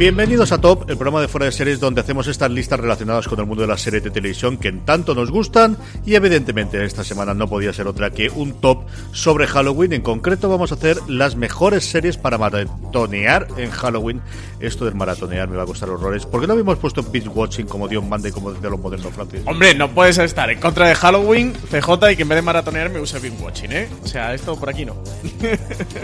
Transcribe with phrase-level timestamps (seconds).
[0.00, 3.38] Bienvenidos a Top, el programa de fuera de series donde hacemos estas listas relacionadas con
[3.38, 7.04] el mundo de las series de televisión que en tanto nos gustan y evidentemente esta
[7.04, 9.92] semana no podía ser otra que un top sobre Halloween.
[9.92, 14.22] En concreto vamos a hacer las mejores series para maratonear en Halloween.
[14.58, 16.24] Esto del maratonear me va a costar horrores.
[16.24, 19.42] ¿Por qué no habíamos puesto Beach Watching como Dios mande como de los modernos, Francis?
[19.44, 22.88] Hombre, no puedes estar en contra de Halloween, CJ, y que en vez de maratonear
[22.88, 23.88] me use Beach Watching, ¿eh?
[24.02, 24.96] O sea, esto por aquí no.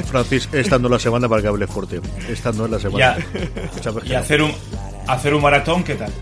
[0.04, 2.02] Francis, esta no es la semana para que hable fuerte.
[2.28, 3.16] Esta no es la semana.
[3.16, 3.85] Ya.
[4.04, 4.52] Y hacer un,
[5.06, 6.12] hacer un maratón, ¿qué tal?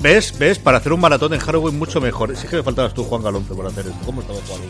[0.00, 0.36] ¿Ves?
[0.38, 0.58] ¿Ves?
[0.58, 2.32] Para hacer un maratón en Halloween mucho mejor.
[2.32, 3.98] Es que me faltabas tú, Juan Galonce, por hacer esto.
[4.04, 4.60] ¿Cómo estamos, Juan?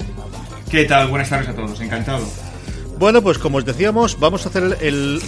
[0.70, 1.08] ¿Qué tal?
[1.08, 1.80] Buenas tardes a todos.
[1.80, 2.24] Encantado.
[2.98, 5.20] Bueno, pues como os decíamos, vamos a hacer el,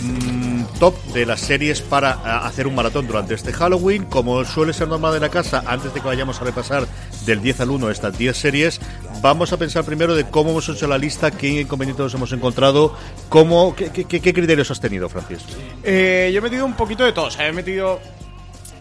[0.66, 4.04] top de las series para hacer un maratón durante este Halloween.
[4.04, 6.86] Como suele ser normal en la casa, antes de que vayamos a repasar
[7.26, 8.80] del 10 al 1 estas 10 series,
[9.20, 12.96] vamos a pensar primero de cómo hemos hecho la lista, qué inconvenientes hemos encontrado,
[13.28, 15.44] cómo, qué, criterios has tenido, Francis.
[15.82, 17.28] Eh, yo he metido un poquito de todo.
[17.38, 18.00] He metido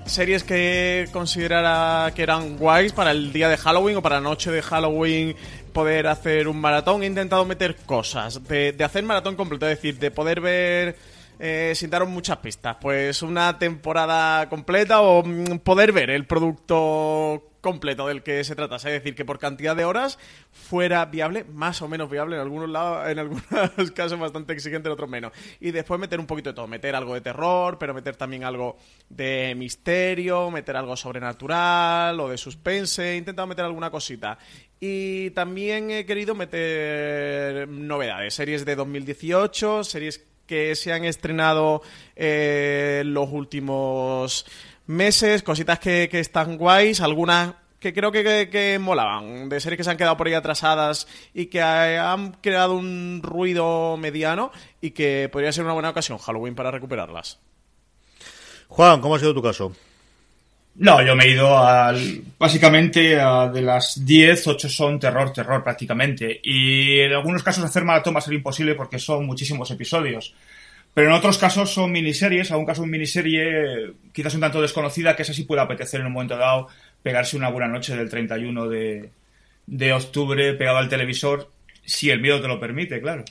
[0.05, 4.51] series que considerara que eran guays para el día de Halloween o para la noche
[4.51, 5.35] de Halloween
[5.71, 7.03] poder hacer un maratón.
[7.03, 10.95] He intentado meter cosas, de, de hacer maratón completo, es decir, de poder ver
[11.39, 12.77] eh, sin muchas pistas.
[12.79, 18.75] Pues una temporada completa o mm, poder ver el producto completo del que se trata.
[18.75, 20.19] Es decir, que por cantidad de horas
[20.51, 24.93] fuera viable, más o menos viable en algunos lados, en algunos casos bastante exigente, en
[24.93, 25.31] otros menos.
[25.61, 28.77] Y después meter un poquito de todo, meter algo de terror, pero meter también algo
[29.09, 34.37] de misterio, meter algo sobrenatural o de suspense, he intentado meter alguna cosita.
[34.81, 41.81] Y también he querido meter novedades, series de 2018, series que se han estrenado
[42.15, 44.45] eh, los últimos
[44.85, 49.83] meses, cositas que, que están guays, algunas que creo que, que, molaban, de series que
[49.83, 55.27] se han quedado por ahí atrasadas y que han creado un ruido mediano y que
[55.31, 57.39] podría ser una buena ocasión Halloween para recuperarlas.
[58.67, 59.73] Juan, ¿cómo ha sido tu caso?
[60.75, 65.63] No, yo me he ido al, básicamente a de las 10, 8 son terror, terror
[65.63, 66.39] prácticamente.
[66.43, 70.33] Y en algunos casos hacer maratón va a ser imposible porque son muchísimos episodios.
[70.93, 75.23] Pero en otros casos son miniseries, algún caso un miniserie quizás un tanto desconocida, que
[75.23, 76.67] esa sí puede apetecer en un momento dado
[77.01, 79.09] pegarse una buena noche del 31 de,
[79.67, 81.51] de octubre pegado al televisor,
[81.85, 83.25] si el miedo te lo permite, claro.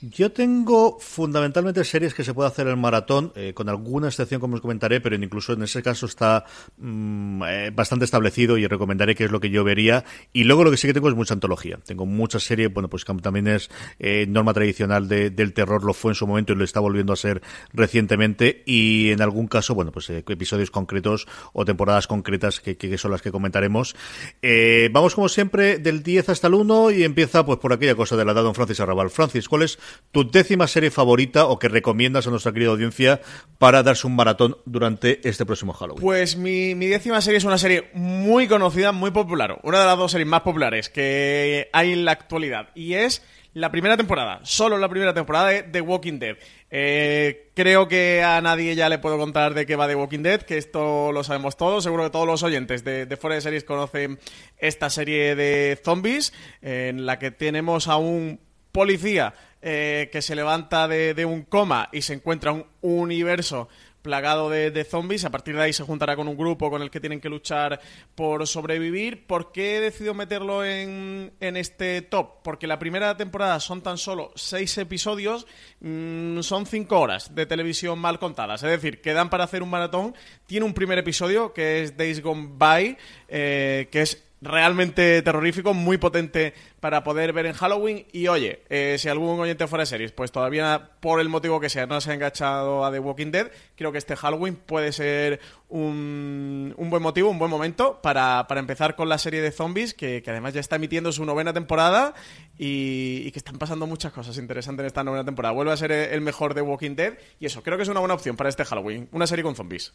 [0.00, 4.54] Yo tengo fundamentalmente series que se puede hacer en maratón, eh, con alguna excepción como
[4.54, 6.44] os comentaré, pero incluso en ese caso está
[6.76, 10.04] mmm, eh, bastante establecido y recomendaré que es lo que yo vería.
[10.32, 11.80] Y luego lo que sí que tengo es mucha antología.
[11.84, 16.12] Tengo muchas series, bueno, pues también es eh, norma tradicional de, del terror, lo fue
[16.12, 17.42] en su momento y lo está volviendo a ser
[17.72, 18.62] recientemente.
[18.66, 23.10] Y en algún caso, bueno, pues eh, episodios concretos o temporadas concretas que, que, son
[23.10, 23.96] las que comentaremos.
[24.42, 28.16] Eh, vamos como siempre del 10 hasta el 1 y empieza pues por aquella cosa
[28.16, 29.10] de la edad don Francis Arrabal.
[29.10, 29.78] Francis, ¿cuál es
[30.10, 33.20] tu décima serie favorita o que recomiendas a nuestra querida audiencia
[33.58, 36.02] para darse un maratón durante este próximo Halloween?
[36.02, 39.98] Pues mi, mi décima serie es una serie muy conocida, muy popular, una de las
[39.98, 43.22] dos series más populares que hay en la actualidad y es
[43.54, 46.36] la primera temporada, solo la primera temporada de The Walking Dead.
[46.70, 50.42] Eh, creo que a nadie ya le puedo contar de qué va The Walking Dead,
[50.42, 51.82] que esto lo sabemos todos.
[51.82, 54.18] Seguro que todos los oyentes de, de Fuera de Series conocen
[54.58, 56.32] esta serie de zombies,
[56.62, 62.02] en la que tenemos a un policía eh, que se levanta de, un coma y
[62.02, 63.68] se encuentra un universo
[64.02, 65.24] plagado de, de, zombies.
[65.24, 67.80] A partir de ahí se juntará con un grupo con el que tienen que luchar
[68.14, 69.26] por sobrevivir.
[69.26, 72.42] ¿Por qué he decidido meterlo en, en este top?
[72.42, 75.46] Porque la primera temporada son tan solo seis episodios,
[75.80, 78.62] mmm, son cinco horas de televisión mal contadas.
[78.62, 80.14] Es decir, quedan para hacer un maratón.
[80.46, 82.96] Tiene un primer episodio que es Days Gone By,
[83.28, 88.06] eh, que es realmente terrorífico, muy potente para poder ver en Halloween.
[88.12, 91.68] Y oye, eh, si algún oyente fuera de series, pues todavía por el motivo que
[91.68, 95.40] sea no se ha enganchado a The Walking Dead, creo que este Halloween puede ser
[95.68, 99.94] un, un buen motivo, un buen momento para, para, empezar con la serie de zombies,
[99.94, 102.14] que, que, además ya está emitiendo su novena temporada
[102.56, 105.52] y, y, que están pasando muchas cosas interesantes en esta novena temporada.
[105.52, 108.14] Vuelve a ser el mejor de Walking Dead y eso, creo que es una buena
[108.14, 109.92] opción para este Halloween, una serie con zombies.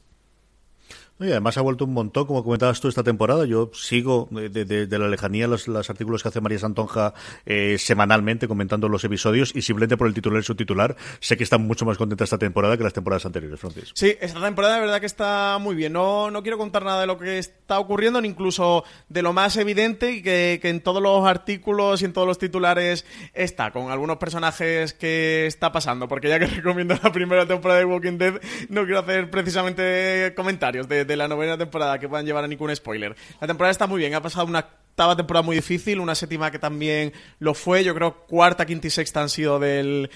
[1.20, 3.46] Y además ha vuelto un montón, como comentabas tú esta temporada.
[3.46, 7.14] Yo sigo de, la lejanía los, los, artículos que hace María Santonja
[7.46, 11.58] eh, semanalmente comentando los episodios y simplemente por el titular y subtitular sé que está
[11.60, 13.92] mucho más contenta esta temporada que las temporadas anteriores, Francis.
[13.94, 15.94] Sí, esta temporada de verdad que está muy bien.
[15.94, 19.56] No, no quiero contar nada de lo que está ocurriendo, ni incluso de lo más
[19.58, 23.92] evidente y que, que en todos los artículos y en todos los titulares está, con
[23.92, 26.08] algunos personajes que está pasando.
[26.08, 30.88] Porque ya que recomiendo la primera temporada de Walking Dead, no quiero hacer precisamente comentarios
[30.88, 33.16] de de, la novena temporada que puedan llevar a ningún spoiler.
[33.40, 36.60] La temporada está muy bien, ha pasado una octava temporada muy difícil, una séptima que
[36.60, 40.08] también lo fue, yo creo cuarta, quinta y sexta han sido de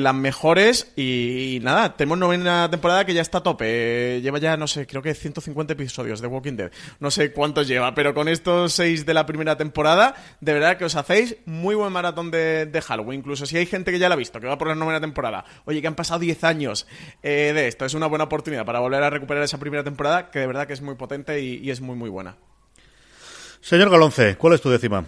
[0.00, 4.66] las mejores y, nada, tenemos novena temporada que ya está a tope, lleva ya, no
[4.66, 8.72] sé, creo que 150 episodios de Walking Dead, no sé cuántos lleva, pero con estos
[8.72, 13.20] seis de la primera temporada, de verdad que os hacéis muy buen maratón de, Halloween,
[13.20, 15.44] incluso si hay gente que ya la ha visto, que va por la novena temporada,
[15.66, 16.88] oye, que han pasado 10 años
[17.22, 20.40] eh, de esto, es una buena oportunidad para volver a recuperar esa primera temporada, que
[20.40, 22.36] de verdad que es muy potente y es muy muy buena.
[23.66, 25.04] Señor Galonce, ¿cuál es tu décima?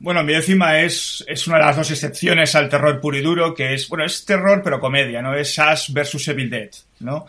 [0.00, 3.54] Bueno, mi décima es, es una de las dos excepciones al terror puro y duro,
[3.54, 5.36] que es, bueno, es terror pero comedia, ¿no?
[5.36, 7.26] Es Ash versus Evil Dead, ¿no?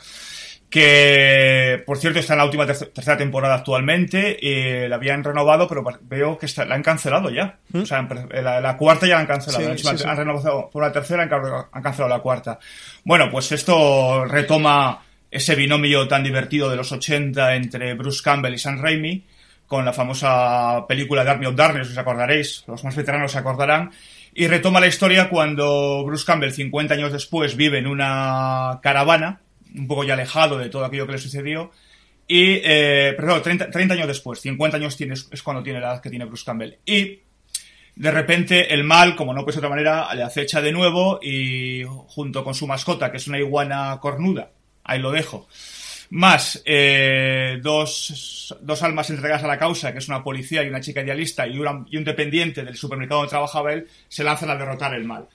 [0.67, 5.67] Que, por cierto, está en la última ter tercera temporada actualmente, y la habían renovado,
[5.67, 7.59] pero veo que está, la han cancelado ya.
[7.71, 7.81] ¿Mm?
[7.81, 9.77] O sea, la, la, cuarta ya la han cancelado.
[9.77, 10.03] Sí, sí, sí.
[10.07, 12.57] Han renovado por la tercera, han, han cancelado la cuarta.
[13.03, 18.57] Bueno, pues esto retoma ese binomio tan divertido de los 80 entre Bruce Campbell y
[18.57, 19.23] Sam Raimi,
[19.69, 23.91] con la famosa película de Army of Darkness, os acordaréis, los más veteranos se acordarán,
[24.33, 29.41] y retoma la historia cuando Bruce Campbell, 50 años después, vive en una caravana,
[29.75, 31.69] un poco ya alejado de todo aquello que le sucedió,
[32.27, 36.01] y, eh, perdón, 30, 30, años después, 50 años tiene, es cuando tiene la edad
[36.01, 37.19] que tiene Bruce Campbell, y
[37.95, 41.19] de repente el mal, como no puede ser de otra manera, le acecha de nuevo
[41.21, 44.49] y junto con su mascota, que es una iguana cornuda,
[44.83, 45.47] ahí lo dejo,
[46.11, 50.81] más eh, dos, dos, almas entregadas a la causa, que es una policía y una
[50.81, 55.05] chica idealista y, un dependiente del supermercado donde trabajaba él, se lanzan a derrotar el
[55.05, 55.27] mal.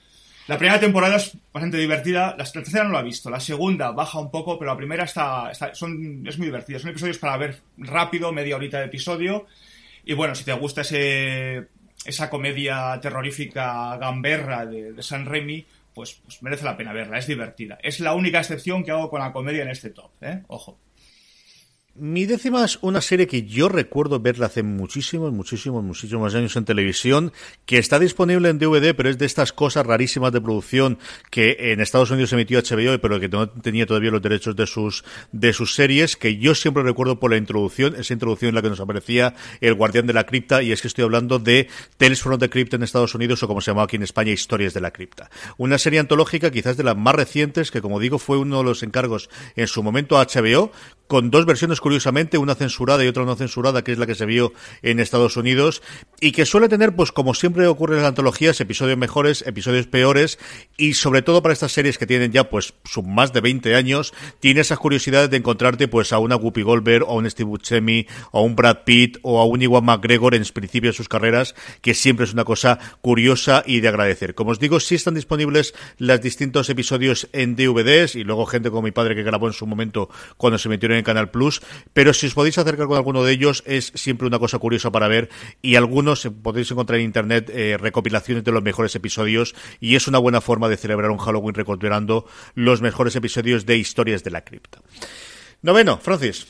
[0.47, 4.19] La primera temporada es bastante divertida, la tercera no la he visto, la segunda baja
[4.19, 6.79] un poco, pero la primera está, es muy divertida.
[6.79, 9.47] Son episodios para ver rápido, media horita de episodio.
[10.05, 11.69] Y bueno, si te gusta ese,
[12.05, 17.27] esa comedia terrorífica gamberra de, de San Remy, pues, pues, merece la pena verla, es
[17.27, 17.79] divertida.
[17.83, 20.43] Es la única excepción que hago con la comedia en este top, ¿eh?
[20.49, 20.79] Ojo.
[21.97, 26.65] Mi décima es una serie que yo recuerdo verla hace muchísimos, muchísimos, muchísimos años en
[26.65, 27.33] televisión,
[27.67, 30.99] que está disponible en DVD, pero es de estas cosas rarísimas de producción
[31.31, 35.05] que en Estados Unidos emitió HBO, pero que no tenía todavía los derechos de sus,
[35.31, 38.71] de sus series, que yo siempre recuerdo por la introducción, esa introducción en la que
[38.71, 42.41] nos aparecía El Guardián de la Cripta, y es que estoy hablando de Tales from
[42.41, 44.91] the Crypt en Estados Unidos, o como se llamaba aquí en España, Historias de la
[44.91, 45.31] Cripta.
[45.59, 48.83] Una serie antológica quizás de las más recientes, que como digo fue uno de los
[48.83, 50.73] encargos en su momento a HBO,
[51.07, 54.25] con dos versiones curiosamente, una censurada y otra no censurada, que es la que se
[54.25, 55.83] vio en Estados Unidos,
[56.19, 60.39] y que suele tener, pues como siempre ocurre en las antologías, episodios mejores, episodios peores,
[60.79, 62.73] y sobre todo para estas series que tienen ya, pues,
[63.05, 67.11] más de 20 años, tiene esas curiosidades de encontrarte, pues, a una Whoopi Goldberg, o
[67.11, 70.45] a un Steve Buscemi, o a un Brad Pitt, o a un Iwan McGregor en
[70.55, 74.35] principio de sus carreras, que siempre es una cosa curiosa y de agradecer.
[74.35, 78.81] Como os digo, sí están disponibles los distintos episodios en DVDs, y luego gente como
[78.81, 80.09] mi padre que grabó en su momento
[80.39, 81.61] cuando se metió en Canal Plus,
[81.93, 85.09] pero si os podéis acercar con alguno de ellos es siempre una cosa curiosa para
[85.09, 85.29] ver
[85.63, 90.19] y algunos podéis encontrar en internet eh, recopilaciones de los mejores episodios y es una
[90.19, 94.81] buena forma de celebrar un Halloween recopilando los mejores episodios de Historias de la Cripta.
[95.63, 96.47] Noveno, Francis.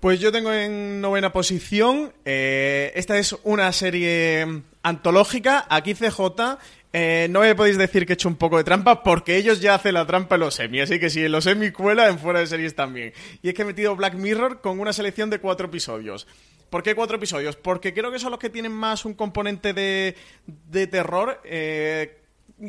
[0.00, 2.12] Pues yo tengo en novena posición.
[2.24, 5.66] Eh, esta es una serie antológica.
[5.70, 6.58] Aquí CJ
[6.98, 9.74] eh, no me podéis decir que he hecho un poco de trampa porque ellos ya
[9.74, 12.40] hacen la trampa en los semi, así que si en los semi cuela, en fuera
[12.40, 13.12] de series también.
[13.42, 16.26] Y es que he metido Black Mirror con una selección de cuatro episodios.
[16.70, 17.54] ¿Por qué cuatro episodios?
[17.54, 21.38] Porque creo que son los que tienen más un componente de, de terror.
[21.44, 22.16] Eh,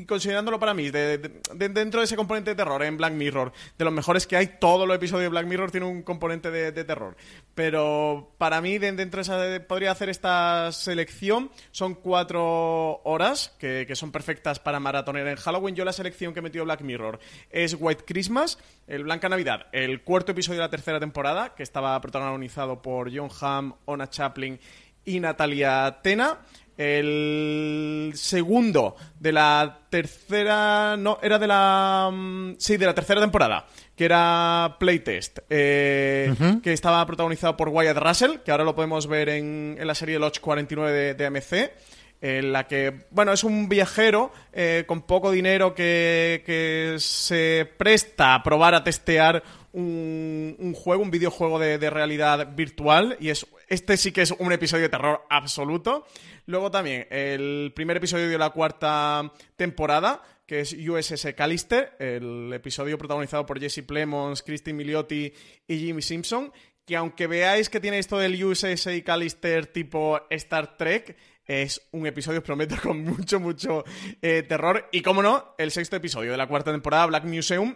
[0.05, 3.53] considerándolo para mí, de, de, de, dentro de ese componente de terror en Black Mirror,
[3.77, 6.71] de los mejores que hay, todos los episodios de Black Mirror tienen un componente de,
[6.83, 7.15] terror.
[7.55, 13.95] Pero para mí, dentro de esa, podría hacer esta selección, son cuatro horas que, que
[13.95, 15.75] son perfectas para maratonear en Halloween.
[15.75, 20.03] Yo la selección que he metido Black Mirror es White Christmas, el Blanca Navidad, el
[20.03, 24.59] cuarto episodio de la tercera temporada, que estaba protagonizado por John Hamm, Ona Chaplin
[25.05, 26.39] y Natalia Tena.
[26.77, 30.95] El segundo de la tercera.
[30.97, 32.09] No, era de la.
[32.13, 33.65] mm, Sí, de la tercera temporada.
[33.95, 35.39] Que era Playtest.
[35.49, 38.37] eh, Que estaba protagonizado por Wyatt Russell.
[38.45, 41.71] Que ahora lo podemos ver en, en la serie Lodge 49 de, de AMC.
[42.19, 48.33] En la que, bueno, es un viajero eh, con poco dinero que, que se presta
[48.33, 53.17] a probar a testear un, un juego, un videojuego de, de realidad virtual.
[53.19, 56.07] Y es este sí que es un episodio de terror absoluto.
[56.47, 62.97] Luego también el primer episodio de la cuarta temporada, que es USS Callister, el episodio
[62.97, 65.33] protagonizado por Jesse Plemons, Christine Milioti
[65.67, 66.53] y Jimmy Simpson,
[66.85, 72.39] que aunque veáis que tiene esto del USS Callister tipo Star Trek, es un episodio,
[72.39, 73.83] os prometo, con mucho, mucho
[74.21, 74.87] eh, terror.
[74.93, 77.75] Y como no, el sexto episodio de la cuarta temporada, Black Museum,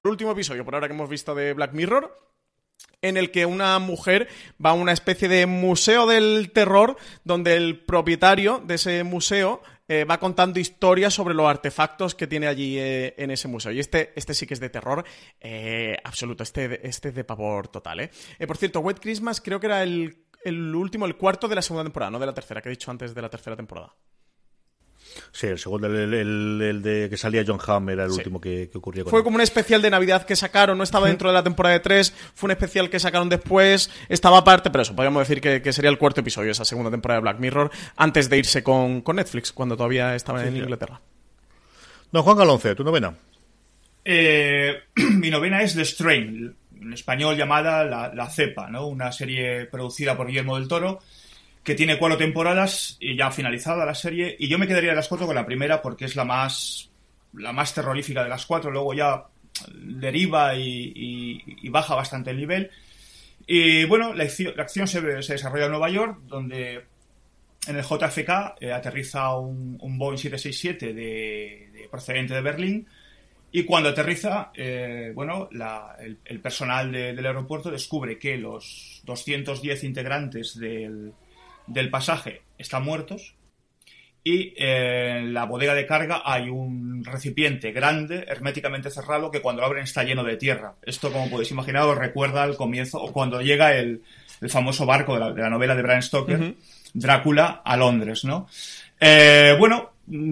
[0.03, 2.17] El último episodio por ahora que hemos visto de Black Mirror
[3.03, 4.27] en el que una mujer
[4.63, 10.03] va a una especie de museo del terror donde el propietario de ese museo eh,
[10.05, 13.71] va contando historias sobre los artefactos que tiene allí eh, en ese museo.
[13.71, 15.03] Y este, este sí que es de terror
[15.39, 18.09] eh, absoluto, este, este es de pavor total.
[18.47, 21.83] por cierto, Wet Christmas creo que era el, el último, el cuarto de la segunda
[21.83, 23.93] temporada, no de la tercera, que he dicho antes de la tercera temporada.
[25.31, 28.17] Sí, el segundo, el, el- el de que salía John Hamm era el Sí.
[28.17, 29.23] último que, que ocurría con Fue él.
[29.23, 32.13] como un especial de Navidad que sacaron, no estaba dentro de la temporada de 3,
[32.33, 35.89] fue un especial que sacaron después, estaba aparte, pero eso, podríamos decir que, que sería
[35.89, 39.51] el cuarto episodio esa segunda temporada de Black Mirror, antes de irse con, con Netflix,
[39.51, 40.59] cuando todavía estaba en sí.
[40.59, 41.01] Inglaterra.
[42.11, 43.13] Don Juan Galonce, tu novena.
[44.03, 48.87] Eh, mi novena es The Strain, en español llamada La, La Cepa, ¿no?
[48.87, 50.99] Una serie producida por Guillermo del Toro,
[51.63, 54.35] que tiene cuatro temporadas y ya finalizada la serie.
[54.39, 56.89] Y yo me quedaría de las cuatro con la primera porque es la más,
[57.33, 58.71] la más terrorífica de las cuatro.
[58.71, 59.25] Luego ya
[59.75, 62.71] deriva y, baja bastante el nivel.
[63.45, 66.83] Y bueno, la, acción- la acción se, desarrolla en Nueva York, donde
[67.67, 72.87] en el JFK eh, aterriza un, un Boeing 767 de, de procedente de Berlín.
[73.51, 75.49] Y cuando aterriza, eh, bueno,
[76.25, 81.11] el, personal de- del aeropuerto descubre que los 210 integrantes del,
[81.67, 83.35] del pasaje están muertos
[84.23, 89.61] y eh, en la bodega de carga hay un recipiente grande, herméticamente cerrado, que cuando
[89.61, 90.75] lo abren está lleno de tierra.
[90.83, 94.03] Esto, como podéis imaginar, os recuerda al comienzo, o cuando llega el,
[94.39, 96.53] el famoso barco de la, de la novela de Bram Stoker,
[96.93, 98.47] Drácula, a Londres, ¿no?
[98.99, 99.89] Eh, bueno,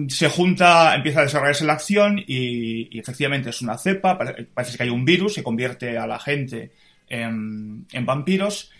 [0.08, 4.76] se junta, empieza a desarrollarse la acción y, y efectivamente es una cepa, pare- parece
[4.76, 6.70] que hay un virus, se convierte a la gente
[7.08, 8.70] en, en vampiros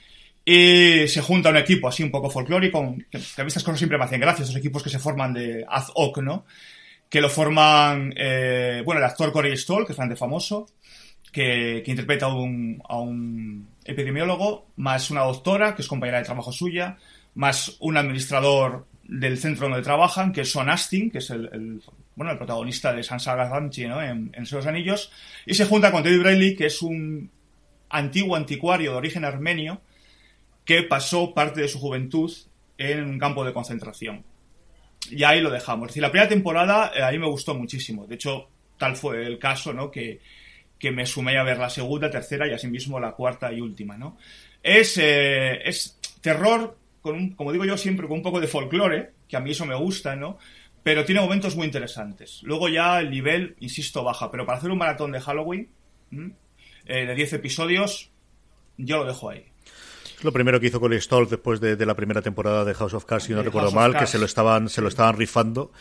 [0.45, 3.99] y se junta un equipo así un poco folclórico, que, a mí estas cosas siempre
[3.99, 6.45] me hacen gracia, esos equipos que se forman de ad hoc, ¿no?
[7.09, 10.67] Que lo forman, eh, bueno, el actor Corey Stoll, que es bastante famoso,
[11.33, 16.25] que, que interpreta a un, a un epidemiólogo, más una doctora, que es compañera de
[16.25, 16.97] trabajo suya,
[17.35, 21.83] más un administrador del centro donde trabajan, que es Son Astin, que es el,
[22.15, 24.03] bueno, el protagonista de Sansaga Ramchi, ¿no?
[24.03, 25.13] En, en Los Anillos,
[25.47, 27.31] y se junta con Teddy Brayley, que es un
[27.91, 29.81] antiguo anticuario de origen armenio,
[30.65, 32.33] que pasó parte de su juventud
[32.79, 34.25] en un campo de concentración.
[35.11, 35.87] Y ahí lo dejamos.
[35.87, 38.07] Es decir, la primera temporada eh, a me gustó muchísimo.
[38.07, 38.49] De hecho,
[38.79, 39.91] tal fue el caso, ¿no?
[39.91, 40.21] Que,
[40.79, 44.17] que me sumé a ver la segunda, tercera y asimismo la cuarta y última, ¿no?
[44.63, 49.13] Es, eh, es terror, con un- como digo yo siempre, con un poco de folclore,
[49.29, 50.39] que a mí eso me gusta, ¿no?
[50.83, 52.41] Pero tiene momentos muy interesantes.
[52.43, 54.31] Luego ya el nivel, insisto, baja.
[54.31, 55.69] Pero para hacer un maratón de Halloween,
[56.87, 58.11] eh, de 10 episodios,
[58.79, 59.45] yo lo dejo ahí.
[60.23, 63.25] Lo primero que hizo con Stoll después de, la primera temporada de House of Cards,
[63.25, 65.73] si no recuerdo mal, que se lo estaban se lo estaban rifando.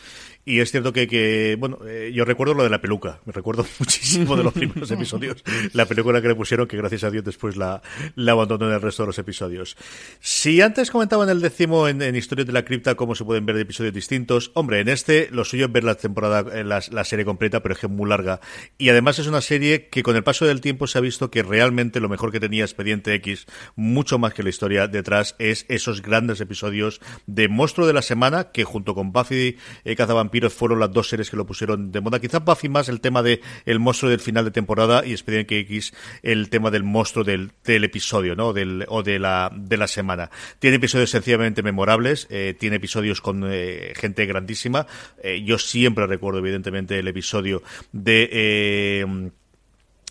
[0.44, 3.20] Y es cierto que, que bueno, eh, yo recuerdo lo de la peluca.
[3.24, 5.44] Me recuerdo muchísimo de los primeros episodios.
[5.72, 7.82] La peluca que le pusieron, que gracias a Dios después la,
[8.16, 9.76] la abandonó en el resto de los episodios.
[10.20, 13.44] Si antes comentaba en el décimo en, en Historias de la Cripta cómo se pueden
[13.46, 16.80] ver de episodios distintos, hombre, en este lo suyo es ver la temporada, eh, la,
[16.90, 18.40] la serie completa, pero es que es muy larga.
[18.78, 21.42] Y además es una serie que con el paso del tiempo se ha visto que
[21.42, 26.02] realmente lo mejor que tenía Expediente X, mucho más que la historia detrás, es esos
[26.02, 29.96] grandes episodios de Monstruo de la Semana, que junto con Buffy eh,
[30.30, 32.20] Cazavampiros fueron las dos series que lo pusieron de moda.
[32.20, 35.92] Quizás Buffy más el tema de el monstruo del final de temporada y Expediente X
[36.22, 38.52] el tema del monstruo del, del episodio, ¿no?
[38.52, 40.30] Del, o de la, de la semana.
[40.58, 44.86] Tiene episodios sencillamente memorables, eh, tiene episodios con eh, gente grandísima.
[45.22, 49.30] Eh, yo siempre recuerdo, evidentemente, el episodio de eh,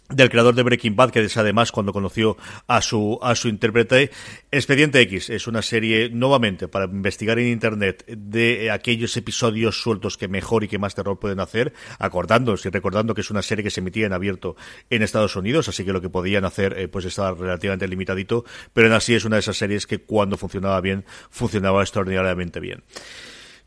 [0.09, 2.37] del creador de Breaking Bad, que es además cuando conoció
[2.67, 4.11] a su, a su intérprete.
[4.51, 10.27] Expediente X es una serie, nuevamente, para investigar en Internet de aquellos episodios sueltos que
[10.27, 13.69] mejor y que más terror pueden hacer, acordándose y recordando que es una serie que
[13.69, 14.55] se emitía en abierto
[14.89, 18.87] en Estados Unidos, así que lo que podían hacer eh, pues estaba relativamente limitadito, pero
[18.87, 22.83] en así es una de esas series que cuando funcionaba bien, funcionaba extraordinariamente bien.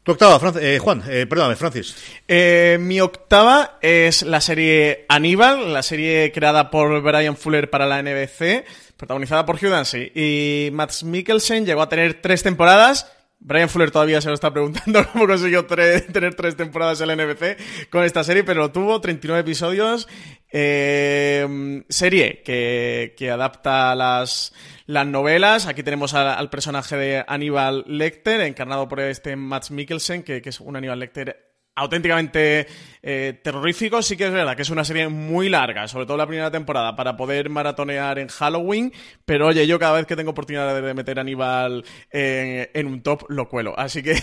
[0.04, 1.94] Tu octava, eh, Juan, eh, perdóname, Francis.
[2.26, 8.00] Eh, mi octava es la serie Aníbal, la serie creada por Brian Fuller para la
[8.02, 8.64] NBC,
[8.96, 10.10] protagonizada por Hugh Dancy.
[10.12, 13.12] Y Max Mikkelsen llegó a tener tres temporadas.
[13.44, 17.88] Brian Fuller todavía se lo está preguntando cómo consiguió tener tres temporadas en la NBC
[17.90, 20.08] con esta serie, pero tuvo, 39 episodios.
[20.50, 24.52] serie que, que adapta las
[24.86, 25.66] las novelas.
[25.66, 30.60] Aquí tenemos al, personaje de Aníbal Lecter, encarnado por este Max Mikkelsen, que, que es
[30.60, 32.66] un Aníbal Lecter auténticamente
[33.02, 34.02] eh, terrorífico.
[34.02, 36.94] Sí que es verdad que es una serie muy larga, sobre todo la primera temporada,
[36.94, 38.92] para poder maratonear en Halloween.
[39.24, 43.24] Pero oye, yo cada vez que tengo oportunidad de meter a Aníbal en, un top,
[43.28, 43.78] lo cuelo.
[43.78, 44.14] Así que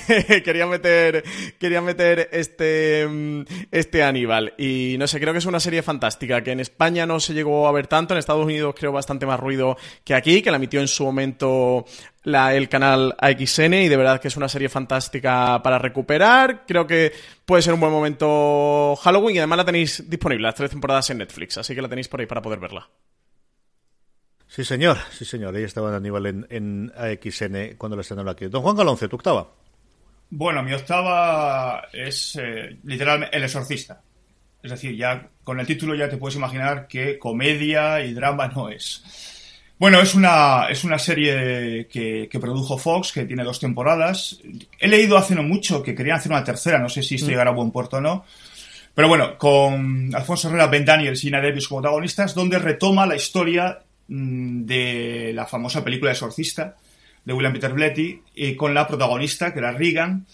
[0.46, 1.24] quería meter,
[1.60, 3.41] quería meter este, mm,
[3.72, 4.53] este Aníbal.
[4.58, 7.68] Y no sé, creo que es una serie fantástica, que en España no se llegó
[7.68, 10.79] a ver tanto, en Estados Unidos creo bastante más ruido que aquí, que la emitió
[10.79, 11.86] en su momento
[12.23, 16.65] la, el canal AXN y de verdad que es una serie fantástica para recuperar.
[16.67, 17.13] Creo que
[17.45, 21.19] puede ser un buen momento Halloween y además la tenéis disponible las tres temporadas en
[21.19, 22.89] Netflix, así que la tenéis por ahí para poder verla.
[24.47, 25.55] Sí, señor, sí, señor.
[25.55, 28.47] Ahí estaba Aníbal en, en AXN cuando la estrenaron aquí.
[28.47, 29.48] Don Juan Galonce, tu octava.
[30.31, 34.01] Bueno, mi octava es eh, literalmente El Exorcista.
[34.61, 38.70] Es decir, ya con el título ya te puedes imaginar que comedia y drama no
[38.70, 39.03] es.
[39.79, 44.42] Bueno, es una, es una serie que, que, produjo Fox, que tiene dos temporadas.
[44.77, 47.29] He leído hace no mucho que querían hacer una tercera, no sé si esto mm.
[47.29, 48.25] llegará a buen puerto o no.
[48.94, 53.15] Pero bueno, con Alfonso Herrera, Ben Daniels y Ina Davis como protagonistas, donde retoma la
[53.15, 56.75] historia mm, de la famosa película Exorcista
[57.24, 60.25] de William Peter Blatty, y con la protagonista, que era Regan,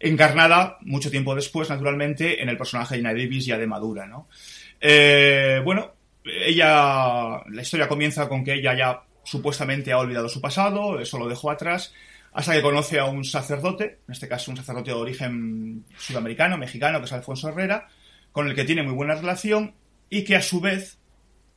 [0.00, 4.28] encarnada mucho tiempo después, naturalmente, en el personaje de Ina Davis ya de madura, ¿no?
[4.78, 5.91] Eh, bueno,
[6.24, 11.28] ella, la historia comienza con que ella ya supuestamente ha olvidado su pasado, eso lo
[11.28, 11.92] dejó atrás,
[12.32, 16.98] hasta que conoce a un sacerdote, en este caso un sacerdote de origen sudamericano, mexicano,
[16.98, 17.88] que es Alfonso Herrera,
[18.32, 19.74] con el que tiene muy buena relación
[20.08, 20.98] y que a su vez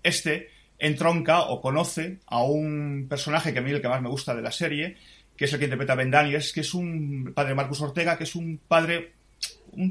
[0.04, 4.36] este entronca o conoce a un personaje que a mí el que más me gusta
[4.36, 4.97] de la serie,
[5.38, 8.36] que es el que interpreta Ben Daniels, que es un padre Marcus Ortega, que es
[8.36, 9.13] un padre,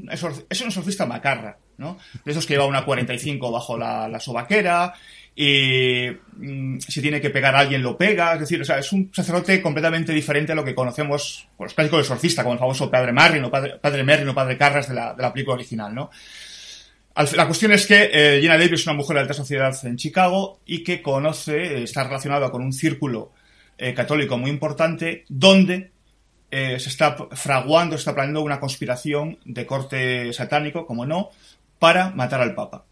[0.09, 1.97] es un exorcista macarra, ¿no?
[2.23, 4.93] De esos que lleva una 45 bajo la, la sobaquera
[5.35, 6.07] y
[6.37, 9.11] mm, si tiene que pegar a alguien lo pega, es decir, o sea, es un
[9.13, 13.11] sacerdote completamente diferente a lo que conocemos por los clásicos exorcista, como el famoso Padre
[13.11, 16.09] Marrin o Padre, padre Merrin o Padre Carras de la, película original, ¿no?
[17.33, 20.59] La cuestión es que eh, Gina Davis es una mujer de alta sociedad en Chicago
[20.65, 23.31] y que conoce, está relacionada con un círculo
[23.77, 25.91] eh, católico muy importante donde
[26.51, 31.31] eh, se está fraguando, está planeando una conspiración de corte satánico, como no,
[31.79, 32.85] para matar al Papa.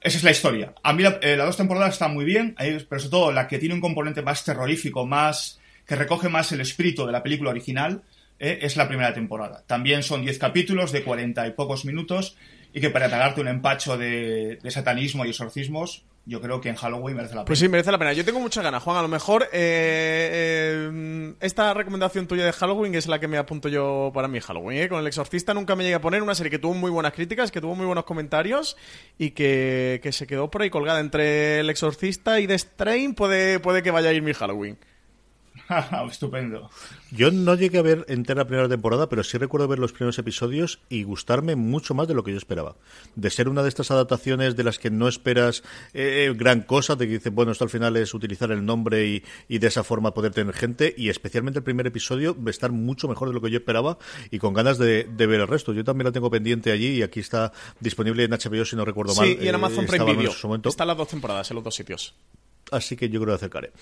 [0.00, 0.72] Esa es la historia.
[0.82, 3.74] A mí eh, las dos temporadas están muy bien, pero sobre todo la que tiene
[3.74, 8.02] un componente más terrorífico, más que recoge más el espíritu de la película original,
[8.38, 9.64] eh, es la primera temporada.
[9.66, 12.36] También son 10 capítulos de 40 y pocos minutos
[12.76, 17.16] y que para pagarte un empacho de, satanismo y exorcismos, yo creo que en Halloween
[17.16, 17.46] merece la pena.
[17.46, 18.12] Pues sí, merece la pena.
[18.12, 18.98] Yo tengo muchas ganas, Juan.
[18.98, 19.48] A lo mejor eh,
[20.92, 24.82] eh, esta recomendación tuya de Halloween es la que me apunto yo para mi Halloween.
[24.82, 24.88] ¿eh?
[24.90, 27.50] Con El Exorcista nunca me llegué a poner una serie que tuvo muy buenas críticas,
[27.50, 28.76] que tuvo muy buenos comentarios
[29.16, 33.14] y que, que se quedó por ahí colgada entre El Exorcista y The Strain.
[33.14, 34.76] Puede, puede que vaya a ir mi Halloween.
[36.10, 36.70] Estupendo.
[37.10, 40.18] Yo no llegué a ver entera la primera temporada, pero sí recuerdo ver los primeros
[40.18, 42.76] episodios y gustarme mucho más de lo que yo esperaba.
[43.14, 45.62] De ser una de estas adaptaciones de las que no esperas
[45.94, 49.24] eh, gran cosa, de que dices, bueno, esto al final es utilizar el nombre y,
[49.48, 53.28] y, de esa forma poder tener gente, y especialmente el primer episodio, estar mucho mejor
[53.28, 53.98] de lo que yo esperaba
[54.30, 55.72] y con ganas de, de ver el resto.
[55.72, 59.14] Yo también la tengo pendiente allí y aquí está disponible en HBO, si no recuerdo
[59.14, 59.26] mal.
[59.26, 60.32] Sí, y en Amazon eh, Prime Video.
[60.64, 62.14] Están las dos temporadas en los dos sitios.
[62.70, 63.72] Así que yo creo que acercaré.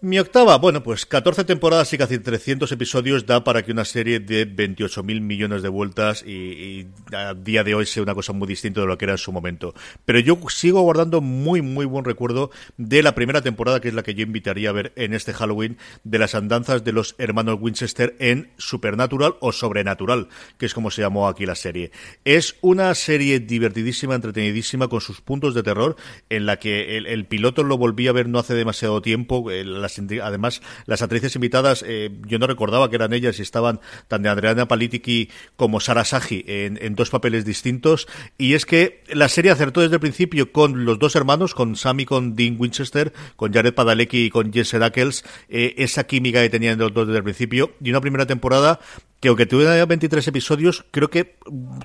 [0.00, 4.20] Mi octava, bueno, pues 14 temporadas y casi 300 episodios da para que una serie
[4.20, 8.46] de 28 mil millones de vueltas y, a día de hoy sea una cosa muy
[8.46, 9.74] distinta de lo que era en su momento.
[10.04, 14.04] Pero yo sigo guardando muy, muy buen recuerdo de la primera temporada, que es la
[14.04, 18.14] que yo invitaría a ver en este Halloween, de las andanzas de los hermanos Winchester
[18.20, 21.90] en Supernatural o Sobrenatural, que es como se llamó aquí la serie.
[22.24, 25.96] Es una serie divertidísima, entretenidísima, con sus puntos de terror,
[26.30, 29.50] en la que el, piloto lo volví a ver no hace demasiado tiempo.
[29.50, 29.84] El,
[30.22, 34.28] además, las actrices invitadas, eh, yo no recordaba que eran ellas y estaban tan de
[34.28, 38.06] Adriana Palitiki como Sara Saji en, dos papeles distintos.
[38.36, 42.04] Y es que la serie acertó desde el principio con los dos hermanos, con Sammy,
[42.04, 46.78] con Dean Winchester, con Jared Padalecki y con Jesse Dackels, eh, esa química que tenían
[46.78, 47.72] los dos desde el principio.
[47.82, 48.80] Y una primera temporada
[49.20, 51.36] que aunque tuviera 23 episodios, creo que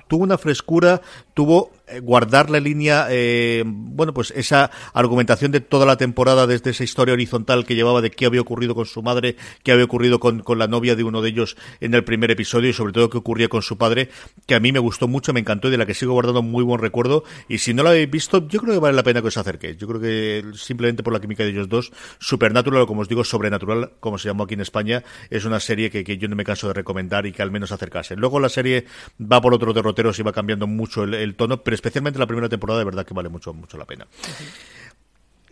[0.08, 1.02] tuvo una frescura,
[1.34, 6.70] tuvo eh, guardar la línea, eh, bueno, pues esa argumentación de toda la temporada desde
[6.70, 10.20] esa historia horizontal que llevaba de qué había ocurrido con su madre, qué había ocurrido
[10.20, 13.10] con, con la novia de uno de ellos en el primer episodio y sobre todo
[13.10, 14.10] qué ocurría con su padre,
[14.46, 16.62] que a mí me gustó mucho, me encantó y de la que sigo guardando muy
[16.62, 17.24] buen recuerdo.
[17.48, 19.76] Y si no la habéis visto, yo creo que vale la pena que os acerquéis.
[19.76, 23.24] Yo creo que simplemente por la química de ellos dos, Supernatural, o como os digo,
[23.24, 26.44] Sobrenatural, como se llamó aquí en España, es una serie que, que yo no me
[26.44, 28.16] canso de recomendar y que al menos acercase.
[28.16, 28.86] Luego la serie
[29.20, 32.78] va por otros derroteros y va cambiando mucho el, tono, pero especialmente la primera temporada
[32.78, 34.06] de verdad que vale mucho, mucho la pena.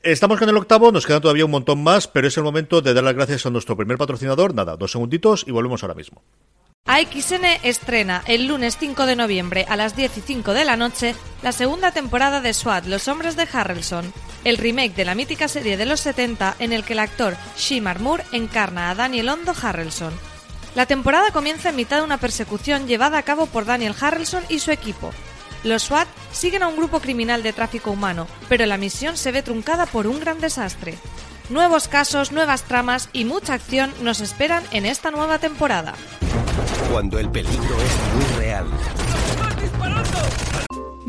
[0.03, 2.93] Estamos con el octavo, nos quedan todavía un montón más, pero es el momento de
[2.93, 4.55] dar las gracias a nuestro primer patrocinador.
[4.55, 6.23] Nada, dos segunditos y volvemos ahora mismo.
[6.85, 11.15] AXN estrena el lunes 5 de noviembre a las 10 y 5 de la noche
[11.43, 15.77] la segunda temporada de SWAT, Los Hombres de Harrelson, el remake de la mítica serie
[15.77, 20.32] de los 70 en el que el actor Shimar Moore encarna a Daniel Hondo Harrelson.
[20.75, 24.59] La temporada comienza en mitad de una persecución llevada a cabo por Daniel Harrelson y
[24.59, 25.11] su equipo.
[25.65, 29.43] Los SWAT siguen a un grupo criminal de tráfico humano, pero la misión se ve
[29.43, 30.97] truncada por un gran desastre.
[31.51, 35.93] Nuevos casos, nuevas tramas y mucha acción nos esperan en esta nueva temporada.
[36.91, 38.67] Cuando el peligro es muy real.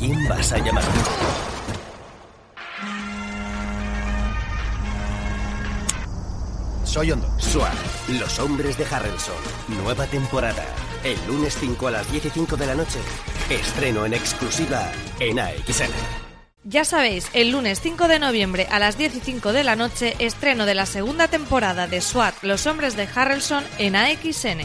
[0.00, 0.82] ¿A quién vas a llamar?
[6.84, 7.28] Soy Hondo.
[7.38, 7.74] SWAT,
[8.18, 9.34] Los Hombres de Harrelson.
[9.68, 10.64] Nueva temporada.
[11.04, 12.98] El lunes 5 a las 10 de la noche.
[13.50, 15.92] Estreno en exclusiva en AXN.
[16.64, 19.12] Ya sabéis, el lunes 5 de noviembre a las 10
[19.52, 23.96] de la noche, estreno de la segunda temporada de SWAT, Los Hombres de Harrelson en
[23.96, 24.60] AXN.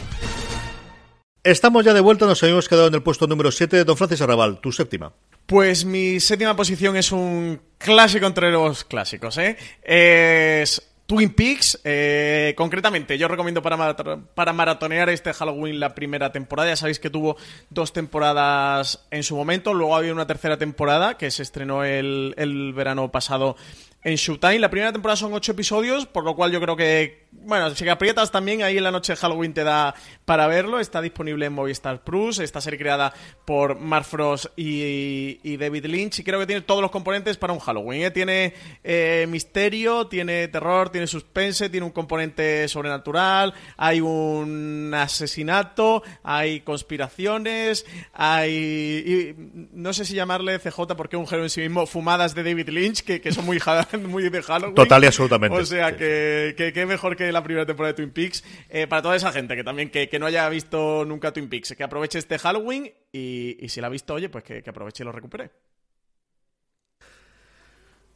[1.46, 3.84] Estamos ya de vuelta, nos habíamos quedado en el puesto número 7.
[3.84, 5.12] Don Francis Arrabal, tu séptima.
[5.46, 9.56] Pues mi séptima posición es un clásico entre los clásicos, ¿eh?
[9.84, 13.96] Es Twin Peaks, eh, concretamente, yo recomiendo para,
[14.34, 16.70] para maratonear este Halloween la primera temporada.
[16.70, 17.36] Ya sabéis que tuvo
[17.70, 22.72] dos temporadas en su momento, luego había una tercera temporada que se estrenó el, el
[22.72, 23.54] verano pasado
[24.02, 24.58] en Showtime.
[24.58, 28.30] La primera temporada son ocho episodios, por lo cual yo creo que bueno, si aprietas
[28.30, 29.94] también, ahí en la noche de Halloween te da
[30.24, 30.80] para verlo.
[30.80, 32.38] Está disponible en Movistar Plus.
[32.38, 33.12] Esta serie creada
[33.44, 36.18] por Mark Frost y, David Lynch.
[36.18, 38.02] Y creo que tiene todos los componentes para un Halloween.
[38.02, 38.10] ¿eh?
[38.10, 46.60] Tiene eh, misterio, tiene terror, tiene suspense, tiene un componente sobrenatural, hay un asesinato, hay
[46.60, 49.34] conspiraciones, hay.
[49.72, 52.68] no sé si llamarle CJ porque es un género en sí mismo, fumadas de David
[52.68, 53.60] Lynch, que, son muy,
[54.08, 54.74] muy de Halloween.
[54.74, 55.56] Total y absolutamente.
[55.56, 58.44] O sea, que, que, mejor que la primera temporada de Twin Peaks.
[58.68, 61.84] Eh, para toda esa gente que también que, no haya visto nunca Twin Peaks, que
[61.84, 65.50] aproveche este Halloween y, si la ha visto, oye, pues que, aproveche y lo recupere.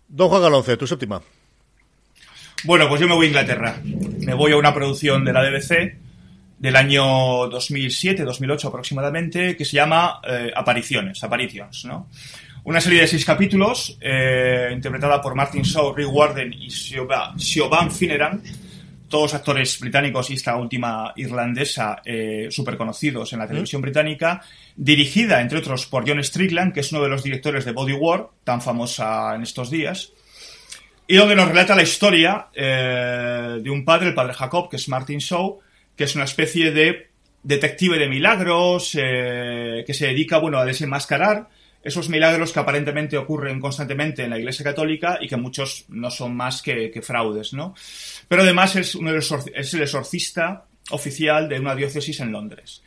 [0.08, 1.22] Don Juan Galonce, tu séptima.
[2.64, 3.80] Bueno, pues yo me voy a Inglaterra.
[3.84, 5.96] Me voy a una producción de la BBC
[6.58, 12.08] del año 2007-2008 aproximadamente, que se llama eh, Apariciones, Aparitions, ¿no?
[12.64, 18.42] Una serie de seis capítulos, eh, interpretada por Martin Shaw, Rick Warden y Siobhan Finneran,
[19.10, 24.40] todos actores británicos y esta última irlandesa eh, súper conocidos en la televisión británica,
[24.76, 28.28] dirigida, entre otros, por John Strickland, que es uno de los directores de Body War,
[28.44, 30.12] tan famosa en estos días,
[31.06, 34.88] y donde nos relata la historia eh, de un padre, el padre Jacob, que es
[34.88, 35.58] Martin Shaw,
[35.96, 37.10] que es una especie de
[37.42, 41.48] detective de milagros, que se dedica, bueno, a desenmascarar
[41.82, 46.36] esos milagros que aparentemente ocurren constantemente en la Iglesia Católica y que muchos no son
[46.36, 47.74] más que, fraudes, ¿no?
[48.30, 52.80] Pero además es, el exorcista oficial de una diócesis en Londres.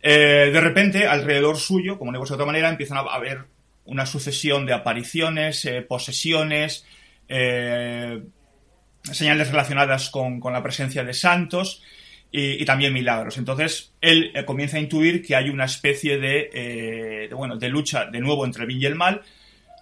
[0.00, 3.44] Eh, de repente, alrededor suyo, como no de otra manera, empiezan a haber
[3.84, 6.86] una sucesión de apariciones, eh, posesiones,
[7.28, 8.22] eh,
[9.02, 11.82] señales relacionadas con, la presencia de santos,
[12.32, 13.36] y, también milagros.
[13.36, 18.20] Entonces, él comienza a intuir que hay una especie eh, de, bueno, de lucha de
[18.20, 19.20] nuevo entre el bien y el mal,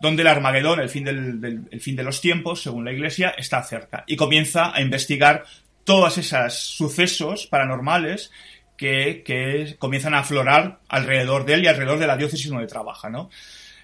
[0.00, 4.04] donde el Armagedón, el fin, del, fin de los tiempos, según la Iglesia, está cerca.
[4.06, 5.44] Y comienza a investigar
[5.84, 8.30] todos esos sucesos paranormales
[8.76, 13.30] que, comienzan a aflorar alrededor de él y alrededor de la diócesis donde trabaja, ¿no?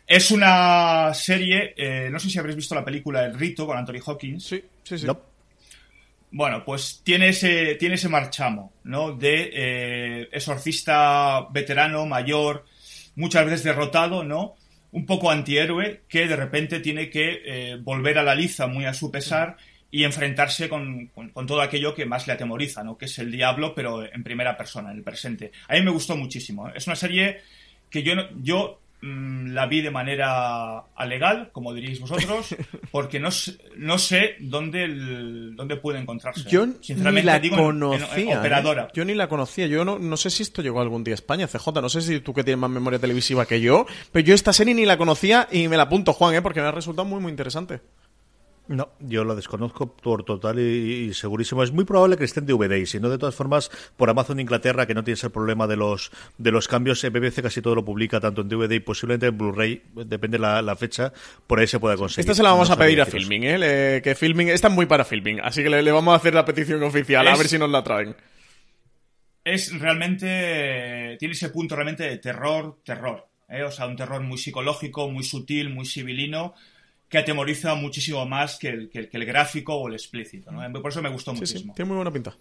[0.06, 4.00] Es una serie, eh, no sé si habréis visto la película El Rito con Anthony
[4.04, 4.44] Hawkins.
[4.44, 5.06] Sí, sí, sí.
[6.32, 9.12] Bueno, pues tiene ese, tiene ese marchamo, ¿no?
[9.12, 12.64] De eh, exorcista veterano, mayor,
[13.16, 14.56] muchas veces derrotado, ¿no?
[14.92, 18.94] Un poco antihéroe que de repente tiene que eh, volver a la liza muy a
[18.94, 19.56] su pesar
[19.90, 22.96] y enfrentarse con, con, todo aquello que más le atemoriza, ¿no?
[22.96, 25.52] Que es el diablo, pero en primera persona, en el presente.
[25.68, 26.68] A mí me gustó muchísimo.
[26.70, 27.40] Es una serie
[27.90, 32.54] que yo, yo la vi de manera alegal, como diríais vosotros,
[32.92, 33.30] porque no,
[33.76, 34.86] no sé dónde,
[35.54, 36.48] dónde puede encontrarse.
[36.48, 38.34] Yo ni la conocía.
[38.34, 38.36] ¿eh?
[38.36, 38.88] operadora.
[38.94, 39.66] Yo ni la conocía.
[39.66, 41.80] Yo no, no sé si esto llegó algún día a España, CJ.
[41.80, 44.74] No sé si tú que tienes más memoria televisiva que yo, pero yo esta serie
[44.74, 46.42] ni la conocía y me la apunto, Juan, ¿eh?
[46.42, 47.80] porque me ha resultado muy, muy interesante.
[48.72, 51.62] No, yo lo desconozco por total y, segurísimo.
[51.62, 54.40] Es muy probable que estén en DVD y si no, de todas formas, por Amazon
[54.40, 57.84] Inglaterra, que no tienes el problema de los de los cambios, BBC casi todo lo
[57.84, 61.12] publica tanto en DVD y posiblemente en Blu-ray, depende la, la fecha,
[61.46, 62.20] por ahí se puede conseguir.
[62.20, 64.00] Esta se la vamos a pedir a Filming, ¿eh?
[64.02, 67.28] que Filming, está muy para Filming, así que le, vamos a hacer la petición oficial,
[67.28, 68.16] a ver si nos la traen.
[69.44, 73.28] Es realmente, tiene ese punto realmente de terror, terror.
[73.50, 73.64] ¿eh?
[73.64, 76.54] O sea, un terror muy psicológico, muy sutil, muy civilino
[77.12, 80.50] que atemoriza muchísimo más que el, que el, gráfico o el explícito.
[80.50, 80.80] ¿no?
[80.80, 81.74] Por eso me gustó muchísimo.
[81.74, 82.34] tiene muy buena pinta.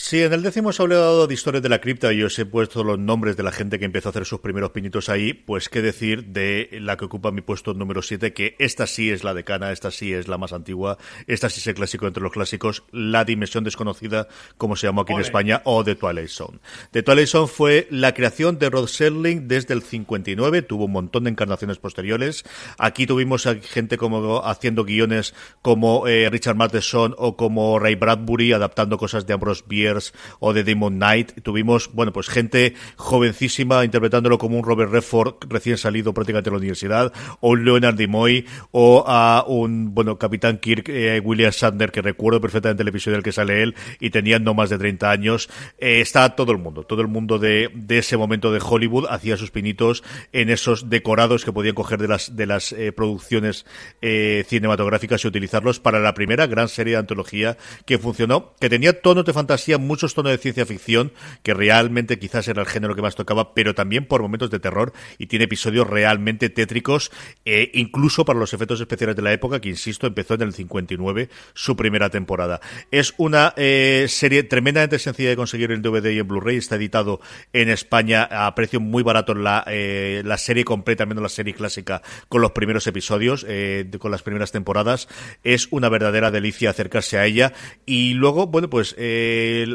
[0.00, 2.46] Sí, en el décimo se ha hablado de historias de la cripta y os he
[2.46, 5.68] puesto los nombres de la gente que empezó a hacer sus primeros pinitos ahí, pues
[5.68, 9.34] qué decir de la que ocupa mi puesto número 7, que esta sí es la
[9.34, 12.84] decana, esta sí es la más antigua, esta sí es el clásico entre los clásicos,
[12.92, 16.60] La Dimensión Desconocida, como se llamó aquí en España, o The Twilight Zone.
[16.92, 21.24] The Twilight Zone fue la creación de Rod Serling desde el 59, tuvo un montón
[21.24, 22.44] de encarnaciones posteriores.
[22.78, 28.52] Aquí tuvimos a gente como haciendo guiones como eh, Richard Matheson o como Ray Bradbury,
[28.52, 29.87] adaptando cosas de Ambrose Bierce
[30.40, 31.42] o de Demon Knight.
[31.42, 36.58] Tuvimos, bueno, pues gente jovencísima interpretándolo como un Robert Redford recién salido prácticamente de la
[36.58, 42.02] universidad, o un Leonard Nimoy, o a un, bueno, Capitán Kirk, eh, William Sander, que
[42.02, 45.48] recuerdo perfectamente el episodio del que sale él, y tenía no más de 30 años.
[45.78, 49.36] Eh, está todo el mundo, todo el mundo de, de ese momento de Hollywood hacía
[49.36, 53.66] sus pinitos en esos decorados que podían coger de las, de las eh, producciones
[54.00, 59.24] cinematográficas y utilizarlos para la primera gran serie de antología que funcionó, que tenía tonos
[59.24, 61.12] de fantasía muchos tonos de ciencia ficción,
[61.42, 64.92] que realmente quizás era el género que más tocaba, pero también por momentos de terror
[65.18, 67.10] y tiene episodios realmente tétricos,
[67.44, 71.28] eh, incluso para los efectos especiales de la época, que insisto, empezó en el 59
[71.54, 72.60] su primera temporada.
[72.90, 77.20] Es una eh, serie tremendamente sencilla de conseguir en DVD y en Blu-ray, está editado
[77.52, 82.02] en España a precio muy barato la, eh, la serie completa, menos la serie clásica,
[82.28, 85.08] con los primeros episodios, eh, con las primeras temporadas.
[85.44, 87.52] Es una verdadera delicia acercarse a ella.
[87.86, 88.94] Y luego, bueno, pues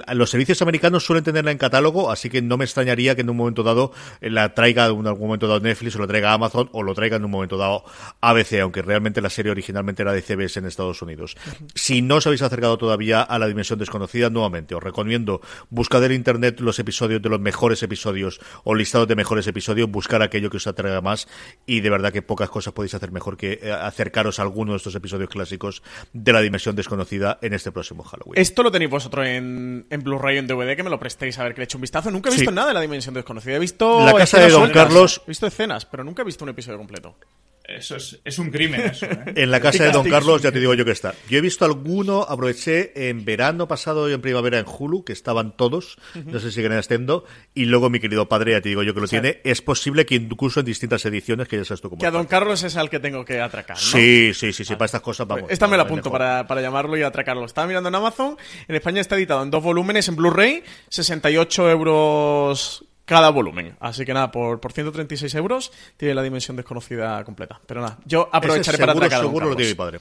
[0.08, 3.30] eh, los servicios americanos suelen tenerla en catálogo, así que no me extrañaría que en
[3.30, 6.84] un momento dado la traiga en algún momento dado Netflix o lo traiga Amazon o
[6.84, 7.84] lo traiga en un momento dado
[8.22, 11.36] ABC, aunque realmente la serie originalmente era de CBS en Estados Unidos.
[11.76, 16.14] Si no os habéis acercado todavía a la dimensión desconocida, nuevamente os recomiendo buscar en
[16.14, 20.58] internet los episodios de los mejores episodios o listados de mejores episodios, buscar aquello que
[20.58, 21.28] os atraiga más
[21.66, 24.78] y de verdad que pocas cosas podéis hacer mejor que eh, acercaros a alguno de
[24.78, 28.40] estos episodios clásicos de la dimensión desconocida en este próximo Halloween.
[28.40, 31.44] Esto lo tenéis vosotros en, en Blu-ray o en DVD, que me lo prestéis a
[31.44, 32.10] ver que le he hecho un vistazo.
[32.12, 32.56] Nunca he visto Sí.
[32.56, 33.56] nada de la dimensión desconocida.
[33.56, 34.06] He visto.
[34.06, 34.84] La casa de Don sueltas.
[34.86, 37.16] Carlos- He visto escenas, pero nunca he visto un episodio completo.
[37.66, 39.06] Eso es, es un crimen, eso.
[39.06, 39.34] ¿eh?
[39.36, 40.10] En la casa de Don.
[40.10, 41.16] Carlos, ya te digo yo que está.
[41.30, 45.56] Yo he visto alguno, aproveché en verano pasado y en primavera en Hulu, que estaban
[45.56, 48.94] todos, no sé si siguen estando, y luego mi querido padre, ya te digo yo
[48.94, 49.40] que lo sea, tiene.
[49.46, 52.12] Es posible que incluso en distintas ediciones, que ya sabes tú cómo Que a.
[52.12, 53.78] Don Carlos es al que tengo que atracar.
[53.78, 53.82] ¿no?
[53.82, 55.50] Sí, sí, sí, sí, para estas cosas vamos.
[55.50, 57.46] Esta me la apunto para, para llamarlo y atracarlo.
[57.46, 58.38] Estaba mirando en Amazon.
[58.68, 63.76] En España está editado en dos volúmenes en Blu-ray, 68 euros cada volumen.
[63.80, 67.60] Así que nada, por, por 136 euros tiene la dimensión desconocida completa.
[67.66, 70.00] Pero nada, yo aprovecharé Ese para seguro, atracar a seguro lo tiene mi padre.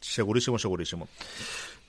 [0.00, 1.08] Segurísimo, segurísimo.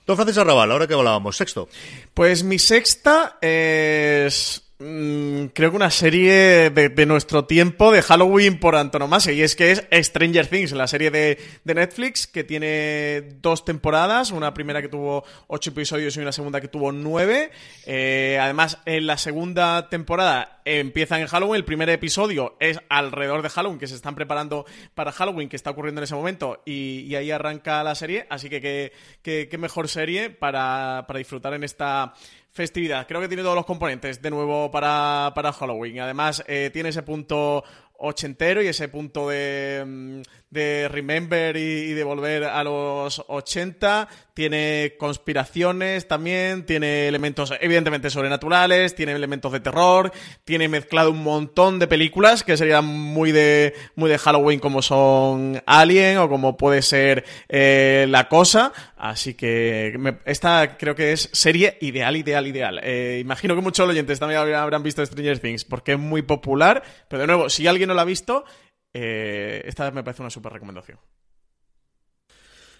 [0.06, 1.68] Don Francis Arrabal, ahora que hablábamos, sexto.
[2.14, 4.62] Pues mi sexta es.
[4.78, 9.32] Mm, creo que una serie de, nuestro tiempo de Halloween por antonomasia.
[9.32, 14.30] Y es que es Stranger Things, la serie de, de Netflix que tiene dos temporadas.
[14.30, 17.50] Una primera que tuvo ocho episodios y una segunda que tuvo nueve.
[17.84, 21.56] Eh, además, en la segunda temporada empieza en Halloween.
[21.56, 25.70] El primer episodio es alrededor de Halloween, que se están preparando para Halloween, que está
[25.70, 26.62] ocurriendo en ese momento.
[26.64, 28.26] Y, ahí arranca la serie.
[28.28, 32.14] Así que qué mejor serie para, para disfrutar en esta
[32.56, 33.06] festividad.
[33.06, 36.00] Creo que tiene todos los componentes de nuevo para, para Halloween.
[36.00, 37.62] Además, eh, tiene ese punto
[37.98, 44.08] ochentero y ese punto de, mm, de remember y, y de volver a los 80.
[44.36, 50.12] Tiene conspiraciones también, tiene elementos evidentemente sobrenaturales, tiene elementos de terror,
[50.44, 55.62] tiene mezclado un montón de películas que serían muy de, muy de Halloween como son
[55.64, 58.74] Alien o como puede ser eh, La Cosa.
[58.98, 62.80] Así que esta creo que es serie ideal, ideal, ideal.
[62.82, 67.22] Eh, imagino que muchos oyentes también habrán visto Stranger Things porque es muy popular, pero
[67.22, 68.44] de nuevo, si alguien no la ha visto,
[68.92, 70.98] eh, esta me parece una súper recomendación.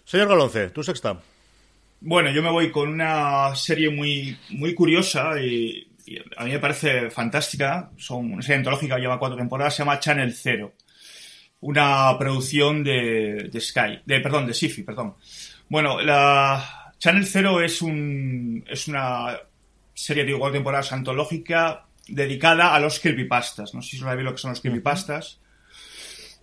[0.05, 1.19] Señor Galonce, tu sexta.
[2.01, 5.89] Bueno, yo me voy con una serie muy, muy curiosa y,
[6.37, 7.91] a mí me parece fantástica.
[7.97, 10.75] Son una serie antológica, lleva cuatro temporadas, se llama Channel Zero.
[11.61, 15.17] Una producción de, de Sky, de, perdón, de Sifi, perdón.
[15.69, 19.39] Bueno, la Channel Zero es un, es una
[19.95, 23.75] serie de cuatro temporadas antológica dedicada a los creepypastas.
[23.75, 25.41] No sé si sabéis lo que son los creepypastas.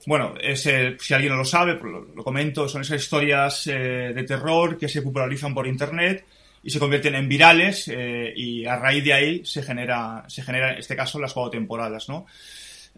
[0.05, 4.23] Bueno, es si alguien no lo sabe, pues lo, comento, son esas historias eh, de
[4.23, 6.25] terror que se popularizan por internet
[6.61, 10.73] y se convierten en virales eh, y a raíz de ahí se genera, se genera
[10.73, 12.25] en este caso las cuatro temporadas, ¿no?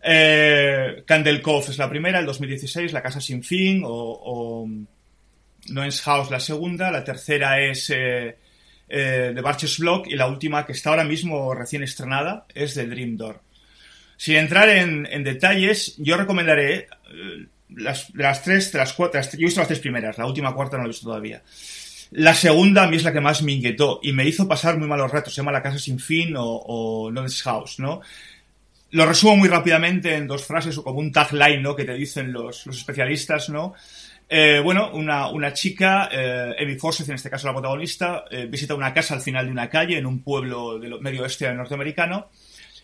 [0.01, 4.67] Eh, Candle Cove es la primera, el 2016, La Casa Sin Fin o, o
[5.69, 10.89] Noah's House la segunda, la tercera es The Barches Block y la última que está
[10.89, 13.44] ahora mismo recién estrenada es The Dream Door.
[14.17, 19.39] Sin entrar en, en detalles, yo recomendaré eh, las, las tres, las cuatro, las- yo
[19.39, 21.41] he visto las tres primeras, la última cuarta no la he visto todavía.
[22.11, 24.87] La segunda a mí es la que más me inquietó y me hizo pasar muy
[24.87, 28.01] malos ratos, se llama La Casa Sin Fin o, o Noah's House, ¿no?
[28.91, 31.75] Lo resumo muy rápidamente en dos frases o como un tagline, ¿no?
[31.75, 33.73] Que te dicen los, los especialistas, ¿no?
[34.29, 38.73] Eh, bueno, una, una chica, eh, Amy Forsyth, en este caso la protagonista, eh, visita
[38.75, 42.29] una casa al final de una calle en un pueblo del medio oeste norteamericano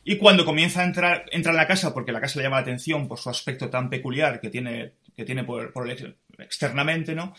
[0.04, 2.64] y cuando comienza a entrar, entra en la casa, porque la casa le llama la
[2.64, 7.34] atención por su aspecto tan peculiar que tiene, que tiene por, el ex- externamente, ¿no?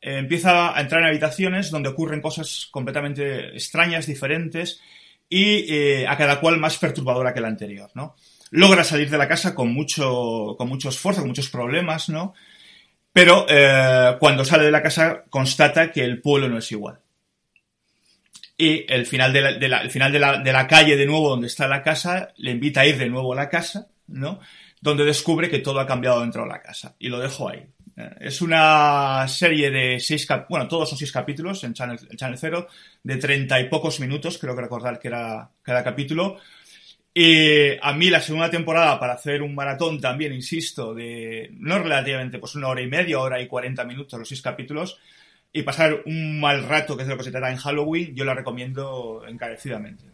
[0.00, 4.80] Eh, empieza a entrar en habitaciones donde ocurren cosas completamente extrañas, diferentes
[5.28, 8.14] y eh, a cada cual más perturbadora que la anterior, ¿no?
[8.50, 12.34] Logra salir de la casa con mucho, con mucho esfuerzo, con muchos problemas, ¿no?
[13.12, 16.98] Pero eh, cuando sale de la casa constata que el pueblo no es igual.
[18.56, 21.66] Y el final, de la, final de, la, de la calle de nuevo donde está
[21.66, 24.40] la casa le invita a ir de nuevo a la casa, ¿no?
[24.80, 26.94] Donde descubre que todo ha cambiado dentro de la casa.
[26.98, 27.64] Y lo dejo ahí.
[27.96, 32.38] Eh, Es una serie de seis cap bueno, todos son seis capítulos en Channel, Channel
[32.38, 32.68] Zero,
[33.02, 36.38] de treinta y pocos minutos, creo que recordar que era cada capítulo.
[37.14, 42.38] Y a mí la segunda temporada, para hacer un maratón también, insisto, de no relativamente,
[42.38, 44.98] pues una hora y media, hora y cuarenta minutos, los seis capítulos,
[45.52, 48.24] y pasar un mal rato, que es de lo que se trata en Halloween, yo
[48.24, 50.04] la recomiendo encarecidamente.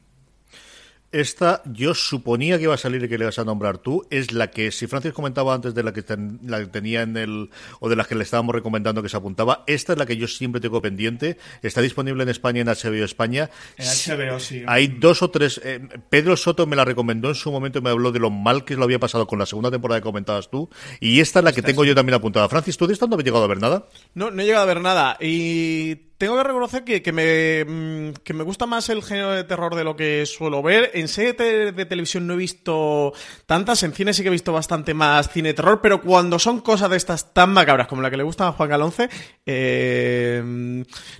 [1.10, 4.32] Esta, yo suponía que iba a salir y que le vas a nombrar tú, es
[4.32, 7.48] la que, si Francis comentaba antes de la que, ten- la que tenía en el,
[7.80, 10.28] o de las que le estábamos recomendando que se apuntaba, esta es la que yo
[10.28, 13.48] siempre tengo pendiente, está disponible en España, en HBO España.
[13.78, 14.62] En HBO, sí.
[14.66, 17.88] Hay dos o tres, eh, Pedro Soto me la recomendó en su momento y me
[17.88, 20.68] habló de lo mal que lo había pasado con la segunda temporada que comentabas tú,
[21.00, 22.50] y esta es la que tengo yo también apuntada.
[22.50, 23.86] Francis, ¿tú de esta no habías llegado a ver nada?
[24.12, 25.16] No, no he llegado a ver nada.
[25.20, 29.44] Y tengo que reconocer que, que me, mm, que me gusta más el género de
[29.44, 30.90] terror de lo que suelo ver.
[30.94, 33.12] En serie de, de televisión no he visto
[33.46, 33.82] tantas.
[33.84, 35.80] En cine sí que he visto bastante más cine de terror.
[35.80, 38.68] Pero cuando son cosas de estas tan macabras como la que le gusta a Juan
[38.68, 39.08] Galonce,
[39.46, 40.42] eh,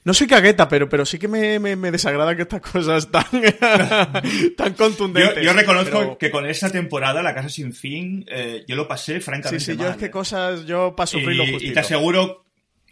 [0.05, 3.25] no soy cagueta, pero, pero sí que me, me, me desagrada que estas cosas tan,
[4.57, 5.45] tan Yo, contundentes.
[5.45, 9.15] yo reconozco Pero- que con esa temporada, La Casa Sin Fin, eh, yo lo pasé
[9.15, 12.45] Sí, francamente sí, yo mal, es que cosas, yo para sufrir lo y, te aseguro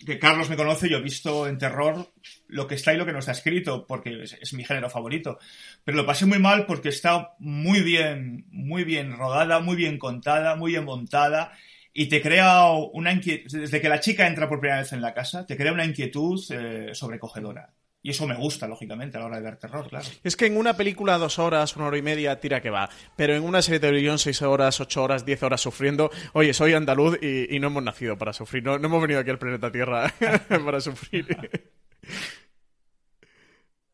[0.04, 2.12] que Carlos me conoce, yo he visto en terror
[2.48, 5.38] lo que está y lo que no está escrito, porque es, mi género favorito.
[5.84, 10.56] Pero lo pasé muy mal porque está muy bien, muy bien rodada, muy bien contada,
[10.56, 11.52] muy bien montada.
[11.92, 15.14] Y te crea una inquietud, desde que la chica entra por primera vez en la
[15.14, 17.72] casa, te crea una inquietud eh, sobrecogedora.
[18.06, 20.06] Y eso me gusta, lógicamente, a la hora de ver terror, claro.
[20.22, 22.88] Es que en una película dos horas, una hora y media, tira que va.
[23.16, 26.12] Pero en una serie de televisión, seis horas, ocho horas, diez horas sufriendo.
[26.32, 28.62] Oye, soy andaluz y, y no hemos nacido para sufrir.
[28.62, 30.14] No, no hemos venido aquí al planeta Tierra
[30.48, 31.26] para sufrir.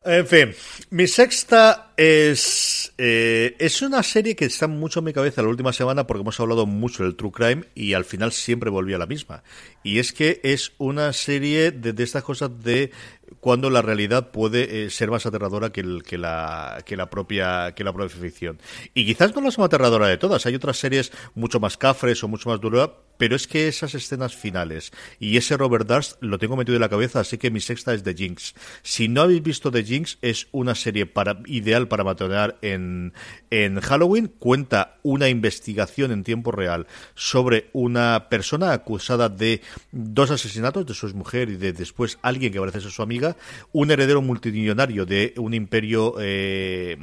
[0.03, 0.53] En fin,
[0.91, 5.73] mi sexta es eh, es una serie que está mucho en mi cabeza la última
[5.73, 9.05] semana porque hemos hablado mucho del true crime y al final siempre volví a la
[9.07, 9.43] misma.
[9.83, 12.91] Y es que es una serie de, estas cosas de
[13.39, 17.73] cuando la realidad puede eh, ser más aterradora que, el- que la que la propia
[17.75, 18.59] que la propia ficción.
[18.93, 20.45] Y quizás no la más aterradora de todas.
[20.45, 24.35] Hay otras series mucho más cafres o mucho más duras, pero es que esas escenas
[24.35, 27.93] finales y ese Robert Durst lo tengo metido en la cabeza, así que mi sexta
[27.93, 28.53] es The Jinx.
[28.81, 33.13] Si no habéis visto The Jinx, es una serie para, ideal para matonear en,
[33.49, 34.27] en Halloween.
[34.27, 39.61] Cuenta una investigación en tiempo real sobre una persona acusada de
[39.91, 43.35] dos asesinatos de su mujer y de después alguien que parece ser su amiga,
[43.71, 46.97] un heredero multimillonario de un imperio eh,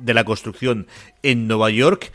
[0.00, 0.86] de la construcción
[1.22, 2.12] en Nueva York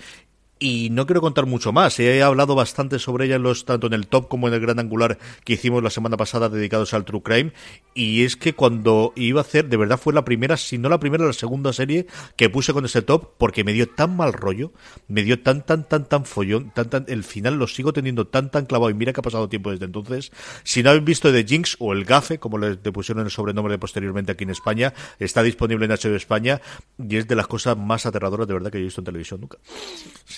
[0.59, 1.99] y no quiero contar mucho más.
[1.99, 4.79] He hablado bastante sobre ella en los, tanto en el top como en el gran
[4.79, 7.53] angular que hicimos la semana pasada dedicados al True Crime.
[7.93, 10.99] Y es que cuando iba a hacer, de verdad fue la primera, si no la
[10.99, 14.71] primera, la segunda serie que puse con ese top porque me dio tan mal rollo,
[15.07, 18.51] me dio tan, tan, tan, tan follón, tan, tan, el final lo sigo teniendo tan,
[18.51, 20.31] tan clavado y mira que ha pasado tiempo desde entonces.
[20.63, 24.31] Si no habéis visto The Jinx o el Gafe, como le pusieron el sobrenombre posteriormente
[24.31, 26.61] aquí en España, está disponible en HBO España
[26.97, 29.57] y es de las cosas más aterradoras de verdad que he visto en televisión nunca.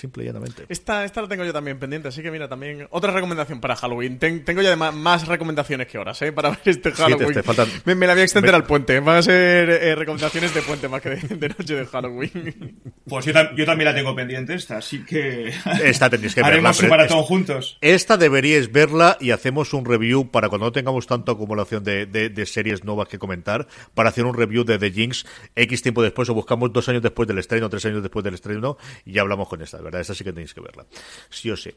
[0.09, 0.65] Simple y llanamente.
[0.69, 4.17] Esta, esta la tengo yo también pendiente, así que mira, también otra recomendación para Halloween.
[4.17, 6.31] Ten- tengo ya además más recomendaciones que horas, ¿eh?
[6.31, 7.27] Para ver este Sí, Halloween.
[7.27, 8.99] te- te faltan- me, me la voy a extender Me- al puente.
[8.99, 12.79] Van a ser eh, recomendaciones de puente más que de, de noche de Halloween.
[13.09, 15.51] Pues yo, tam- yo también la tengo pendiente esta, así que
[15.83, 17.77] Esta tenéis que verla, haremos un maratón es- juntos.
[17.81, 22.29] Esta deberíais verla y hacemos un review para cuando no tengamos tanta acumulación de, de-
[22.29, 26.29] de series nuevas que comentar, para hacer un review de The Jinx X tiempo después
[26.29, 29.47] o buscamos dos años después del estreno, tres años después del estreno y ya hablamos
[29.49, 30.85] con esta, de Esta sí que tenéis que verla.
[31.29, 31.71] Sí o sí.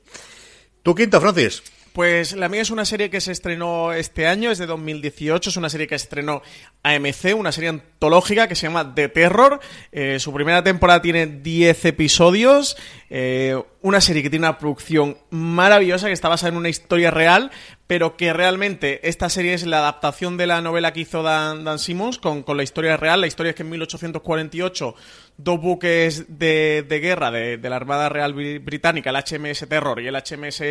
[0.83, 1.63] ¿Tu quinta, Francis?
[1.93, 5.57] Pues la mía es una serie que se estrenó este año, es de 2018, es
[5.59, 6.41] una serie que estrenó
[6.83, 9.61] AMC, una serie antológica que se llama The Terror.
[9.93, 12.79] Eh, su primera temporada tiene 10 episodios,
[13.11, 17.51] eh, una serie que tiene una producción maravillosa, que está basada en una historia real,
[17.87, 21.79] pero que realmente esta serie es la adaptación de la novela que hizo Dan, Dan
[21.79, 23.21] Simmons con, con la historia real.
[23.21, 24.95] La historia es que en 1848
[25.37, 30.07] dos buques de, de guerra de, la Armada Real Bri- Británica, el HMS Terror y
[30.07, 30.63] el HMS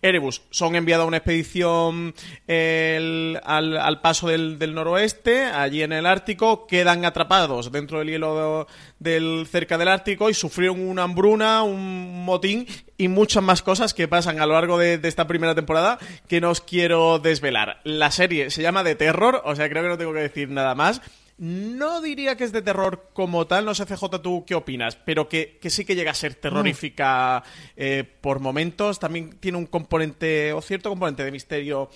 [0.00, 2.14] Erebus, son enviados a una expedición
[2.46, 8.66] al, al paso del, del noroeste, allí en el Ártico, quedan atrapados dentro del hielo
[9.00, 14.06] del, cerca del Ártico y sufrieron una hambruna, un motín y muchas más cosas que
[14.06, 15.98] pasan a lo largo de, de esta primera temporada
[16.28, 17.80] que no os quiero desvelar.
[17.82, 20.76] La serie se llama The Terror, o sea, creo que no tengo que decir nada
[20.76, 21.02] más.
[21.40, 25.26] No diría que es de terror como tal, no sé CJ tú qué opinas, pero
[25.26, 27.42] que, que sí que llega a ser terrorífica
[27.78, 31.88] eh, por momentos, también tiene un componente o cierto componente de misterio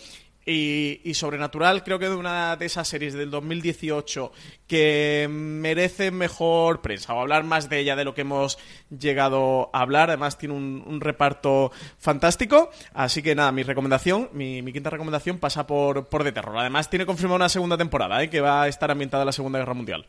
[0.46, 4.32] Y, Sobrenatural creo que es una de esas series del 2018
[4.66, 8.58] que merece mejor prensa o hablar más de ella de lo que hemos
[8.90, 10.10] llegado a hablar.
[10.10, 12.70] Además tiene un, reparto fantástico.
[12.92, 16.58] Así que nada, mi recomendación, mi, quinta recomendación pasa por, por The Terror.
[16.58, 18.28] Además tiene confirmada una segunda temporada ¿eh?
[18.28, 20.06] que va a estar ambientada en la Segunda Guerra Mundial.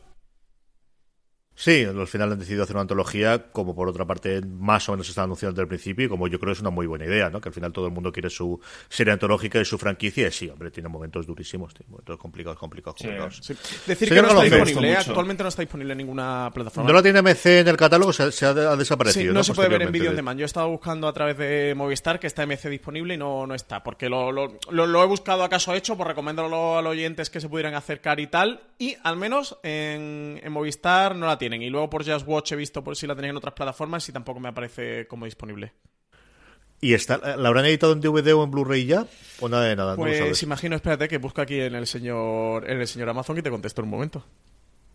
[1.57, 5.07] Sí, al final han decidido hacer una antología, como por otra parte más o menos
[5.07, 7.39] está anunciando desde el principio, y como yo creo es una muy buena idea, ¿no?
[7.39, 10.49] Que al final todo el mundo quiere su serie antológica y su franquicia, y sí,
[10.49, 13.41] hombre, tiene momentos durísimos, tiene momentos complicados, complicados, complicados.
[13.87, 14.97] Decir que no está disponible, ¿eh?
[14.97, 16.89] actualmente no está disponible en ninguna plataforma.
[16.89, 19.33] No la tiene MC en el catálogo, se, ha, desaparecido.
[19.33, 20.37] no, se puede ver en vídeo de man.
[20.37, 23.55] Yo he estado buscando a través de Movistar que está MC disponible y no, no
[23.55, 27.39] está, porque lo, lo, lo, he buscado acaso hecho, por recomendarlo a los oyentes que
[27.39, 31.69] se pudieran acercar y tal, y al menos en, en Movistar no la tienen, y
[31.69, 34.39] luego por Just Watch he visto por si la tenéis en otras plataformas y tampoco
[34.39, 35.73] me aparece como disponible.
[36.81, 39.05] ¿Y está, la habrán editado en DVD o en Blu-ray ya?
[39.39, 39.95] ¿O nada de nada?
[39.95, 43.51] Pues imagino, espérate, que busco aquí en el señor en el señor Amazon y te
[43.51, 44.25] contesto en un momento.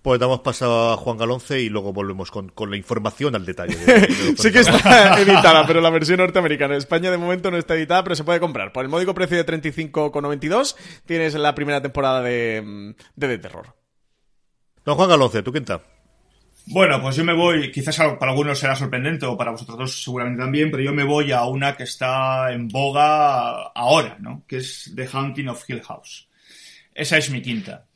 [0.02, 3.76] Pues damos paso a Juan Galonce y luego volvemos con, la información al detalle.
[4.36, 6.74] sí que está editada, pero la versión norteamericana.
[6.74, 8.72] En España de momento no está editada, pero se puede comprar.
[8.72, 10.74] Por el módico precio de 35,92
[11.06, 13.74] tienes la primera temporada de, de The Terror.
[14.84, 15.82] Don Juan Galonce, ¿tú quién está?
[16.72, 20.40] Bueno, pues yo me voy, quizás para algunos será sorprendente o para vosotros dos seguramente
[20.40, 24.44] también, pero yo me voy a una que está en boga ahora, ¿no?
[24.46, 26.28] Que es The Hunting of Hill House.
[26.94, 27.86] Esa es mi quinta.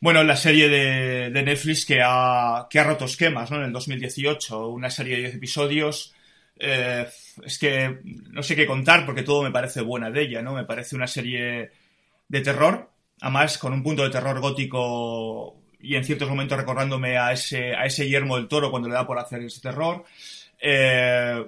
[0.00, 3.58] Bueno, la serie de, Netflix que ha, que ha roto esquemas, ¿no?
[3.58, 6.12] En el 2018, una serie de 10 episodios.
[6.58, 7.06] Eh,
[7.44, 10.54] es que no sé qué contar porque todo me parece buena de ella, ¿no?
[10.54, 11.70] Me parece una serie
[12.26, 12.90] de terror,
[13.20, 17.84] además con un punto de terror gótico y en ciertos momentos recordándome a ese, a
[17.86, 20.04] ese Guillermo del Toro cuando le da por hacer ese terror,
[20.60, 21.44] eh,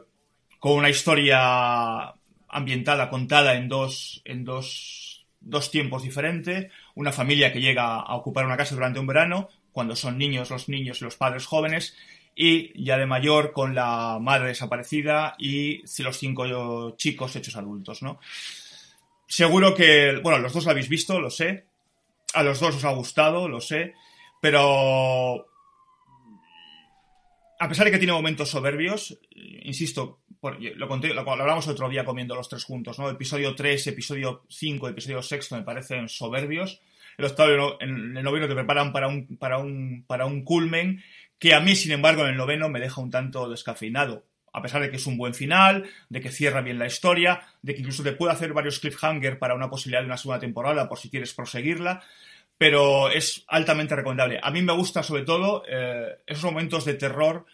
[0.58, 2.14] con una historia
[2.48, 8.46] ambientada, contada en dos, en dos, dos tiempos diferentes, una familia que llega a ocupar
[8.46, 11.96] una casa durante un verano, cuando son niños los niños y los padres jóvenes,
[12.34, 18.20] y ya de mayor con la madre desaparecida y los cinco chicos hechos adultos, ¿no?
[19.26, 21.64] Seguro que, bueno, los dos lo habéis visto, lo sé.
[22.34, 23.94] A los dos os ha gustado, lo sé.
[24.42, 25.46] Pero
[27.60, 32.34] a pesar de que tiene momentos soberbios, insisto, lo, conté, lo, hablamos otro día comiendo
[32.34, 33.08] los tres juntos, ¿no?
[33.08, 36.80] Episodio 3, episodio 5, episodio 6 me parecen soberbios.
[37.18, 41.04] El octavo en el noveno te preparan para un, para un, para un culmen
[41.38, 44.24] que a mí, sin embargo, en el noveno me deja un tanto descafeinado.
[44.52, 47.74] A pesar de que es un buen final, de que cierra bien la historia, de
[47.74, 50.98] que incluso te puede hacer varios cliffhanger para una posibilidad de una segunda temporada por
[50.98, 52.02] si quieres proseguirla
[52.62, 54.38] pero es altamente recomendable.
[54.40, 57.44] A mí me gusta sobre todo eh, esos momentos de terror,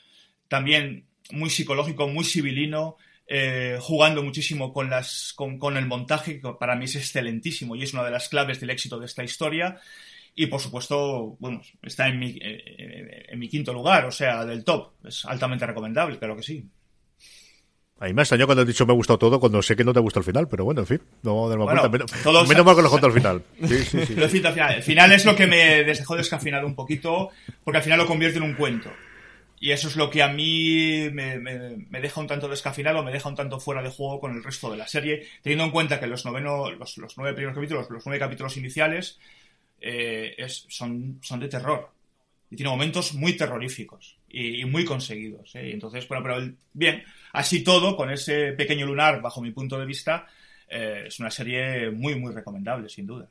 [0.48, 6.76] también muy psicológico, muy civilino, eh, jugando muchísimo con, las, con, el montaje, que para
[6.76, 9.80] mí es excelentísimo y es una de las claves del éxito de esta historia.
[10.34, 14.62] Y por supuesto, bueno, está en mi, eh, en mi quinto lugar, o sea, del
[14.62, 14.92] top.
[15.06, 16.68] Es altamente recomendable, claro que sí.
[18.01, 19.92] A mí me extrañó cuando has dicho me ha gustado todo, cuando sé que no
[19.92, 22.76] te gusta el final, pero bueno, en fin, no vamos a dar Menos, menos mal
[22.76, 23.42] que lo al final.
[23.66, 24.14] Sí, sí, sí.
[24.14, 24.74] Lo final.
[24.74, 27.30] El final es lo que me dejó descafinado un poquito,
[27.64, 28.90] porque al final lo convierte en un cuento.
[29.61, 33.34] Y eso es lo que a mí me, deja un tanto descafinado, me deja un
[33.34, 36.24] tanto fuera de juego con el resto de la serie, teniendo en cuenta que los,
[36.24, 39.18] noveno, los, nueve primeros capítulos, los nueve capítulos iniciales,
[39.80, 40.36] eh,
[40.68, 41.90] son, son de terror.
[42.51, 45.55] Y tiene momentos muy terroríficos y, muy conseguidos.
[45.57, 45.72] ¿eh?
[45.72, 47.03] Entonces, bueno, pero bien,
[47.33, 50.26] así todo, con ese pequeño lunar, bajo mi punto de vista,
[50.68, 53.29] eh, es una serie muy, muy recomendable, sin duda.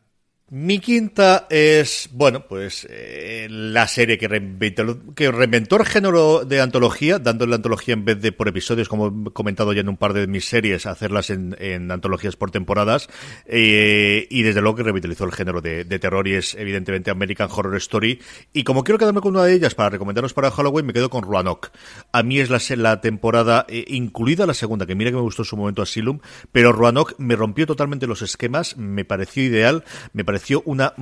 [0.50, 6.62] Mi quinta es, bueno, pues eh, la serie que reinventó, que reinventó el género de
[6.62, 9.98] antología, dándole la antología en vez de por episodios, como he comentado ya en un
[9.98, 13.10] par de mis series, hacerlas en, antologías por temporadas,
[13.46, 17.76] eh, y desde luego que revitalizó el género de, terror y es evidentemente American Horror
[17.76, 18.22] Story.
[18.54, 21.24] Y como quiero quedarme con una de ellas para recomendaros para Halloween, me quedo con
[21.24, 21.72] Roanoke.
[22.14, 25.42] A mí es la, la temporada, eh, incluida la segunda, que mira que me gustó
[25.42, 26.20] en su momento Asylum,
[26.54, 29.84] pero Roanoke me rompió totalmente los esquemas, me pareció ideal,
[30.14, 30.94] me pareció pareció una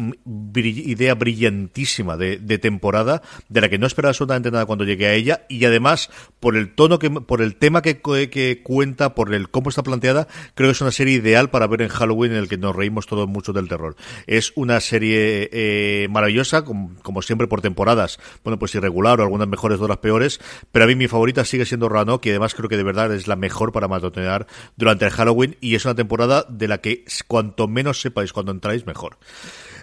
[0.56, 5.46] idea brillantísima de, temporada, de la que no esperaba absolutamente nada cuando llegué a ella,
[5.50, 6.10] y además,
[6.40, 10.30] por el tono que, por el tema que, que cuenta, por el cómo está planteada,
[10.54, 13.08] creo que es una serie ideal para ver en Halloween en el que nos reímos
[13.08, 13.98] todos mucho del terror.
[14.26, 19.82] Es una serie eh, maravillosa, como, siempre por temporadas, bueno, pues irregular o algunas mejores,
[19.82, 20.40] otras peores,
[20.72, 23.28] pero a mí mi favorita sigue siendo Rano, que además creo que de verdad es
[23.28, 27.68] la mejor para maratonear durante el Halloween, y es una temporada de la que cuanto
[27.68, 29.18] menos sepáis cuando entráis, mejor.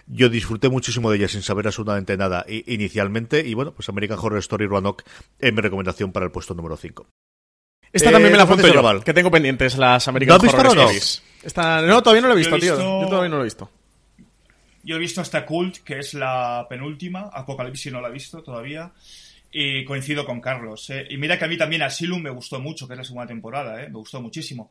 [0.07, 3.47] Yo disfruté muchísimo de ella sin saber absolutamente nada inicialmente.
[3.47, 5.05] Y bueno, pues American Horror Story Roanoke
[5.39, 7.07] es mi recomendación para el puesto número 5.
[7.93, 11.23] Esta también me la eh, apunto yo, que tengo pendientes las American Horror Stories.
[11.43, 11.83] Está...
[11.83, 13.03] No, todavía no lo he visto, Yo he tío.
[13.03, 13.71] Yo todavía no lo he visto.
[14.83, 17.31] Yo he visto hasta Cult, que es la penúltima.
[17.33, 18.93] Apocalipsis no la he visto todavía.
[19.51, 20.89] Y coincido con Carlos.
[20.91, 21.07] ¿eh?
[21.11, 23.83] Y mira que a mí también Asylum me gustó mucho, que es la segunda temporada.
[23.83, 23.89] ¿eh?
[23.89, 24.71] Me gustó muchísimo.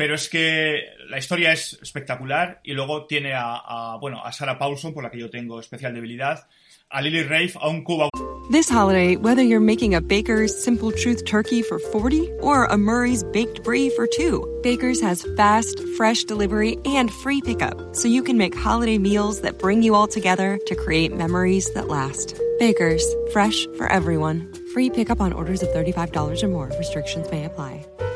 [0.00, 0.80] Pero es que
[1.10, 2.62] la historia es espectacular.
[2.64, 5.92] Y luego tiene a, a, bueno, a Sarah Paulson, por la que yo tengo especial
[5.92, 6.48] debilidad.
[6.88, 8.08] A Lily Rafe, a un Cuba.
[8.50, 13.22] This holiday, whether you're making a Baker's Simple Truth turkey for 40 or a Murray's
[13.24, 18.38] Baked Brie for 2, Baker's has fast, fresh delivery and free pickup, so you can
[18.38, 22.40] make holiday meals that bring you all together to create memories that last.
[22.58, 24.50] Baker's, fresh for everyone.
[24.72, 26.70] Free pickup on orders of $35 or more.
[26.78, 27.86] Restrictions may apply.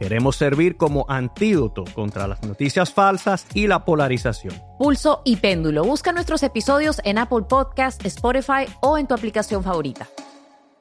[0.00, 4.54] Queremos servir como antídoto contra las noticias falsas y la polarización.
[4.78, 5.84] Pulso y Péndulo.
[5.84, 10.08] Busca nuestros episodios en Apple Podcast, Spotify o en tu aplicación favorita.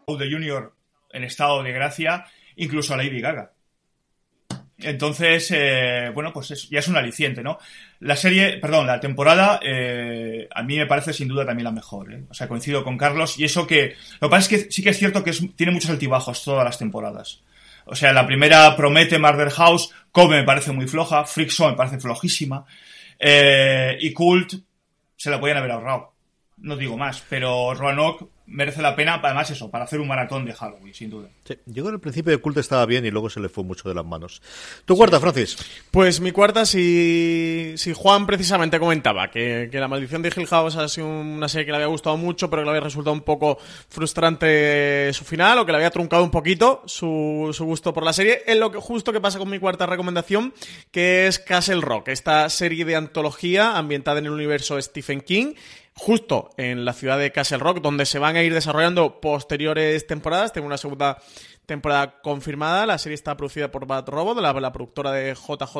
[0.07, 0.74] de Junior
[1.11, 2.26] en estado de gracia,
[2.57, 3.53] incluso a Lady Gaga.
[4.80, 7.57] Entonces, eh, bueno, pues es- ya es un aliciente, ¿no?
[8.01, 12.11] La serie, perdón, la temporada, eh, a mí me parece sin duda también la mejor,
[12.14, 12.26] ¿eh?
[12.30, 14.89] O sea, coincido con Carlos, y eso que, lo que pasa es que sí que
[14.89, 17.41] es cierto que es- tiene muchos altibajos todas las temporadas.
[17.86, 22.00] O sea, la primera promete Murder House, Come me parece muy floja, Freak me parece
[22.00, 22.66] flojísima,
[23.20, 24.54] eh, y Cult
[25.16, 26.14] se la podían haber ahorrado.
[26.58, 30.54] No digo más, pero Roanoke merece la pena, además eso, para hacer un maratón de
[30.54, 31.30] Halloween, sin duda.
[31.46, 33.88] Sí, yo en el principio de culto estaba bien y luego se le fue mucho
[33.88, 34.41] de las manos.
[34.86, 35.58] ¿Tu cuarta, Francis?
[35.91, 40.76] Pues mi cuarta, si, si Juan precisamente comentaba que, que La Maldición de Hill House
[40.76, 43.22] ha sido una serie que le había gustado mucho, pero que le había resultado un
[43.22, 43.58] poco
[43.89, 48.14] frustrante su final, o que le había truncado un poquito su, su gusto por la
[48.14, 50.54] serie, es lo que justo que pasa con mi cuarta recomendación,
[50.91, 55.54] que es Castle Rock, esta serie de antología ambientada en el universo Stephen King,
[55.96, 60.54] justo en la ciudad de Castle Rock, donde se van a ir desarrollando posteriores temporadas.
[60.54, 61.18] Tengo una segunda
[61.66, 62.86] temporada confirmada.
[62.86, 65.78] La serie está producida por Bad Robot, la, la productora de JJ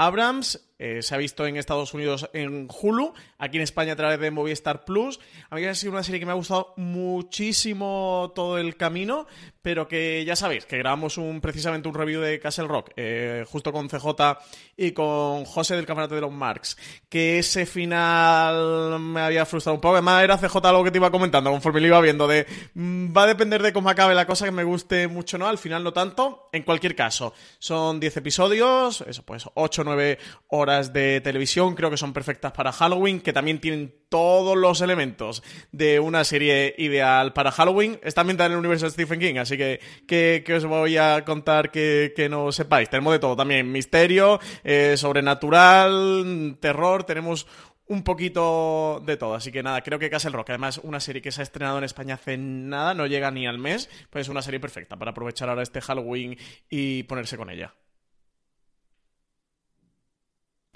[0.00, 0.66] Abrams.
[0.82, 4.30] Eh, se ha visto en Estados Unidos en Hulu, aquí en España a través de
[4.30, 5.20] Movistar Plus.
[5.50, 9.26] A mí ha sido una serie que me ha gustado muchísimo todo el camino,
[9.60, 13.72] pero que ya sabéis que grabamos un precisamente un review de Castle Rock, eh, justo
[13.72, 14.38] con CJ
[14.74, 16.78] y con José del Campeonato de los Marks,
[17.10, 19.96] que ese final me había frustrado un poco.
[19.96, 23.24] Además, era CJ algo que te iba comentando conforme lo iba viendo, de mm, va
[23.24, 25.46] a depender de cómo acabe la cosa que me guste mucho, ¿no?
[25.46, 26.48] Al final no tanto.
[26.52, 30.18] En cualquier caso, son 10 episodios, eso pues 8 o 9
[30.48, 35.42] horas de televisión, creo que son perfectas para Halloween, que también tienen todos los elementos
[35.72, 38.00] de una serie ideal para Halloween.
[38.02, 41.24] Está ambientada en el universo de Stephen King, así que, que, que os voy a
[41.24, 42.90] contar que, que no sepáis.
[42.90, 47.46] Tenemos de todo también, misterio, eh, sobrenatural, terror, tenemos
[47.90, 49.34] un poquito de todo.
[49.34, 51.84] Así que nada, creo que Castle Rock, además una serie que se ha estrenado en
[51.84, 55.48] España hace nada, no llega ni al mes, pues es una serie perfecta para aprovechar
[55.48, 56.38] ahora este Halloween
[56.68, 57.74] y ponerse con ella.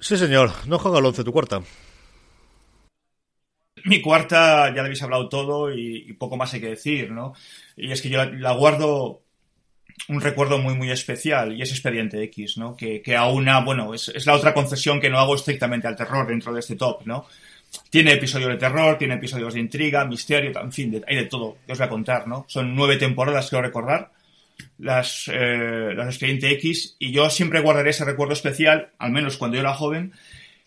[0.08, 0.52] Sí, señor.
[0.68, 1.62] No juega al 11, tu cuarta.
[3.84, 7.34] Mi cuarta, ya le habéis hablado todo y, poco más hay que decir, ¿no?
[7.76, 9.22] Y es que yo la, guardo
[10.08, 12.76] un recuerdo muy, muy especial y es Expediente X, ¿no?
[12.76, 16.26] Que, que aúna, bueno, es, es la otra concesión que no hago estrictamente al terror
[16.26, 17.26] dentro de este top, ¿no?
[17.90, 21.58] Tiene episodios de terror, tiene episodios de intriga, misterio, en fin, de- hay de todo
[21.66, 22.46] que os voy a contar, ¿no?
[22.48, 24.12] Son nueve temporadas, quiero recordar,
[24.78, 29.62] las, eh, Expediente X, y yo siempre guardaré ese recuerdo especial, al menos cuando yo
[29.62, 30.12] era joven,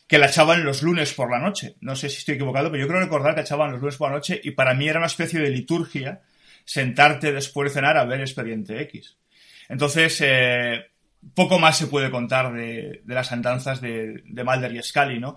[0.08, 1.76] que la echaban los lunes por la noche.
[1.82, 4.16] No sé si estoy equivocado, pero yo creo recordar que echaban los lunes por la
[4.16, 6.22] noche y para mí era una especie de liturgia
[6.64, 9.18] sentarte después de cenar a ver Expediente X.
[9.70, 10.86] Entonces, eh,
[11.34, 15.36] poco más se puede contar de, las andanzas de, de y Scully, ¿no?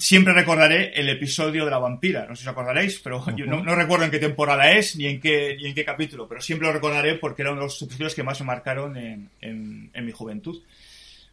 [0.00, 3.62] Siempre recordaré el episodio de la vampira, no sé si os acordaréis, pero yo no,
[3.62, 6.66] no recuerdo en qué temporada es ni en qué, ni en qué capítulo, pero siempre
[6.66, 10.06] lo recordaré porque era uno de los episodios que más me marcaron en, en- en
[10.06, 10.62] mi juventud.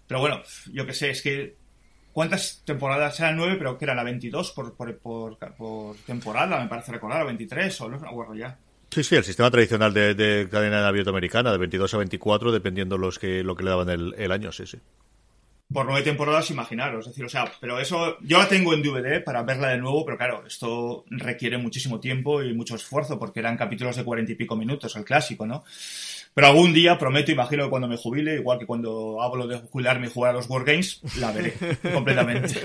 [0.07, 0.41] Pero bueno,
[0.73, 1.55] yo qué sé, es que
[2.13, 3.19] ¿Cuántas temporadas?
[3.19, 7.21] Eran nueve, pero que eran la 22 por, por, por, por temporada, me parece recordar,
[7.21, 8.57] o 23, o no me acuerdo ya.
[8.89, 12.51] Sí, sí, el sistema tradicional de, de cadena de abierto americana, de 22 a 24,
[12.51, 14.79] dependiendo los que, lo que le daban el, el año, sí, sí.
[15.71, 17.05] Por nueve temporadas, imaginaros.
[17.05, 20.05] Es decir, o sea, pero eso, yo la tengo en DVD para verla de nuevo,
[20.05, 24.35] pero claro, esto requiere muchísimo tiempo y mucho esfuerzo, porque eran capítulos de cuarenta y
[24.35, 25.65] pico minutos, el clásico, ¿no?
[26.33, 30.07] Pero algún día, prometo, imagino que cuando me jubile, igual que cuando hablo de jubilarme
[30.07, 31.53] y jugar a los Wargames, la veré
[31.93, 32.61] completamente.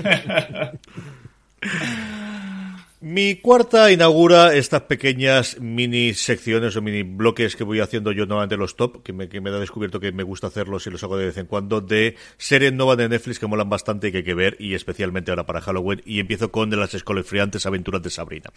[3.04, 8.56] Mi cuarta inaugura estas pequeñas mini secciones o mini bloques que voy haciendo yo normalmente
[8.56, 11.26] los top, que me, que da descubierto que me gusta hacerlos y los hago de
[11.26, 14.34] vez en cuando, de series nuevas de Netflix que molan bastante y que hay que
[14.34, 18.50] ver, y especialmente ahora para Halloween, y empiezo con de las escolefriantes aventuras de Sabrina.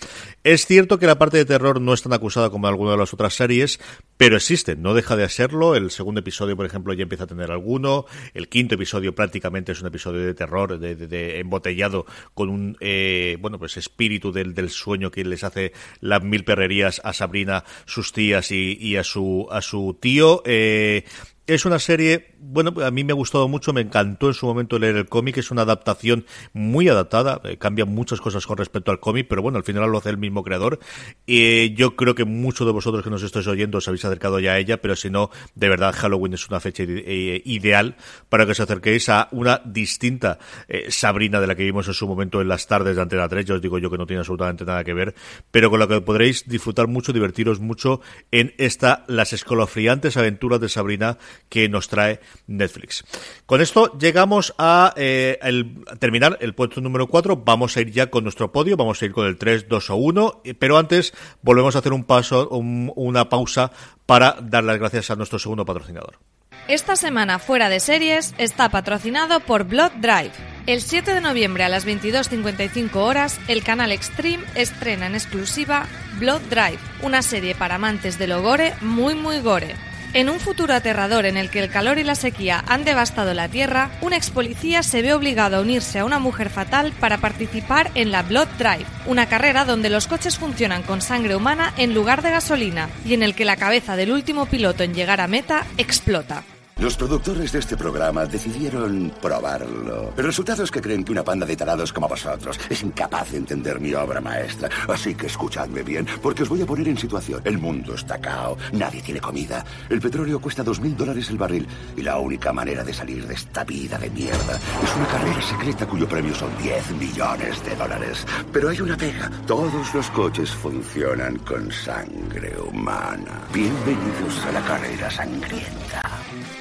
[0.44, 3.16] Es cierto que la parte de terror no es tan acusada como alguna de las
[3.16, 3.80] otras series,
[4.16, 5.76] pero existe, no deja de serlo.
[5.76, 8.06] El segundo episodio, por ejemplo, ya empieza a tener alguno.
[8.36, 13.58] El quinto episodio prácticamente es un episodio de terror, de embotellado con un, eh, bueno,
[13.58, 18.52] pues espíritu del, del, sueño que les hace las mil perrerías a Sabrina, sus tías
[18.52, 20.44] y, a su a su tío.
[20.46, 21.04] Eh,
[21.48, 24.80] es una serie, bueno, a mí me ha gustado mucho, me encantó en su momento
[24.80, 29.00] leer el cómic, es una adaptación muy adaptada, eh, cambia muchas cosas con respecto al
[29.00, 30.80] cómic, pero bueno, al final lo hace el mismo creador.
[31.28, 34.54] Y yo creo que muchos de vosotros que nos estáis oyendo os habéis acercado ya
[34.54, 37.96] a ella, pero si no, de verdad Halloween es una fecha eh, ideal
[38.30, 42.08] para que os acerquéis a una distinta eh, Sabrina de la que vimos en su
[42.08, 44.66] momento en las tardes de Antena 3, ya os digo yo que no tiene absolutamente
[44.66, 45.14] nada que ver,
[45.52, 50.70] pero con la que podréis disfrutar mucho, divertiros mucho en esta, las escolofriantes aventuras de
[50.70, 51.18] Sabrina,
[51.50, 53.04] que nos trae Netflix.
[53.46, 57.38] Con esto llegamos a eh, el, terminar el puesto número 4.
[57.38, 59.96] Vamos a ir ya con nuestro podio, vamos a ir con el 3, 2 o
[59.96, 63.72] 1, pero antes volvemos a hacer un paso, un, una pausa
[64.06, 66.20] para dar las gracias a nuestro segundo patrocinador.
[66.68, 70.32] Esta semana fuera de series está patrocinado por Blood Drive.
[70.66, 75.86] El 7 de noviembre a las 22.55 horas, el canal Extreme estrena en exclusiva
[76.20, 79.76] Blood Drive, una serie para amantes del gore muy muy gore.
[80.16, 83.50] En un futuro aterrador en el que el calor y la sequía han devastado la
[83.50, 87.92] Tierra, un ex policía se ve obligado a unirse a una mujer fatal para participar
[87.96, 92.22] en la Blood Drive, una carrera donde los coches funcionan con sangre humana en lugar
[92.22, 95.68] de gasolina y en el que la cabeza del último piloto en llegar a meta
[95.78, 96.46] explota.
[96.78, 100.14] Los productores de este programa decidieron probarlo.
[100.18, 103.38] El resultado es que creen que una panda de tarados como vosotros es incapaz de
[103.38, 104.70] entender mi obra maestra.
[104.90, 107.42] Así que escuchadme bien, porque os voy a poner en situación.
[107.46, 109.64] El mundo está cao, nadie tiene comida.
[109.90, 111.66] El petróleo cuesta dos mil dólares el barril.
[111.96, 115.88] Y la única manera de salir de esta vida de mierda es una carrera secreta
[115.88, 118.26] cuyo premio son 10 millones de dólares.
[118.52, 119.32] Pero hay una pega.
[119.48, 123.48] Todos los coches funcionan con sangre humana.
[123.54, 126.02] Bienvenidos a la carrera sangrienta.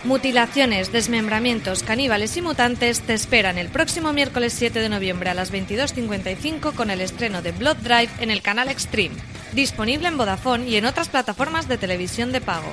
[0.05, 5.51] Mutilaciones, desmembramientos, caníbales y mutantes te esperan el próximo miércoles 7 de noviembre a las
[5.51, 9.17] 22.55 con el estreno de Blood Drive en el canal Extreme,
[9.55, 12.71] disponible en Vodafone y en otras plataformas de televisión de pago.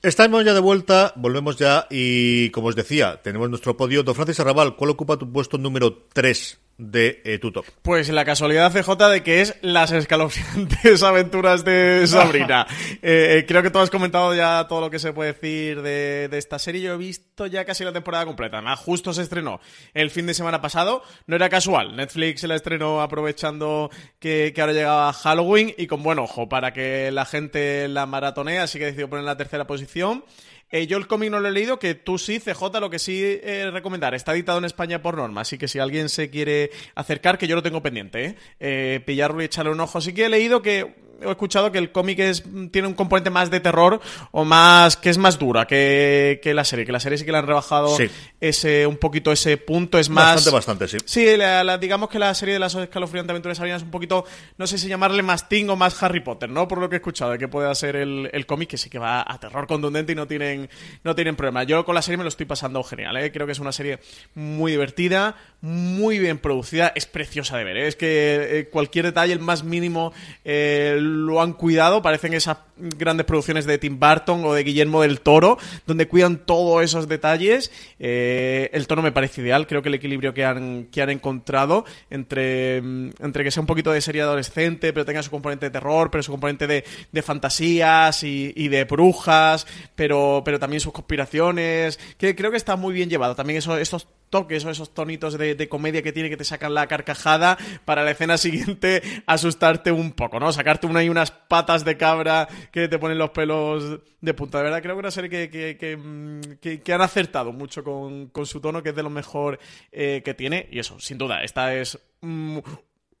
[0.00, 4.02] Estamos ya de vuelta, volvemos ya y como os decía, tenemos nuestro podio.
[4.02, 7.64] Don Francis Arrabal, ¿cuál ocupa tu puesto número 3 de eh, tu top?
[7.82, 12.66] Pues la casualidad CJ de que es las escalofriantes aventuras de Sabrina.
[13.02, 16.38] eh, creo que tú has comentado ya todo lo que se puede decir de, de,
[16.38, 16.82] esta serie.
[16.82, 18.62] Yo he visto ya casi la temporada completa.
[18.76, 19.60] Justo se estrenó
[19.92, 21.02] el fin de semana pasado.
[21.26, 21.96] No era casual.
[21.96, 26.72] Netflix se la estrenó aprovechando que, que ahora llegaba Halloween y con buen ojo para
[26.72, 28.58] que la gente la maratonee.
[28.58, 30.24] Así que decidió poner en la tercera posición.
[30.70, 33.22] Eh, yo el cómic no lo he leído, que tú sí, CJ, lo que sí
[33.22, 34.14] eh, recomendar.
[34.14, 37.54] Está editado en España por norma, así que si alguien se quiere acercar, que yo
[37.54, 38.36] lo tengo pendiente, ¿eh?
[38.60, 39.98] eh pillarlo y echarle un ojo.
[39.98, 43.50] Así que he leído que he escuchado que el cómic es, tiene un componente más
[43.50, 44.00] de terror
[44.32, 47.32] o más que es más dura que, que la serie, que la serie sí que
[47.32, 48.08] le han rebajado sí.
[48.40, 50.98] ese un poquito ese punto, es más bastante bastante, sí.
[51.04, 54.24] Sí, la, la, digamos que la serie de las escalofriantes aventuras es un poquito
[54.58, 56.68] no sé si llamarle más Ting o más Harry Potter, ¿no?
[56.68, 58.98] Por lo que he escuchado de que puede ser el, el cómic que sí que
[58.98, 60.68] va a terror contundente y no tienen
[61.02, 61.64] no tienen problema.
[61.64, 63.32] Yo con la serie me lo estoy pasando genial, ¿eh?
[63.32, 63.98] Creo que es una serie
[64.34, 67.86] muy divertida, muy bien producida, es preciosa de ver, ¿eh?
[67.88, 70.12] es que eh, cualquier detalle, el más mínimo
[70.44, 75.20] eh, lo han cuidado, parecen esas grandes producciones de Tim Burton o de Guillermo del
[75.20, 77.70] Toro, donde cuidan todos esos detalles.
[77.98, 81.84] Eh, el tono me parece ideal, creo que el equilibrio que han, que han encontrado
[82.10, 86.10] entre, entre que sea un poquito de serie adolescente, pero tenga su componente de terror,
[86.10, 91.98] pero su componente de, de fantasías y, y, de brujas, pero, pero también sus conspiraciones,
[92.18, 93.34] que creo que está muy bien llevado.
[93.34, 96.74] También eso, esos toques o esos tonitos de, de, comedia que tiene que te sacan
[96.74, 100.50] la carcajada para la escena siguiente asustarte un poco, ¿no?
[100.50, 104.58] Sacarte una y unas patas de cabra que te ponen los pelos de punta.
[104.58, 108.44] De verdad, creo que una serie que, que, que, que, han acertado mucho con, con,
[108.44, 109.60] su tono, que es de lo mejor
[109.92, 110.66] eh, que tiene.
[110.72, 112.58] Y eso, sin duda, esta es mm,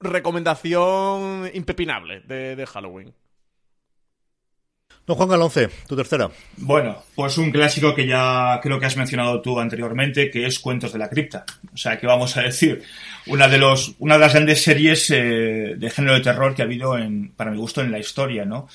[0.00, 3.14] recomendación impepinable de, de Halloween.
[5.06, 6.30] Don Juan Galonce, tu tercera.
[6.56, 10.94] Bueno, pues un clásico que ya creo que has mencionado tú anteriormente, que es Cuentos
[10.94, 11.44] de la Cripta.
[11.74, 12.82] O sea, que vamos a decir,
[13.26, 17.50] una de las grandes series eh, de género de terror que ha habido en, para
[17.50, 18.66] mi gusto, en la historia, ¿no?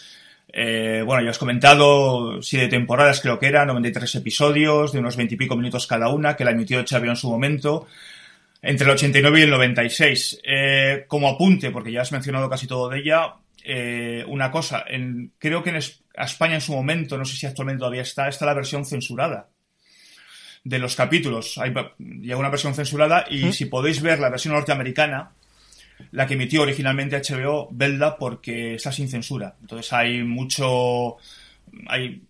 [0.52, 5.16] Eh, bueno, ya os he comentado, siete temporadas creo que era, 93 episodios, de unos
[5.16, 7.88] 20 y pico minutos cada una, que la emitió HBO en su momento,
[8.62, 10.42] entre el 89 y el 96.
[10.44, 13.34] Eh, como apunte, porque ya has mencionado casi todo de ella,
[13.72, 17.82] eh, una cosa, en, creo que en España en su momento, no sé si actualmente
[17.82, 19.50] todavía está, está la versión censurada
[20.64, 21.60] de los capítulos.
[21.60, 25.34] Hay llega una versión censurada y si podéis ver la versión norteamericana,
[26.12, 29.56] la que emitió originalmente HBO, Belda, porque está sin censura.
[29.62, 31.18] Entonces hay mucho.
[31.88, 32.24] Hay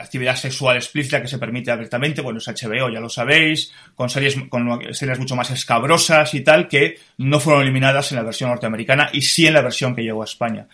[0.00, 4.36] actividad sexual explícita que se permite abiertamente, bueno, es HBO, ya lo sabéis, con series,
[4.48, 9.10] con series mucho más escabrosas y tal, que no fueron eliminadas en la versión norteamericana
[9.12, 10.68] y sí en la versión que llegó a España.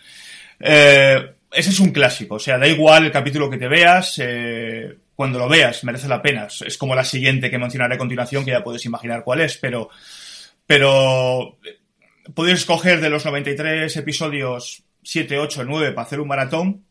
[0.59, 4.97] Eh, ese es un clásico, o sea, da igual el capítulo que te veas, eh,
[5.15, 6.47] cuando lo veas merece la pena.
[6.65, 9.89] Es como la siguiente que mencionaré a continuación, que ya puedes imaginar cuál es, pero,
[10.65, 11.57] pero
[12.33, 16.85] podéis escoger de los 93 episodios 7, 8, 9 para hacer un maratón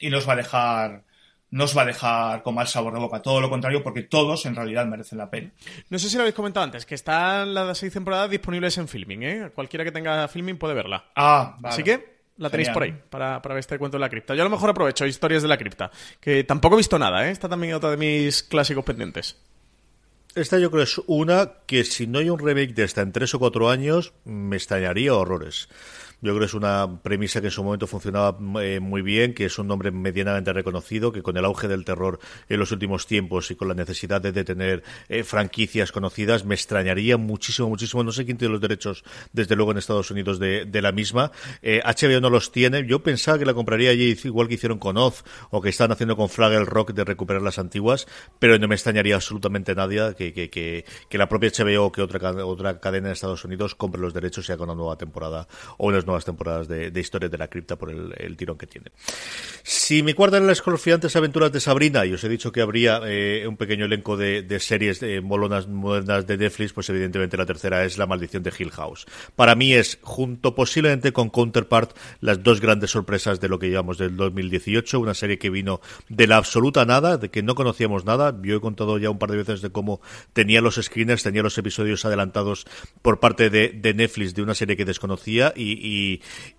[0.00, 1.04] y no os va a dejar
[1.50, 4.44] no os va a dejar con mal sabor de boca, todo lo contrario, porque todos
[4.46, 5.52] en realidad merecen la pena.
[5.88, 9.22] No sé si lo habéis comentado antes, que están las seis temporadas disponibles en filming,
[9.22, 9.50] ¿eh?
[9.54, 11.04] Cualquiera que tenga filming puede verla.
[11.14, 11.72] Ah, vale.
[11.72, 14.34] Así que la tenéis por ahí, para, para ver este cuento de la cripta.
[14.34, 15.90] Yo a lo mejor aprovecho historias de la cripta,
[16.20, 17.30] que tampoco he visto nada, ¿eh?
[17.30, 19.36] Está también otra de mis clásicos pendientes.
[20.34, 23.34] Esta yo creo es una que si no hay un remake de esta en tres
[23.34, 25.70] o cuatro años, me extrañaría horrores.
[26.22, 29.44] Yo creo que es una premisa que en su momento funcionaba eh, muy bien, que
[29.44, 33.50] es un nombre medianamente reconocido, que con el auge del terror en los últimos tiempos
[33.50, 38.02] y con la necesidad de tener eh, franquicias conocidas, me extrañaría muchísimo, muchísimo.
[38.02, 41.32] No sé quién tiene los derechos, desde luego, en Estados Unidos de, la misma.
[41.62, 42.86] Eh, HBO no los tiene.
[42.86, 46.16] Yo pensaba que la compraría allí igual que hicieron con Oz o que están haciendo
[46.16, 48.06] con Flag el Rock de recuperar las antiguas,
[48.38, 52.02] pero no me extrañaría absolutamente nadie que, que, que, que la propia HBO o que
[52.02, 55.46] otra, otra cadena de Estados Unidos compre los derechos y haga una nueva temporada
[55.78, 58.90] o unas nuevas temporadas de, de historia de la cripta por el, tirón que tiene.
[59.62, 63.46] Si me guardan las escalofriantes aventuras de Sabrina, y os he dicho que habría eh,
[63.46, 67.98] un pequeño elenco de, series de molonas modernas de Netflix, pues evidentemente la tercera es
[67.98, 69.06] La maldición de Hill House.
[69.34, 73.98] Para mí es, junto posiblemente con Counterpart, las dos grandes sorpresas de lo que llevamos
[73.98, 78.36] del 2018, una serie que vino de la absoluta nada, de que no conocíamos nada.
[78.42, 80.00] Yo he contado ya un par de veces de cómo
[80.32, 82.66] tenía los screeners, tenía los episodios adelantados
[83.02, 85.95] por parte de, Netflix de una serie que desconocía y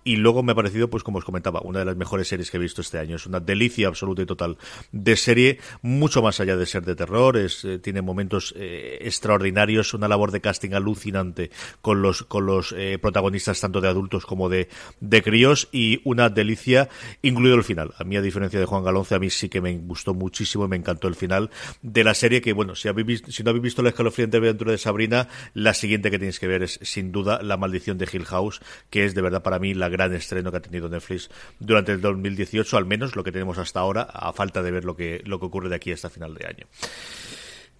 [0.04, 2.60] luego me ha parecido, pues como os comentaba, una de las mejores series que he
[2.60, 3.16] visto este año.
[3.16, 4.56] Es una delicia absoluta y total
[4.92, 9.94] de serie, mucho más allá de ser de terror, es, eh, tiene momentos eh, extraordinarios,
[9.94, 14.48] una labor de casting alucinante con los, con los eh, protagonistas tanto de adultos como
[14.48, 14.68] de,
[15.00, 16.88] de críos y una delicia,
[17.22, 17.94] incluido el final.
[17.98, 20.68] A mí, a diferencia de Juan Galonce, a mí sí que me gustó muchísimo y
[20.68, 21.50] me encantó el final
[21.82, 24.78] de la serie que, bueno, si, habéis si no habéis visto la escalofriante aventura de
[24.78, 28.60] Sabrina, la siguiente que tenéis que ver es, sin duda, La maldición de Hill House,
[28.90, 32.00] que es de verdad para mí la gran estreno que ha tenido Netflix durante el
[32.00, 35.38] 2018, al menos lo que tenemos hasta ahora, a falta de ver lo que, lo
[35.38, 36.66] que ocurre de aquí hasta final de año.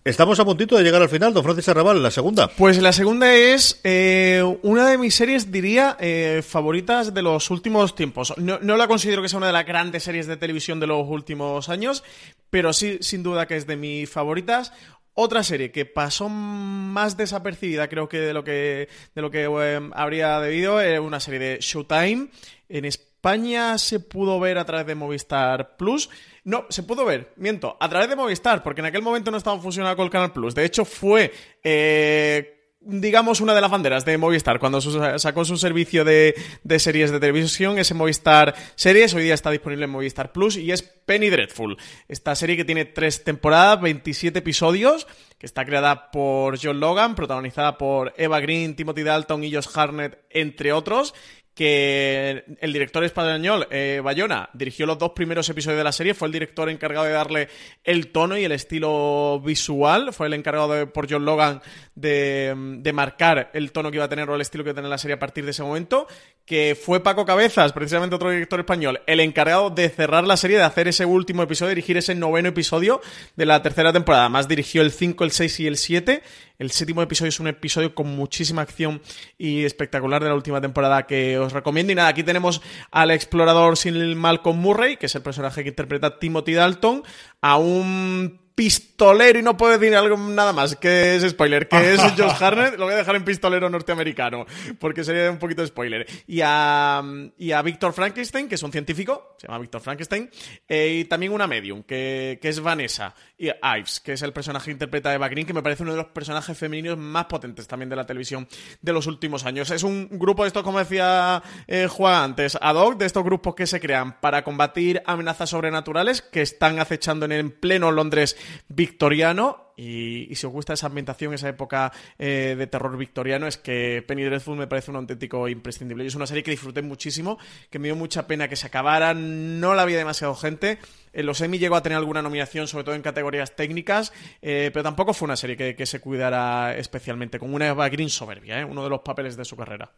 [0.05, 2.49] Estamos a puntito de llegar al final, don Francis Arrabal, la segunda.
[2.49, 7.95] Pues la segunda es eh, una de mis series, diría, eh, favoritas de los últimos
[7.95, 8.33] tiempos.
[8.39, 11.07] No, no, la considero que sea una de las grandes series de televisión de los
[11.07, 12.05] últimos años,
[12.49, 14.73] pero sí, sin duda que es de mis favoritas.
[15.21, 19.91] Otra serie que pasó más desapercibida, creo que de lo que, de lo que em,
[19.93, 22.29] habría debido, es una serie de Showtime.
[22.69, 26.09] En España se pudo ver a través de Movistar Plus.
[26.45, 29.59] No, se pudo ver, miento, a través de Movistar, porque en aquel momento no estaba
[29.59, 30.55] funcionando con el Canal Plus.
[30.55, 31.33] De hecho, fue
[31.65, 36.35] eh, digamos, una de las banderas de Movistar cuando sacó su servicio de,
[36.79, 40.83] series de televisión, ese Movistar Series, hoy día está disponible en Movistar Plus y es
[40.83, 41.77] Penny Dreadful.
[42.07, 45.07] Esta serie que tiene tres temporadas, 27 episodios,
[45.39, 50.19] que está creada por John Logan, protagonizada por Eva Green, Timothy Dalton y Josh Harnett,
[50.31, 51.15] entre otros,
[51.59, 56.29] que el director español, eh, Bayona, dirigió los dos primeros episodios de la serie, fue
[56.29, 57.49] el director encargado de darle
[57.83, 61.61] el tono y el estilo visual, fue el encargado por John Logan
[61.97, 64.77] de, de, marcar el tono que iba a tener o el estilo que iba a
[64.77, 66.07] tener la serie a partir de ese momento,
[66.47, 70.63] que fue Paco Cabezas, precisamente otro director español, el encargado de cerrar la serie, de
[70.63, 73.01] hacer ese último episodio, dirigir ese noveno episodio
[73.35, 74.27] de la tercera temporada.
[74.27, 76.23] Además dirigió el 5, el 6 y el 7
[76.59, 79.01] el séptimo episodio es un episodio con muchísima acción
[79.39, 81.93] y espectacular de la última temporada que os recomiendo.
[81.93, 86.19] Y nada, aquí tenemos al explorador sin Malcolm Murray, que es el personaje que interpreta
[86.19, 87.03] Timothy Dalton,
[87.41, 92.01] a un pistolero y no puedo decir algo nada más que es spoiler, que es
[92.19, 94.47] Josh Harnett, lo voy a dejar en pistolero norteamericano,
[94.81, 96.05] porque sería un poquito de spoiler.
[96.27, 97.01] Y a,
[97.39, 100.29] y a Víctor Frankenstein, que es un científico, se llama Víctor Frankenstein,
[100.69, 104.65] eh, y también una medium, que, que, es Vanessa, y Ives, que es el personaje
[104.65, 107.89] que interpreta Eva Green, que me parece uno de los personajes femeninos más potentes también
[107.89, 108.49] de la televisión
[108.83, 109.71] de los últimos años.
[109.71, 113.55] Es un grupo de estos, como decía eh, Juan antes, ad hoc, de estos grupos
[113.55, 118.37] que se crean para combatir amenazas sobrenaturales que están acechando en el pleno Londres
[118.69, 119.73] victoriano.
[119.77, 124.25] Y, si os gusta esa ambientación, esa época eh, de terror victoriano, es que Penny
[124.25, 126.03] Dreadful me parece un auténtico imprescindible.
[126.03, 127.39] Y es una serie que disfruté muchísimo,
[127.71, 130.79] que me dio mucha pena que se acabara, no la había demasiado gente.
[131.13, 134.83] En los Emmy llegó a tener alguna nominación, sobre todo en categorías técnicas, eh, pero
[134.83, 138.65] tampoco fue una serie que, se cuidara especialmente, con una Eva Green soberbia, ¿eh?
[138.65, 139.93] uno de los papeles de su carrera.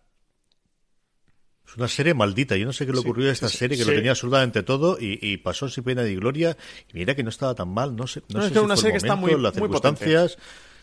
[1.71, 2.57] Es una serie maldita.
[2.57, 5.37] Yo no sé qué le ocurrió a esta serie, que lo tenía absolutamente todo y,
[5.37, 6.57] pasó sin pena ni gloria.
[6.93, 7.95] Y mira que no estaba tan mal.
[7.95, 10.37] No sé, no, sé es una serie que está muy, las circunstancias,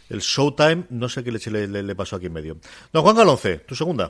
[0.10, 2.58] el showtime, no sé qué le, le, pasó aquí en medio.
[2.94, 4.10] No, Juan Galonce, tu segunda.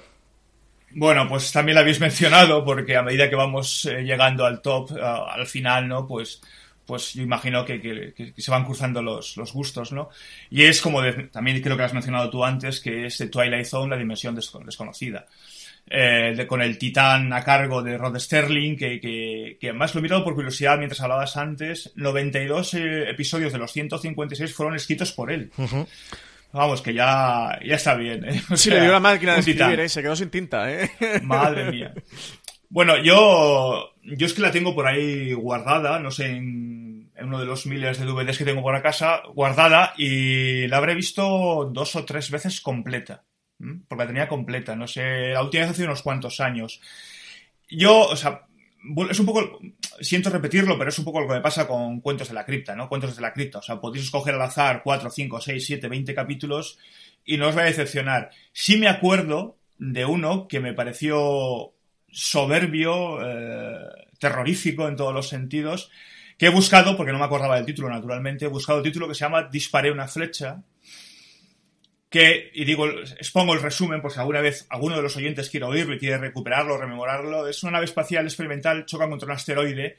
[0.92, 4.92] Bueno, pues también la habéis mencionado, porque a medida que vamos eh, llegando al top,
[5.02, 6.08] al final, ¿no?
[6.08, 6.42] Pues
[6.86, 10.10] pues yo imagino que, se van cruzando los, los, gustos, ¿no?
[10.50, 11.02] Y es como
[11.32, 15.28] también creo que has mencionado tú antes, que es de Twilight Zone, la dimensión desconocida.
[15.90, 20.02] Eh, con el titán a cargo de Rod Sterling, que, que, que, además lo he
[20.02, 25.32] mirado por curiosidad mientras hablabas antes, 92 eh, episodios de los 156 fueron escritos por
[25.32, 25.50] él.
[26.52, 28.26] Vamos, que ya, ya está bien.
[28.26, 28.42] ¿eh?
[28.56, 29.90] sí, le dio la máquina de escribir, ¿eh?
[29.90, 30.72] se quedó sin tinta.
[30.72, 30.90] ¿eh?
[31.24, 31.94] Madre mía.
[32.70, 37.40] Bueno, yo, yo es que la tengo por ahí guardada, no sé, en, en, uno
[37.40, 41.70] de los miles de DVDs que tengo por la casa, guardada, y la habré visto
[41.72, 43.24] dos o tres veces completa
[43.88, 46.82] porque la tenía completa, no sé, la última vez hace unos cuantos años.
[47.70, 48.48] Yo, o sea,
[49.10, 49.60] es un poco,
[50.02, 52.76] siento repetirlo, pero es un poco lo que me pasa con Cuentos de la Cripta,
[52.76, 52.88] ¿no?
[52.88, 56.16] Cuentos de la Cripta, o sea, podéis escoger al azar 4, 5, 6, 7, 20
[56.16, 56.78] capítulos
[57.26, 58.30] y no os va a decepcionar.
[58.54, 61.74] Sí me acuerdo de uno que me pareció
[62.10, 63.78] soberbio, eh,
[64.20, 65.92] terrorífico en todos los sentidos,
[66.38, 69.16] que he buscado, porque no me acordaba del título naturalmente, he buscado el título que
[69.16, 70.62] se llama Disparé una flecha,
[72.10, 75.66] que, y digo, expongo el resumen por si alguna vez alguno de los oyentes quiere
[75.66, 79.98] oírlo y quiere recuperarlo, rememorarlo, es una nave espacial experimental, chocan contra un asteroide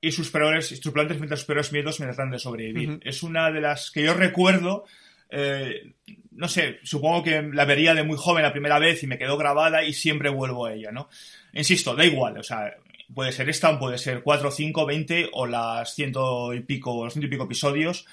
[0.00, 3.00] y sus peores, sus tripulantes mientras sus peores miedos me tratan de sobrevivir.
[3.02, 4.84] Es una de las que yo recuerdo,
[5.30, 5.92] eh,
[6.32, 9.38] no sé, supongo que la vería de muy joven la primera vez y me quedó
[9.38, 11.08] grabada y siempre vuelvo a ella, ¿no?
[11.54, 12.74] Insisto, da igual, o sea,
[13.14, 17.26] puede ser esta, puede ser 4, 5, 20 o las ciento y pico, los ciento
[17.26, 18.06] y pico episodios,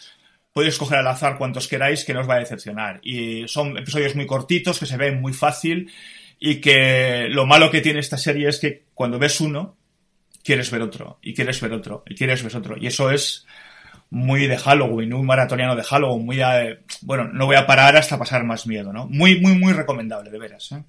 [0.53, 2.99] podéis escoger al azar cuantos queráis que no os va a decepcionar.
[3.03, 5.91] Y son episodios muy cortitos, que se ven muy fácil
[6.39, 9.77] y que lo malo que tiene esta serie es que cuando ves uno,
[10.43, 12.75] quieres ver otro, y quieres ver otro, y quieres ver otro.
[12.79, 13.45] Y eso es
[14.09, 16.39] muy de Halloween, un maratoniano de Halloween, muy
[17.01, 19.07] bueno, no voy a parar hasta pasar más miedo, ¿no?
[19.07, 20.71] Muy, muy, muy recomendable, de veras.
[20.71, 20.83] ¿eh?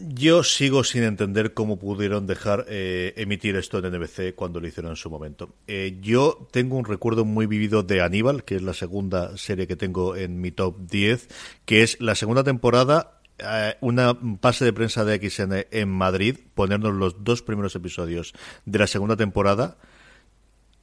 [0.00, 4.92] Yo sigo sin entender cómo pudieron dejar eh, emitir esto en NBC cuando lo hicieron
[4.92, 5.54] en su momento.
[5.66, 9.76] Eh, yo tengo un recuerdo muy vivido de Aníbal, que es la segunda serie que
[9.76, 11.28] tengo en mi top 10,
[11.64, 16.94] que es la segunda temporada eh, una pase de prensa de XN en Madrid, ponernos
[16.94, 18.34] los dos primeros episodios
[18.66, 19.78] de la segunda temporada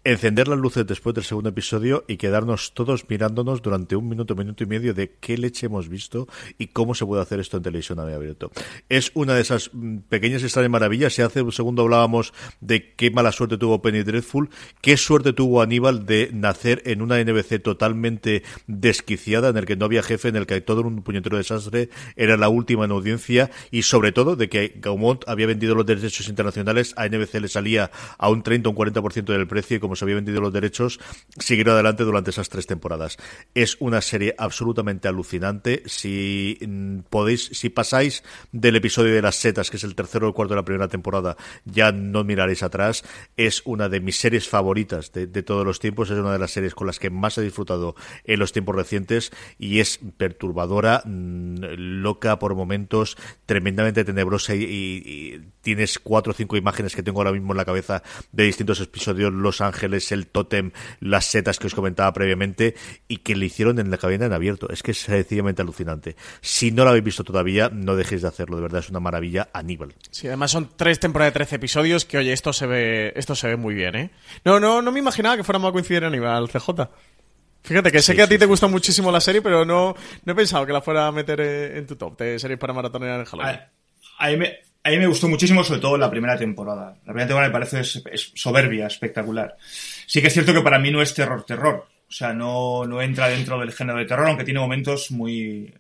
[0.06, 4.64] encender las luces después del segundo episodio y quedarnos todos mirándonos durante un minuto, minuto
[4.64, 6.28] y medio de qué leche hemos visto
[6.60, 8.52] y cómo se puede hacer esto en televisión abierto.
[8.88, 11.14] Es una de esas mm, pequeñas extrañas maravillas.
[11.14, 15.64] Si hace un segundo hablábamos de qué mala suerte tuvo Penny Dreadful, qué suerte tuvo
[15.64, 20.36] Aníbal de nacer en una NBC totalmente desquiciada, en el que no había jefe, en
[20.36, 24.50] el que todo un puñetero desastre, era la última en audiencia y sobre todo de
[24.50, 27.90] que Gaumont había vendido los derechos internacionales, a NBC le salía
[28.20, 31.00] a un 30 o un 40% del precio como se había vendido los derechos,
[31.40, 33.18] siguieron adelante durante esas tres temporadas.
[33.54, 35.84] Es una serie absolutamente alucinante.
[35.86, 40.30] Si mm, podéis, si pasáis del episodio de las setas, que es el tercero o
[40.30, 43.04] el cuarto de la primera temporada, ya no miraréis atrás.
[43.38, 46.10] Es una de mis series favoritas de, todos los tiempos.
[46.10, 49.32] Es una de las series con las que más he disfrutado en los tiempos recientes
[49.60, 56.96] y es perturbadora, mm, loca por momentos, tremendamente tenebrosa y tienes cuatro o cinco imágenes
[56.96, 61.26] que tengo ahora mismo en la cabeza de distintos episodios, Los Ángeles, el tótem, las
[61.26, 62.76] setas que os comentaba previamente
[63.08, 64.70] y que le hicieron en la cabina en abierto.
[64.70, 66.16] Es que es sencillamente alucinante.
[66.42, 69.50] Si no lo habéis visto todavía, no dejéis de hacerlo, de verdad es una maravilla
[69.54, 69.94] a nivel.
[70.12, 73.48] Sí, además son tres temporadas de 13 episodios que, oye, esto se ve, esto se
[73.48, 74.12] ve muy bien, ¿eh?
[74.44, 76.70] No, no, no me imaginaba que fuéramos a coincidir en Aníbal, CJ.
[77.66, 80.36] Fíjate que sé que a ti te gusta muchísimo la serie, pero no, no he
[80.36, 83.60] pensado que la fuera a meter en tu top de series para maratonear en Halloween.
[84.20, 86.96] A, mí me, A mí me gustó muchísimo, sobre todo la primera temporada.
[87.06, 89.58] La primera temporada me parece es, es soberbia, espectacular.
[90.06, 91.88] Sí que es cierto que para mí no es terror, terror.
[92.08, 95.74] O sea, no, no entra dentro del género de terror, aunque tiene momentos muy,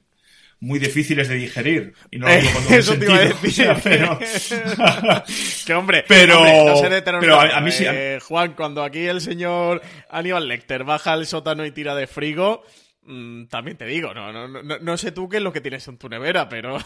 [0.60, 1.93] muy difíciles de digerir.
[2.10, 3.68] Y no lo digo con Eso te iba a sentido, decir.
[3.70, 4.20] o sea, pero-
[5.68, 8.84] que hombre, Pero- hombre, no sé de terror, pero a mí sí- eh, Juan, cuando
[8.84, 12.64] aquí el señor Aníbal Lecter baja al sótano y tira de frigo,
[13.03, 15.88] mm, también te digo, no, no, no, no sé tú qué es lo que tienes
[15.88, 16.80] en tu nevera, pero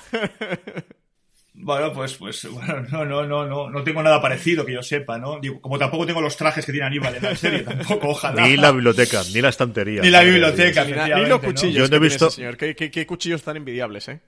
[1.53, 5.17] Bueno, pues, pues, bueno, no, no, no, no, no tengo nada parecido que yo sepa,
[5.17, 5.39] ¿no?
[5.39, 8.47] Digo, como tampoco tengo los trajes que tiene Aníbal en la serie, tampoco, ojalá.
[8.47, 10.01] Ni la biblioteca, ni la estantería.
[10.01, 11.41] Ni la biblioteca, ni, ni los ¿no?
[11.41, 12.55] cuchillos Yo no he visto- señor.
[12.57, 14.19] ¿Qué, qué- qué cuchillos tan envidiables, eh?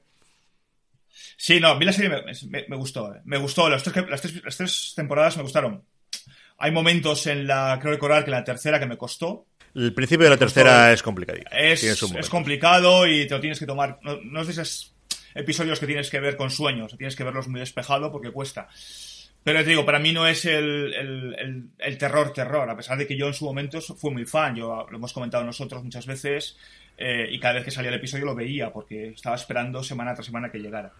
[1.37, 3.13] Sí, no, a mí la serie me, me- me gustó.
[3.15, 3.19] eh.
[3.25, 5.83] Me gustó, las tres, las, tres, las tres temporadas me gustaron.
[6.57, 9.47] Hay momentos en la, creo recordar que en la tercera que me costó.
[9.73, 11.49] El principio de la tercera es complicadito.
[11.51, 13.99] Es, es complicado y te lo tienes que tomar.
[14.03, 14.93] No, no es de esos
[15.35, 18.67] episodios que tienes que ver con sueños, tienes que verlos muy despejado porque cuesta.
[19.43, 22.97] Pero te digo, para mí no es el, el- el- el terror, terror, a pesar
[22.97, 26.05] de que yo en su momento fui muy fan, yo lo hemos comentado nosotros muchas
[26.05, 26.57] veces
[27.01, 30.25] eh, y cada vez que salía el episodio lo veía porque estaba esperando semana tras
[30.27, 30.93] semana que llegara.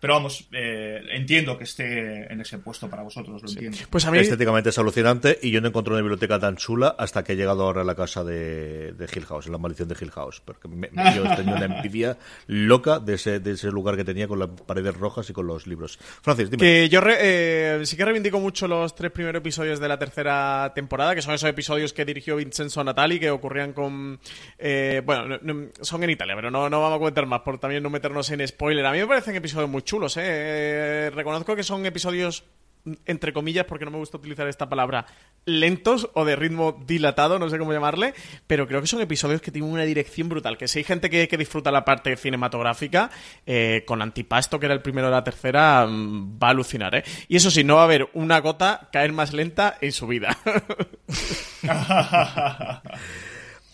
[0.00, 3.78] Pero vamos, eh, entiendo que esté en ese puesto para vosotros, lo entiendo.
[3.88, 7.22] Pues a mí, Estéticamente es alucinante y yo no encontré una biblioteca tan chula hasta
[7.24, 9.96] que he llegado ahora a la casa de, de Hill House, en la maldición de
[10.00, 10.42] Hill House.
[10.44, 14.26] Porque me, me- yo tenía una envidia loca de ese, de ese lugar que tenía
[14.28, 15.98] con las paredes rojas y con los libros.
[16.22, 16.60] Francis, dime.
[16.62, 20.72] Que yo re- eh, sí que reivindico mucho los tres primeros episodios de la tercera
[20.74, 24.18] temporada, que son esos episodios que dirigió Vincenzo Natali, que ocurrían con...
[24.58, 27.58] eh, bueno, no- no- son en Italia, pero no, no vamos a comentar más por
[27.58, 28.84] también no meternos en spoiler.
[28.86, 30.22] A mí me parecen episodios muy chulos, ¿eh?
[30.26, 32.44] Eh, reconozco que son episodios
[33.04, 35.06] entre comillas, porque no me gusta utilizar esta palabra,
[35.44, 38.14] lentos o de ritmo dilatado, no sé cómo llamarle,
[38.46, 40.56] pero creo que son episodios que tienen una dirección brutal.
[40.56, 43.10] Que si hay gente que, que disfruta la parte cinematográfica,
[43.44, 47.02] eh, con Antipasto, que era el primero de la tercera, mm, va a alucinar, ¿eh?
[47.26, 50.38] Y eso sí, no va a haber una gota caer más lenta en su vida.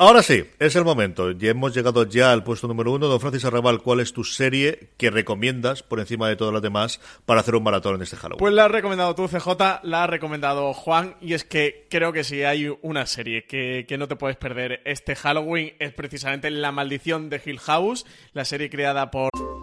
[0.03, 1.30] Ahora sí, es el momento.
[1.30, 3.07] Ya hemos llegado ya al puesto número uno.
[3.07, 7.00] Don Francis Arrabal, ¿cuál es tu serie que recomiendas por encima de todas las demás
[7.24, 8.40] para hacer un maratón en este Halloween?
[8.40, 12.24] Pues la has recomendado tú, CJ, la ha recomendado Juan, y es que creo que
[12.24, 16.72] si hay una serie que, que no te puedes perder este Halloween es precisamente La
[16.72, 19.30] Maldición de Hill House, la serie creada por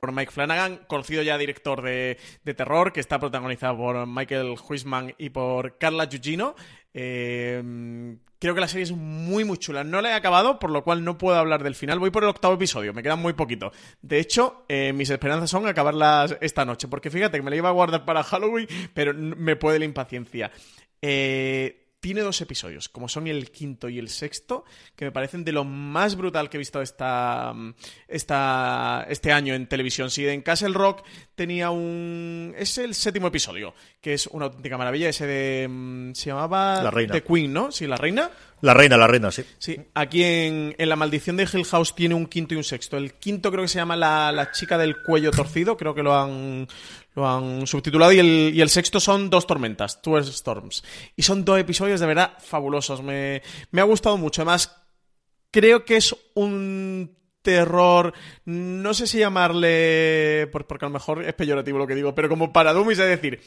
[0.00, 5.14] Por Mike Flanagan, conocido ya director de, de terror, que está protagonizado por Michael Huisman
[5.18, 6.54] y por Carla Gugino.
[6.92, 7.62] Eh,
[8.38, 9.84] creo que la serie es muy, muy chula.
[9.84, 11.98] No la he acabado, por lo cual no puedo hablar del final.
[11.98, 13.70] Voy por el octavo episodio, me queda muy poquito.
[14.02, 17.68] De hecho, eh, mis esperanzas son acabarlas esta noche, porque fíjate que me la iba
[17.68, 20.50] a guardar para Halloween, pero me puede la impaciencia.
[21.02, 24.64] Eh, tiene dos episodios, como son el quinto y el sexto,
[24.96, 27.54] que me parecen de lo más brutal que he visto esta,
[28.08, 30.10] esta, este año en televisión.
[30.10, 32.54] Si en Castle Rock tenía un...
[32.56, 35.68] Es el séptimo episodio, que es una auténtica maravilla, ese de...
[35.68, 36.82] mm, Se llamaba...
[36.82, 37.12] La Reina.
[37.12, 37.70] The Queen, ¿no?
[37.70, 38.30] Sí, La Reina.
[38.62, 39.42] La reina, la reina, sí.
[39.56, 42.98] Sí, aquí en, en La Maldición de Hill House tiene un quinto y un sexto.
[42.98, 46.14] El quinto creo que se llama La, la chica del cuello torcido, creo que lo
[46.14, 46.68] han,
[47.20, 48.12] lo han subtitulado.
[48.12, 50.82] Y el, y el sexto son Dos Tormentas, Two Storms.
[51.16, 53.02] Y son dos episodios de verdad fabulosos.
[53.02, 54.42] Me, me ha gustado mucho.
[54.42, 54.76] Además,
[55.50, 58.12] creo que es un terror,
[58.44, 62.28] no sé si llamarle, por- porque a lo mejor es peyorativo lo que digo, pero
[62.28, 63.40] como para dummies, es decir,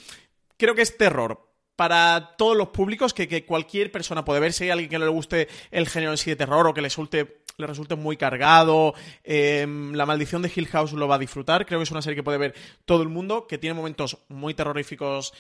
[0.58, 4.54] creo que es terror para todos los públicos que, que cualquier persona puede ver.
[4.54, 6.82] Si hay alguien que no le guste el género en sí de terror o que
[6.82, 8.94] le resulte, le resulte muy cargado,
[9.24, 11.66] eh, La Maldición de Hill House lo va a disfrutar.
[11.66, 14.54] Creo que es una serie que puede ver todo el mundo, que tiene momentos muy
[14.54, 15.34] terroríficos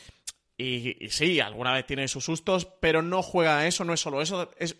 [0.57, 3.99] y, y sí, alguna vez tiene sus sustos, pero no juega a eso, no es
[3.99, 4.51] solo eso.
[4.57, 4.77] Es,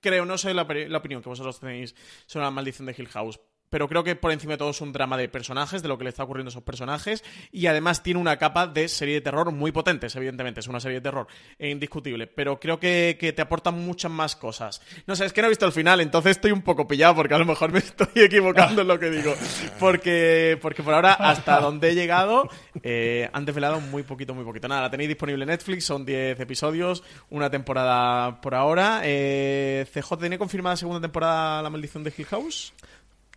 [0.00, 1.94] creo, no sé la, la opinión que vosotros tenéis
[2.26, 3.38] sobre La Maldición de Hill House.
[3.70, 6.04] Pero creo que por encima de todo es un drama de personajes, de lo que
[6.04, 9.52] le está ocurriendo a esos personajes, y además tiene una capa de serie de terror
[9.52, 11.26] muy potentes, evidentemente, es una serie de terror
[11.58, 14.82] e indiscutible, pero creo que, que te aporta muchas más cosas.
[15.06, 17.34] No sé, es que no he visto el final, entonces estoy un poco pillado, porque
[17.34, 19.34] a lo mejor me estoy equivocando en lo que digo,
[19.78, 22.48] porque, porque por ahora, hasta donde he llegado,
[22.82, 24.68] eh, han desvelado muy poquito, muy poquito.
[24.68, 29.02] Nada, la tenéis disponible en Netflix, son 10 episodios, una temporada por ahora.
[29.04, 32.72] Eh, CJ, ¿tiene confirmada segunda temporada La Maldición de Hill House?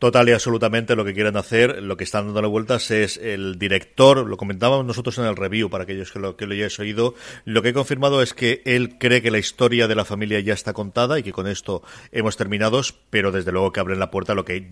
[0.04, 4.28] Total y absolutamente lo que quieren hacer, lo que están dándole vueltas es el director,
[4.28, 7.62] lo comentábamos nosotros en el review para aquellos que lo, que lo hayáis oído, lo
[7.62, 10.74] que he confirmado es que él cree que la historia de la familia ya está
[10.74, 14.43] contada y que con esto hemos terminado, pero desde luego que abren la puerta, lo
[14.43, 14.72] que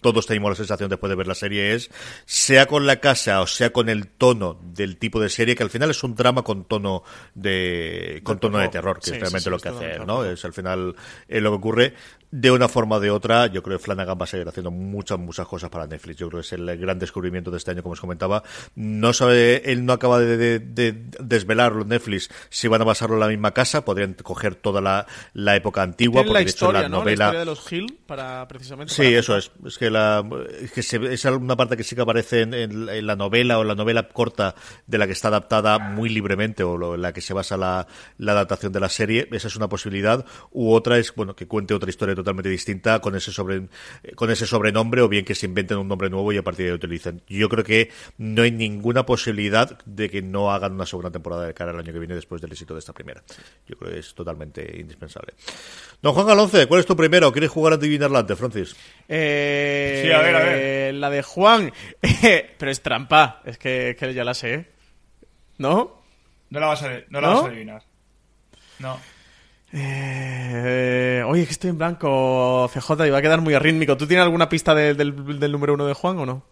[0.00, 1.92] todos tenemos la sensación después de ver la serie es,
[2.26, 5.70] sea con la casa o sea con el tono del tipo de serie, que al
[5.70, 7.04] final es un drama con tono
[7.36, 10.04] de, con tono de terror, que Sí, es realmente sí, sí, lo que hace.
[10.04, 10.24] ¿no?
[10.24, 10.96] Es al final
[11.28, 11.94] eh, lo que ocurre.
[12.36, 15.20] De una forma o de otra, yo creo que Flanagan va a seguir haciendo muchas,
[15.20, 16.16] muchas cosas para Netflix.
[16.16, 18.42] Yo creo que es el gran descubrimiento de este año, como os comentaba.
[18.74, 23.20] No sabe, él no acaba de, de, de desvelarlo Netflix si van a basarlo en
[23.20, 23.84] la misma casa.
[23.84, 26.98] Podrían coger toda la, la época antigua, Tienen la porque de hecho historia, la ¿no?
[26.98, 27.16] novela.
[27.18, 28.92] La historia de los Hill para precisamente.
[28.92, 29.52] Sí, para- eso es.
[29.64, 30.24] Es que, la,
[30.60, 33.60] es, que se- es una parte que sí que aparece en, en- en la novela
[33.60, 34.56] o en la novela corta
[34.88, 37.86] de la que está adaptada muy libremente o lo- en la que se basa la,
[38.18, 39.28] la adaptación de la serie.
[39.30, 40.26] Esa es una posibilidad.
[40.50, 43.68] U otra es, bueno, que cuente otra historia totalmente distinta con ese, sobre,
[44.16, 46.70] con ese sobrenombre o bien que se inventen un nombre nuevo y a partir de
[46.72, 47.22] ahí utilicen.
[47.28, 51.54] Yo creo que no hay ninguna posibilidad de que no hagan una segunda temporada de
[51.54, 53.22] cara al año que viene después del éxito de esta primera.
[53.68, 55.34] Yo creo que es totalmente indispensable.
[56.02, 57.30] Don Juan Galonce, ¿cuál es tu primero?
[57.32, 58.74] ¿Quieres jugar a adivinarla antes, Francis?
[59.08, 60.94] Eh, Sí, a ver, a ver.
[60.94, 61.72] La de Juan.
[62.58, 63.40] Pero es trampa.
[63.44, 64.66] Es que, es que ya la sé.
[65.58, 66.02] ¿No?
[66.50, 67.34] No la vas a, no la ¿No?
[67.34, 67.82] vas a adivinar.
[68.78, 68.98] No.
[69.76, 73.96] Eh, oye, es que estoy en blanco, CJ, y va a quedar muy arrítmico.
[73.96, 76.42] ¿Tú tienes alguna pista de- del, del número uno de Juan o no?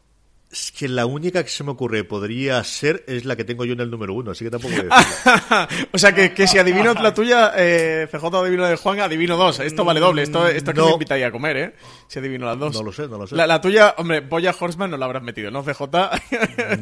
[0.53, 3.73] Es que la única que se me ocurre podría ser es la que tengo yo
[3.73, 5.69] en el número uno, así que tampoco voy a decirla.
[5.93, 9.61] o sea, que, que si adivino la tuya, eh, CJ adivino de Juan, adivino dos.
[9.61, 10.23] Esto vale doble.
[10.25, 10.89] Esto, esto es que No.
[10.89, 11.75] me invitaría a comer, ¿eh?
[12.07, 12.75] Si adivino las dos.
[12.75, 13.35] No lo sé, no lo sé.
[13.35, 15.81] La, la tuya, hombre, Boya Horseman no la habrás metido, ¿no, CJ?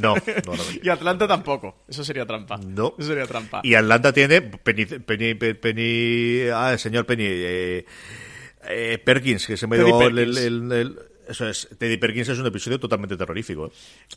[0.00, 1.84] No, no lo Y Atlanta tampoco.
[1.88, 2.56] Eso sería trampa.
[2.56, 2.96] No.
[2.98, 3.60] Eso sería trampa.
[3.62, 7.84] Y Atlanta tiene Penny, Penny, Penny, ah, el señor Penny, eh,
[8.68, 10.98] eh, Perkins, que se me dio el- el-
[11.30, 13.66] eso es, Teddy Perkins es un episodio totalmente terrorífico.
[13.66, 13.70] ¿eh?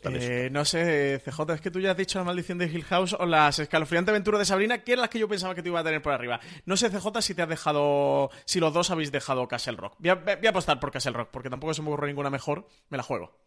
[0.04, 3.16] Eh, no sé, CJ, es que tú ya has dicho la maldición de Hill House
[3.18, 5.80] o las escalofriantes aventuras de Sabrina, que eran las que yo pensaba que te iba
[5.80, 6.40] a tener por arriba.
[6.66, 8.30] No sé, CJ, si te has dejado.
[8.44, 9.94] Si los dos habéis dejado Castle Rock.
[9.98, 12.66] Voy a, voy a apostar por Castle Rock, porque tampoco se me ocurre ninguna mejor.
[12.90, 13.38] Me la juego.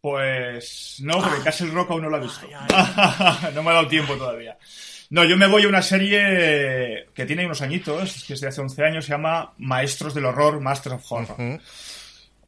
[0.00, 2.46] Pues no, porque Castle Rock aún no lo he visto.
[3.54, 4.56] no me ha dado tiempo todavía.
[5.10, 8.60] No, yo me voy a una serie que tiene unos añitos, que es de hace
[8.60, 11.60] 11 años, se llama Maestros del Horror, Master of Horror.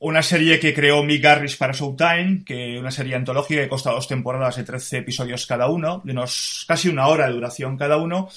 [0.01, 4.07] Una serie que creó Mick Garris para Showtime, que una serie antológica que consta dos
[4.07, 8.29] temporadas de 13 episodios cada uno, de unos casi una hora de duración cada uno,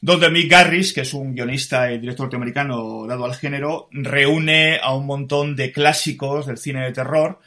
[0.00, 4.94] donde Mick Garris, que es un guionista y director norteamericano dado al género, reúne a
[4.94, 7.40] un montón de clásicos del cine de terror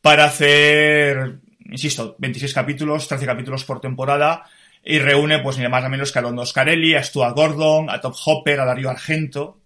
[0.00, 1.38] para hacer,
[1.68, 4.44] insisto, 26 capítulos, 13 capítulos por temporada,
[4.84, 8.00] y reúne, pues, ni más ni menos que a London Scarelli, a Stuart Gordon, a
[8.00, 9.58] Top Hopper, a Dario Argento,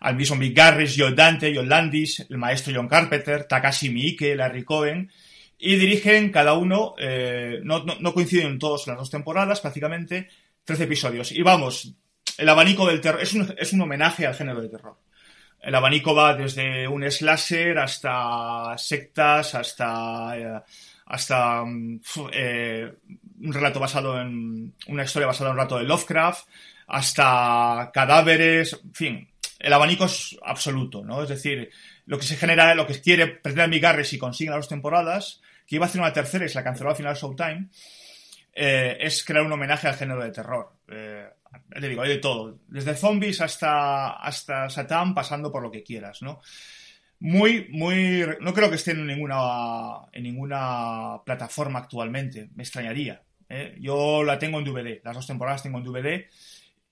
[0.00, 4.64] al mismo Mick Garris, Joe Dante, John Landis, el maestro John Carpenter, Takashi Miike, Larry
[4.64, 5.10] Cohen,
[5.58, 10.28] y dirigen cada uno, eh, no, no, no coinciden todos las dos temporadas, prácticamente,
[10.64, 11.32] 13 episodios.
[11.32, 11.94] Y vamos,
[12.38, 14.96] el abanico del terror, es un, homenaje al género de terror.
[15.60, 20.60] El abanico va desde un slasher hasta sectas, hasta, eh,
[21.04, 22.00] hasta mm,
[22.32, 22.90] eh,
[23.42, 26.48] un relato basado en una historia basada en un relato de Lovecraft,
[26.86, 29.29] hasta cadáveres, en fin,
[29.60, 31.22] el abanico es absoluto, ¿no?
[31.22, 31.70] Es decir,
[32.06, 35.40] lo que se genera, lo que quiere pretender Mick Garris y consigue las dos temporadas,
[35.66, 37.68] que iba a hacer una tercera y se la canceló al final Showtime,
[38.52, 40.72] eh, es crear un homenaje al género de terror.
[40.88, 41.28] Eh,
[41.68, 42.58] te digo, hay de todo.
[42.68, 46.40] Desde zombies hasta, hasta Satán, pasando por lo que quieras, ¿no?
[47.20, 48.24] Muy, muy.
[48.40, 52.48] No creo que esté en ninguna, en ninguna plataforma actualmente.
[52.54, 53.22] Me extrañaría.
[53.48, 53.76] ¿eh?
[53.78, 55.00] Yo la tengo en DVD.
[55.04, 56.26] Las dos temporadas tengo en DVD.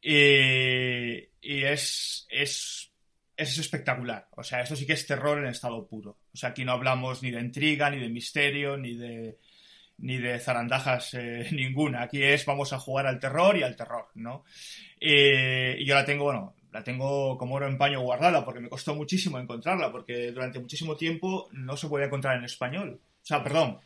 [0.01, 2.91] Y, y es, es,
[3.37, 4.29] es espectacular.
[4.37, 6.19] O sea, esto sí que es terror en estado puro.
[6.33, 9.39] O sea, aquí no hablamos ni de intriga, ni de misterio, ni de,
[9.99, 12.03] ni de zarandajas eh, ninguna.
[12.03, 14.45] Aquí es vamos a jugar al terror y al terror, ¿no?
[15.01, 18.69] Eh, y yo la tengo, bueno, la tengo como oro en paño guardada porque me
[18.69, 23.01] costó muchísimo encontrarla porque durante muchísimo tiempo no se podía encontrar en español.
[23.23, 23.79] O sea, perdón,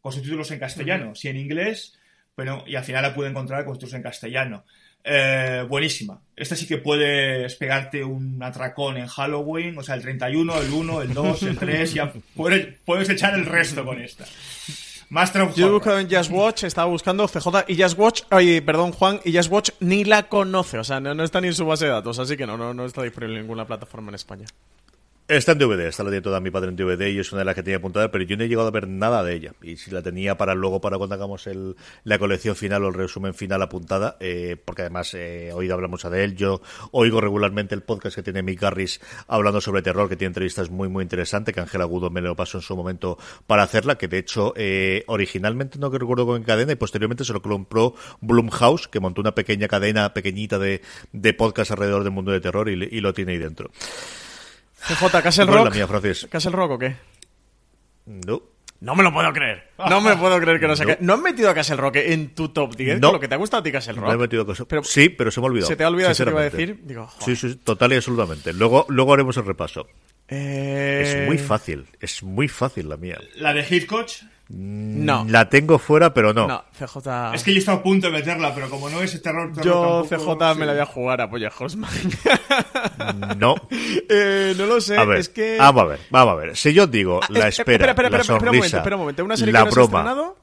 [0.00, 1.98] con subtítulos en castellano, sí en inglés,
[2.36, 4.64] bueno, y al final la pude encontrar con subtítulos en castellano.
[5.04, 6.18] Eh, buenísima.
[6.34, 11.02] Esta sí que puedes pegarte un atracón en Halloween, o sea, el 31, el 1,
[11.02, 14.24] el 2, el 3, ya puedes, puedes echar el resto con esta.
[15.10, 18.62] Master of Yo he buscado en Just Watch, estaba buscando CJ y Just Watch, ay,
[18.62, 21.54] perdón, Juan, y Just Watch ni la conoce, o sea, no, no está ni en
[21.54, 24.14] su base de datos, así que no, no, no está disponible en ninguna plataforma en
[24.14, 24.46] España.
[25.26, 27.44] Está en DVD, está la tiene toda mi padre en DVD y es una de
[27.46, 29.54] las que tenía apuntada, pero yo no he llegado a ver nada de ella.
[29.62, 32.94] Y si la tenía para luego, para cuando hagamos el, la colección final o el
[32.94, 36.36] resumen final apuntada, eh, porque además eh, he oído hablar mucho de él.
[36.36, 36.60] Yo
[36.90, 40.90] oigo regularmente el podcast que tiene Mick Garris hablando sobre terror, que tiene entrevistas muy,
[40.90, 44.18] muy interesantes, que Ángel Agudo me lo pasó en su momento para hacerla, que de
[44.18, 49.00] hecho eh, originalmente no que recuerdo con cadena y posteriormente se lo compró Blumhouse, que
[49.00, 50.82] montó una pequeña cadena pequeñita de,
[51.12, 53.70] de podcast alrededor del mundo de terror y lo tiene ahí dentro.
[54.88, 55.68] CJ, ¿Castle ¿Cuál es Rock?
[55.70, 56.26] la mía, Francis?
[56.30, 56.96] ¿Castle Rock o qué?
[58.06, 58.42] No.
[58.80, 59.70] No me lo puedo creer.
[59.88, 60.96] No me puedo creer que no se No.
[61.00, 63.00] ¿No has metido a Castle Rock en tu top 10?
[63.00, 63.08] No.
[63.08, 64.04] Con lo que te ha gustado a ti Castle Rock.
[64.08, 64.66] No he metido cosas.
[64.68, 65.68] Pero- sí, pero se me ha olvidado.
[65.68, 66.80] ¿Se te ha olvidado eso que iba a decir?
[66.82, 68.52] Digo, sí, sí, sí, total y absolutamente.
[68.52, 69.88] Luego, luego haremos el repaso.
[70.28, 73.18] Eh, Es muy fácil, es muy fácil la mía.
[73.36, 74.08] La de Hitchcock.
[74.48, 75.24] No.
[75.28, 76.46] La tengo fuera, pero no.
[76.46, 77.34] No, CJ...
[77.34, 80.06] Es que yo estaba a punto de meterla, pero como no es terror, terror Yo,
[80.08, 80.58] tampoco, CJ, sí.
[80.60, 81.90] me la voy a jugar a Polla Horseman.
[83.38, 83.54] No.
[84.08, 85.56] eh, no lo sé, A ver, es que...
[85.58, 86.56] vamos a ver, vamos a ver.
[86.56, 88.76] Si yo digo Ah, la eh, espera, espera, espera, la espera, espera un momento, sonrisa,
[88.78, 89.24] espera un momento.
[89.24, 90.36] ¿Una serie la que no broma, estrenado?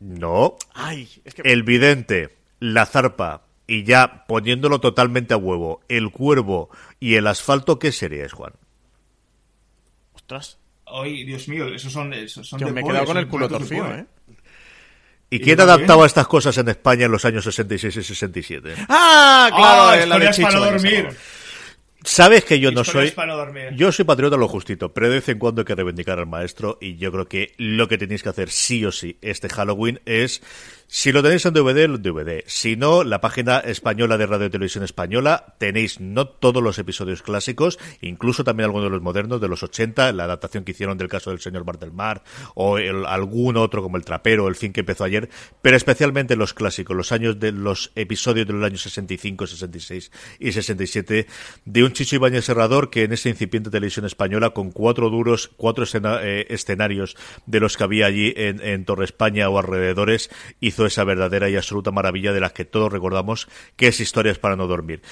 [0.00, 0.56] no.
[0.74, 1.42] Ay, es que...
[1.42, 7.78] El vidente, la zarpa y ya poniéndolo totalmente a huevo, el cuervo y el asfalto,
[7.78, 8.52] ¿qué serie es, Juan?
[10.14, 10.58] Ostras,
[10.92, 13.48] Ay, Dios mío, esos son, esos son yo de me he quedado con el culo
[13.48, 13.86] torcido.
[13.94, 14.06] ¿eh?
[15.30, 18.74] ¿Y ¿Y quién adaptaba estas cosas en España en los años 66 y 67?
[18.88, 19.48] ¡Ah!
[19.50, 21.08] Claro, Ah, la de historias para dormir.
[22.04, 23.12] Sabes que yo no soy.
[23.12, 23.70] para no dormir.
[23.76, 26.76] Yo soy patriota lo justito, pero de vez en cuando hay que reivindicar al maestro
[26.80, 30.42] y yo creo que lo que tenéis que hacer sí o sí este Halloween es.
[30.86, 32.42] Si lo tenéis en DVD, el DVD.
[32.46, 37.22] Si no, la página española de Radio y Televisión Española tenéis no todos los episodios
[37.22, 41.08] clásicos, incluso también algunos de los modernos, de los 80, la adaptación que hicieron del
[41.08, 42.22] caso del señor Bar del Mar,
[42.54, 45.30] o el- algún otro como El Trapero, El fin que empezó ayer,
[45.62, 50.10] pero especialmente los clásicos, los años de los episodios de los años 65, 66
[50.40, 51.26] y 67,
[51.64, 55.84] de un Chicho Ibáñez Serrador que en esa incipiente televisión española, con cuatro duros, cuatro
[55.84, 60.28] escena- eh, escenarios de los que había allí en, en Torre España o alrededores,
[60.60, 64.56] hizo esa verdadera y absoluta maravilla de las que todos recordamos, que es Historias para
[64.56, 65.02] no dormir.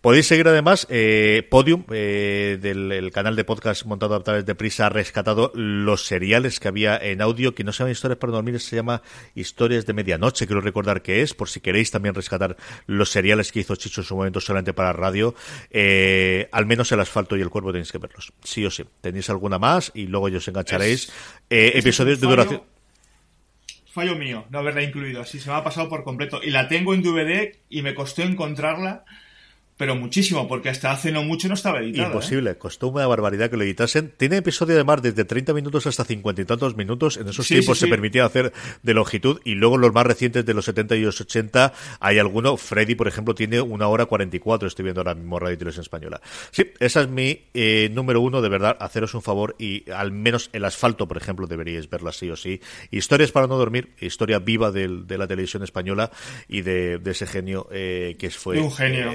[0.00, 4.54] Podéis seguir además eh, Podium, eh, del el canal de podcast montado a través de
[4.54, 8.30] Prisa, ha rescatado los seriales que había en audio, que no se llaman Historias para
[8.30, 9.02] no dormir, se llama
[9.34, 13.60] Historias de Medianoche, quiero recordar que es, por si queréis también rescatar los seriales que
[13.60, 15.34] hizo Chicho en su momento solamente para radio,
[15.70, 18.84] eh, al menos el asfalto y el cuerpo tenéis que verlos, sí o sí.
[19.00, 21.04] Tenéis alguna más y luego ya os engancharéis.
[21.04, 21.12] Es-
[21.50, 22.62] es episodios de duración.
[23.90, 25.20] Fallo mío, no haberla incluido.
[25.20, 26.40] Así se me ha pasado por completo.
[26.42, 29.04] Y la tengo en DVD y me costó encontrarla,
[29.80, 32.08] pero muchísimo, porque hasta hace no mucho no estaba editada.
[32.08, 32.10] ¿eh?
[32.10, 34.12] Imposible, costó una barbaridad que lo editasen.
[34.14, 37.16] Tiene episodio además desde 30 minutos hasta 50 y tantos minutos.
[37.16, 38.52] En esos Sí, tiempos sí, se permitía hacer
[38.82, 39.40] de longitud.
[39.42, 42.58] Y luego los más recientes de los 70 y los 80, hay alguno.
[42.58, 44.68] Freddy, por ejemplo, tiene una hora 44.
[44.68, 46.20] Estoy viendo ahora mismo Radio y Televisión Española.
[46.50, 48.42] Sí, esa es mi eh, número uno.
[48.42, 52.28] De verdad, haceros un favor y al menos el asfalto, por ejemplo, deberíais verla sí
[52.28, 52.60] o sí.
[52.90, 56.10] Historias para no dormir, historia viva del- de, la televisión española
[56.48, 58.56] y de, de ese genio eh, que fue.
[58.56, 59.10] De un genio.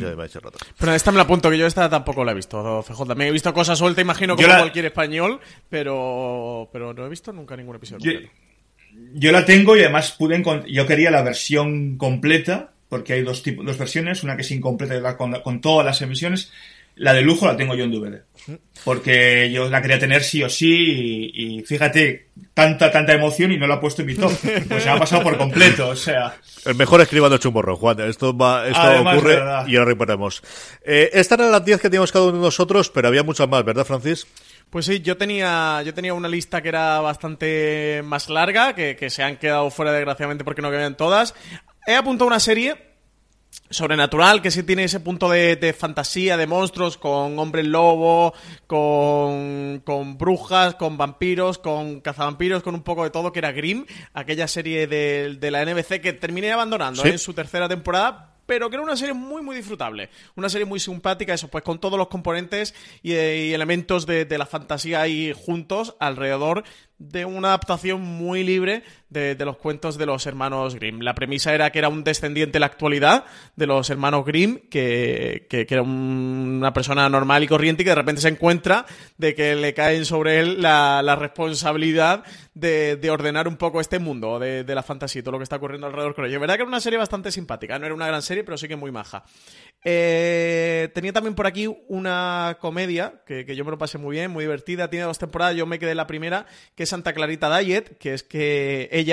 [0.00, 0.58] Rato.
[0.78, 3.14] Pero esta me la apunto, que yo esta tampoco la he visto, CJ.
[3.14, 7.32] Me he visto cosas sueltas, imagino, como la- cualquier español, pero, pero no he visto
[7.32, 8.04] nunca ningún episodio.
[8.04, 8.34] Yo, completo.
[9.14, 13.64] yo la tengo y además pude yo quería la versión completa, porque hay dos tipos,
[13.66, 16.52] dos versiones, una que es incompleta con, con todas las emisiones.
[16.96, 18.22] La de lujo la tengo yo en DVD.
[18.84, 23.56] Porque yo la quería tener sí o sí y, y fíjate, tanta, tanta emoción y
[23.56, 24.32] no la he puesto en mi top.
[24.68, 26.36] Pues se me ha pasado por completo, o sea...
[26.64, 28.00] El mejor escribano chumorro, Juan.
[28.00, 29.66] Esto, va, esto Además, ocurre verdad.
[29.66, 30.42] y ahora reparamos.
[30.84, 33.64] Eh, estas eran las 10 que teníamos cada uno de nosotros, pero había muchas más,
[33.64, 34.26] ¿verdad, Francis?
[34.70, 39.10] Pues sí, yo tenía, yo tenía una lista que era bastante más larga, que, que
[39.10, 41.34] se han quedado fuera desgraciadamente porque no quedan todas.
[41.86, 42.93] He apuntado una serie
[43.74, 48.32] sobrenatural que sí tiene ese punto de, de fantasía, de monstruos, con hombres lobo,
[48.66, 53.84] con, con brujas, con vampiros, con cazavampiros, con un poco de todo, que era Grimm,
[54.12, 57.08] aquella serie de, de la NBC que terminé abandonando Sí.
[57.08, 57.12] ¿eh?
[57.12, 60.10] en su tercera temporada, pero que era una serie muy, muy disfrutable.
[60.36, 64.38] Una serie muy simpática, eso, pues con todos los componentes y, y elementos de, de
[64.38, 66.62] la fantasía ahí juntos alrededor
[66.98, 68.82] de una adaptación muy libre
[69.14, 71.00] de, los cuentos de los hermanos Grimm.
[71.00, 73.24] La premisa era que era un descendiente en la actualidad
[73.56, 77.94] de los hermanos Grimm, que, que, era una persona normal y corriente y que de
[77.94, 78.84] repente se encuentra
[79.16, 82.24] de que le caen sobre él la, la responsabilidad
[82.54, 85.44] de, de, ordenar un poco este mundo de, de, la fantasía y todo lo que
[85.44, 86.38] está ocurriendo alrededor con ello.
[86.40, 88.76] Verdad que era una serie bastante simpática, no era una gran serie, pero sí que
[88.76, 89.24] muy maja.
[89.84, 94.30] Eh, tenía también por aquí una comedia que, que, yo me lo pasé muy bien,
[94.30, 94.88] muy divertida.
[94.88, 98.14] Tiene dos temporadas, yo me quedé en la primera, que es Santa Clarita Diet, que
[98.14, 99.03] es que ella,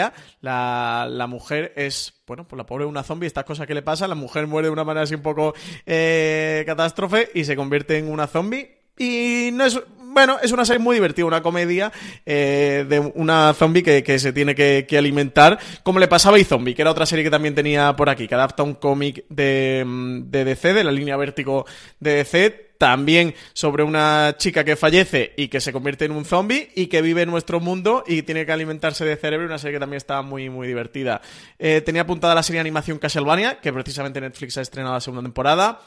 [0.41, 4.09] la, la mujer, es bueno, pues la pobre una zombie, estas cosas que le pasan,
[4.09, 5.53] la mujer muere de una manera así un poco
[5.85, 8.77] eh, catástrofe y se convierte en una zombie.
[8.97, 9.79] Y no es
[10.13, 11.91] bueno, es una serie muy divertida, una comedia
[12.25, 16.81] eh, de una zombie que, se tiene que, alimentar, como le pasaba a Zombie, que
[16.81, 19.85] era otra serie que también tenía por aquí, que adapta un cómic de,
[20.25, 21.65] de DC, de la línea vértigo
[21.99, 26.71] de DC, también sobre una chica que fallece y que se convierte en un zombie
[26.73, 29.79] y que vive en nuestro mundo y tiene que alimentarse de cerebro, una serie que
[29.79, 31.21] también está muy, muy divertida.
[31.59, 35.21] Eh, tenía apuntada la serie de animación Castlevania, que precisamente Netflix ha estrenado la segunda
[35.21, 35.79] temporada.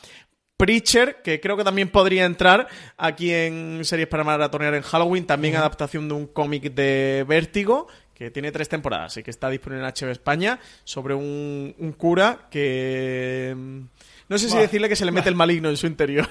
[0.57, 5.57] Preacher, que creo que también podría entrar aquí en series para maratonear en Halloween, también
[5.57, 9.93] adaptación de un cómic de Vértigo, que tiene tres temporadas y que está disponible en
[9.93, 13.83] HBO España, sobre un, un cura que
[14.29, 16.29] no sé si decirle que se le mete el maligno en su interior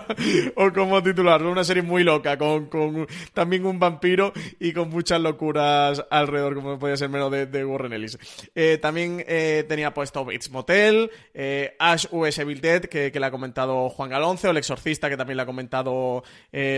[0.56, 1.50] o cómo titularlo.
[1.50, 6.78] Una serie muy loca, con, con, también un vampiro y con muchas locuras alrededor, como
[6.78, 8.18] podía ser menos de, de Warren Ellis.
[8.54, 13.26] Eh, también eh, tenía puesto Bates Motel, eh, Ash US Evil Dead, que, que le
[13.26, 16.22] ha comentado Juan Galonce, o El Exorcista, que también le ha comentado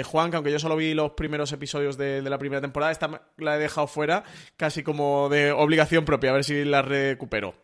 [0.04, 3.22] Juan, que aunque yo solo vi los primeros episodios de, de la primera temporada, esta
[3.36, 4.24] la he dejado fuera
[4.56, 7.63] casi como de obligación propia, a ver si la recupero.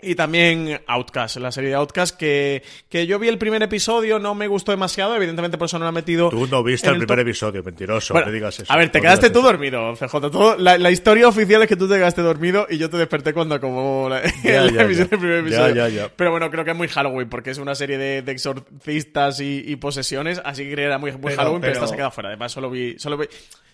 [0.00, 4.34] Y también Outcast, la serie de Outcast, que, que yo vi el primer episodio, no
[4.34, 6.28] me gustó demasiado, evidentemente por eso no lo he metido.
[6.28, 8.70] Tú no viste el, primer episodio, mentiroso, no digas eso.
[8.70, 10.58] A ver, te quedaste tú dormido, CJ.
[10.58, 14.10] la, historia oficial es que tú te quedaste dormido y yo te desperté cuando acabó
[14.10, 16.10] la, emisión del primer episodio.
[16.14, 20.42] Pero bueno, creo que es muy Halloween, porque es una serie de, exorcistas y, posesiones,
[20.44, 22.28] así que era muy, Halloween, pero, esta se queda fuera.
[22.28, 23.26] Además, solo vi, solo vi.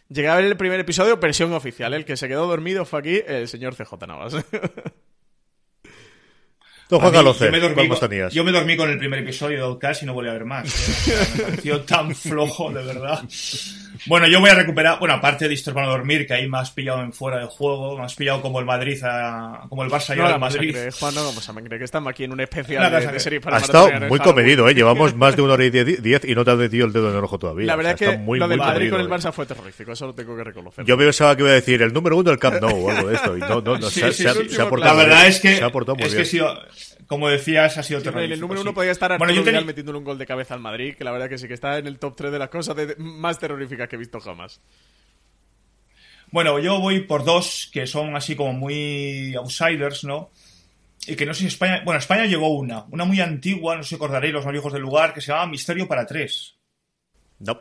[0.09, 1.95] Llegué a ver el primer episodio, versión oficial.
[1.95, 4.37] El que se quedó dormido fue aquí el señor CJ Navas.
[8.31, 10.65] yo, me dormí, con el primer episodio de Outcast y no volví a ver más.
[11.37, 13.23] me pareció tan flojo, de verdad.
[14.07, 16.71] Bueno, yo voy a recuperar, bueno, aparte de Histor para dormir, que ahí me has
[16.71, 18.99] pillado en fuera de juego, me has pillado como el Madrid,
[19.69, 20.77] como el Barça y el Madrid.
[20.99, 23.61] Juan, no vamos a creer que estamos aquí en un especial de, serie para Ha
[23.61, 24.75] estado muy comedido, ¿eh?
[24.75, 27.17] Llevamos más de una hora y diez y no te has metido el dedo en
[27.17, 27.67] el ojo todavía.
[27.67, 30.15] La verdad es que muy, lo del Madrid con el Barça fue terrorífico, eso lo
[30.15, 30.85] tengo que reconocer.
[30.85, 33.15] Yo pensaba que iba a decir el número uno del Camp Nou o algo de
[33.15, 35.97] esto, y no, no, no se, ha, portado La verdad es que, se ha portado
[35.97, 36.25] muy es bien.
[36.25, 36.53] que
[37.07, 38.35] como decías, ha sido terrorífico.
[38.35, 39.61] El número uno podía estar bueno, yo tenía...
[39.63, 41.87] metiéndole un gol de cabeza al Madrid, que la verdad que sí, que está en
[41.87, 44.61] el top 3 de las cosas más terroríficas que he visto jamás.
[46.31, 50.31] Bueno, yo voy por dos que son así como muy outsiders, ¿no?
[51.07, 51.83] Y que no sé si España.
[51.85, 54.83] Bueno, España llegó una, una muy antigua, no sé si acordaréis los más viejos del
[54.83, 56.57] lugar, que se llama Misterio para tres.
[57.41, 57.61] No.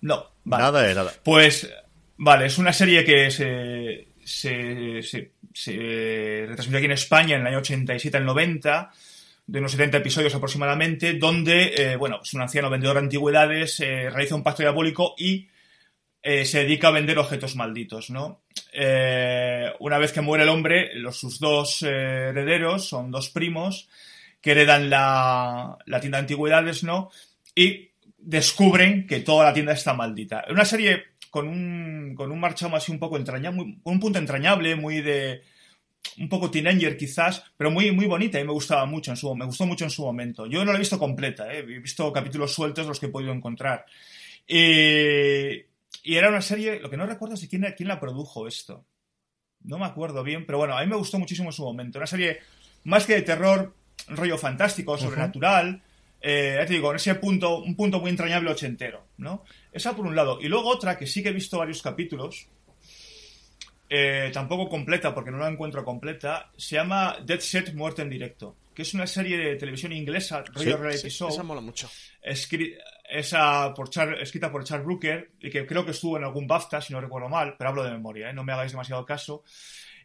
[0.00, 1.12] No, Nada de nada.
[1.22, 1.72] Pues,
[2.18, 7.46] vale, es una serie que se, se, se, se retransmitió aquí en España en el
[7.46, 8.90] año 87 al 90
[9.46, 14.10] de unos 70 episodios aproximadamente, donde, eh, bueno, es un anciano vendedor de antigüedades, eh,
[14.10, 15.48] realiza un pacto diabólico y
[16.22, 18.42] eh, se dedica a vender objetos malditos, ¿no?
[19.78, 23.88] una vez que muere el hombre, los, sus dos herederos son dos primos
[24.40, 27.10] que heredan la, la, tienda de antigüedades, ¿no?
[27.54, 30.44] Y descubren que toda la tienda está maldita.
[30.50, 31.04] Una serie
[31.34, 35.42] con un, con un marchamo así un poco entrañable, con un punto entrañable, muy de,
[36.18, 39.44] un poco teenager quizás, pero muy, muy bonita y me gustaba mucho en su, me
[39.44, 40.46] gustó mucho en su momento.
[40.46, 41.58] Yo no la he visto completa, ¿eh?
[41.58, 43.84] he visto capítulos sueltos los que he podido encontrar.
[44.46, 45.64] y
[46.04, 48.84] era una serie, lo que no recuerdo es quién, quién la produjo esto.
[49.64, 51.98] No me acuerdo bien, pero bueno, a mí me gustó muchísimo en su momento.
[51.98, 52.38] Una serie
[52.84, 53.74] más que de terror,
[54.06, 55.82] rollo fantástico, sobrenatural.
[56.20, 59.42] Eh, ya te digo, en ese punto, un punto muy entrañable ochentero, ¿no?
[59.74, 60.38] Esa por un lado.
[60.40, 62.48] Y luego otra que sí que he visto varios capítulos,
[63.90, 68.56] eh, tampoco completa porque no la encuentro completa, se llama Dead Set Muerte en Directo,
[68.72, 71.28] que es una serie de televisión inglesa, rollo reality show.
[71.28, 71.90] Esa mola mucho.
[72.22, 73.90] esa por
[74.20, 77.28] escrita por Charles Brooker y que creo que estuvo en algún BAFTA, si no recuerdo
[77.28, 78.32] mal, pero hablo de memoria, ¿eh?
[78.32, 79.42] no me hagáis demasiado caso.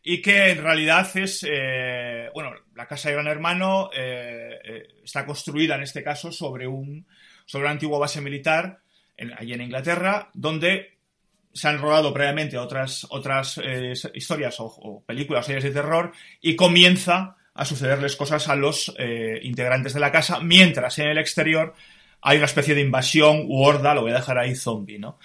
[0.01, 5.83] Y que en realidad es, eh, bueno, la casa de Gran Hermano está construida en
[5.83, 7.05] este caso sobre, un,
[7.45, 8.81] sobre una antigua base militar
[9.37, 10.97] allí en Inglaterra, donde
[11.53, 16.55] se han rodado previamente otras, otras eh, historias o, películas o series de terror y
[16.55, 21.73] comienza a sucederles cosas a los eh, integrantes de la casa, mientras en el exterior
[22.21, 25.19] hay una especie de invasión u horda, lo voy a dejar ahí, zombie, ¿no?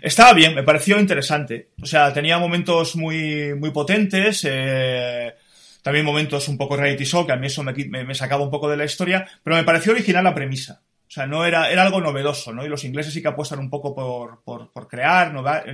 [0.00, 1.70] Estaba bien, me pareció interesante.
[1.82, 5.34] O sea, tenía momentos muy, muy potentes, eh,
[5.82, 8.68] también momentos un poco reality show, que a mí eso me, me, sacaba un poco
[8.68, 10.82] de la historia, pero me pareció original la premisa.
[11.08, 12.64] O sea, no era, era algo novedoso, ¿no?
[12.64, 15.32] Y los ingleses sí que apuestan un poco por, por, por crear,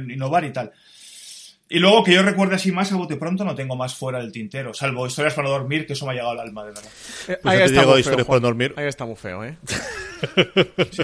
[0.09, 0.73] innovar y tal.
[1.73, 4.31] Y luego que yo recuerde así más a bote pronto no tengo más fuera del
[4.31, 6.91] tintero, salvo historias para dormir, que eso me ha llegado al alma, de verdad.
[7.29, 8.75] Eh, pues ahí, está muy feo, para dormir.
[8.77, 9.57] ahí está muy feo, ¿eh?
[10.91, 11.03] sí.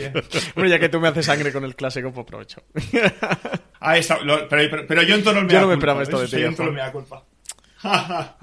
[0.54, 2.62] Bueno, ya que tú me haces sangre con el clásico, pues aprovecho.
[3.80, 4.18] ahí está,
[4.50, 6.38] pero, pero, yo en tono me Yo no me esperaba esto de ti.
[6.38, 7.24] Yo en me da culpa.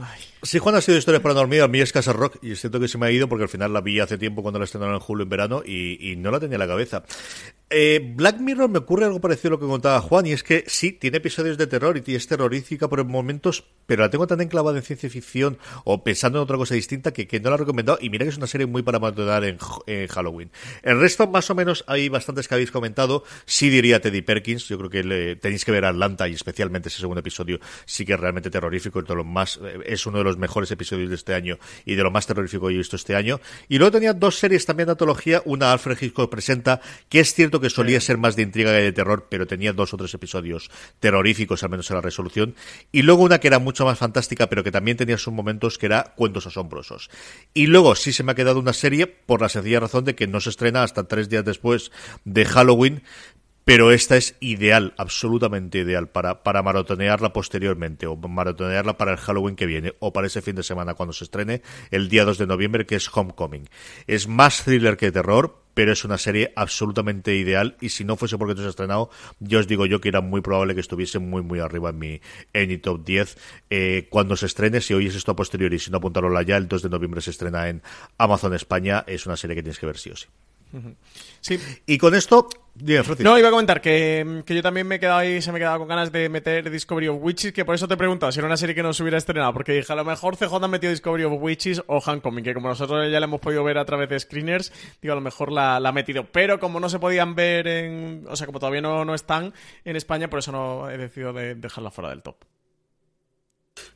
[0.45, 2.87] Sí, Juan ha sido historias para dormir, a mí es Casa Rock y siento que
[2.87, 4.99] se me ha ido porque al final la vi hace tiempo cuando la estrenaron en
[4.99, 7.03] julio en verano y, y no la tenía en la cabeza.
[7.71, 10.63] Eh, Black Mirror me ocurre algo parecido a lo que contaba Juan, y es que
[10.67, 14.77] sí, tiene episodios de terror y es terrorífica por momentos, pero la tengo tan enclavada
[14.77, 17.97] en ciencia ficción o pensando en otra cosa distinta que, no la he recomendado.
[17.99, 19.57] Y mira que es una serie muy para matar en,
[20.07, 20.51] Halloween.
[20.83, 23.23] El resto, más o menos, hay bastantes que habéis comentado.
[23.45, 27.21] Sí diría Teddy Perkins, yo creo que tenéis que ver Atlanta y especialmente ese segundo
[27.21, 31.09] episodio, sí que es realmente terrorífico, es, más, eh, es uno de los mejores episodios
[31.09, 33.39] de este año y de lo más terrorífico que he visto este año.
[33.69, 37.59] Y luego tenía dos series también de antología, una Alfred Hitchcock presenta, que es cierto
[37.59, 40.69] que solía ser más de intriga que de terror, pero tenía dos o tres episodios
[40.99, 42.55] terroríficos, al menos en la resolución.
[42.91, 45.85] Y luego una que era mucho más fantástica, pero que también tenía sus momentos, que
[45.85, 47.09] era Cuentos Asombrosos.
[47.53, 50.27] Y luego sí se me ha quedado una serie por la sencilla razón de que
[50.27, 51.91] no se estrena hasta tres días después
[52.23, 53.03] de Halloween,
[53.65, 59.55] pero esta es ideal, absolutamente ideal para, para maratonearla posteriormente o maratonearla para el Halloween
[59.55, 62.45] que viene o para ese fin de semana cuando se estrene el día 2 de
[62.45, 63.67] noviembre que es Homecoming.
[64.05, 68.37] Es más thriller que terror, pero es una serie absolutamente ideal y si no fuese
[68.37, 69.09] porque no se ha estrenado,
[69.39, 72.21] yo os digo yo que era muy probable que estuviese muy muy arriba en mi,
[72.53, 73.37] en top 10
[73.71, 76.83] eh, cuando se estrene, si es esto a posteriori, si no apuntaronla ya, el 2
[76.83, 77.81] de noviembre se estrena en
[78.19, 80.27] Amazon España, es una serie que tienes que ver sí o sí.
[81.41, 81.59] Sí.
[81.85, 82.49] Y con esto,
[83.19, 85.79] No, iba a comentar que, yo también me he quedado ahí, se me he quedado
[85.79, 88.47] con ganas de meter Discovery of Witches, que por eso te he preguntado si era
[88.47, 90.91] una serie que no se hubiera estrenado, porque dije, a lo mejor CJ ha metido
[90.91, 94.09] Discovery of Witches o Hancock, que como nosotros ya la hemos podido ver a través
[94.09, 96.25] de screeners, digo, a lo mejor la, ha metido.
[96.31, 98.25] Pero como no se podían ver en.
[98.27, 99.53] O sea, como todavía no, no están
[99.85, 102.35] en España, por eso no he decidido de dejarla fuera del top.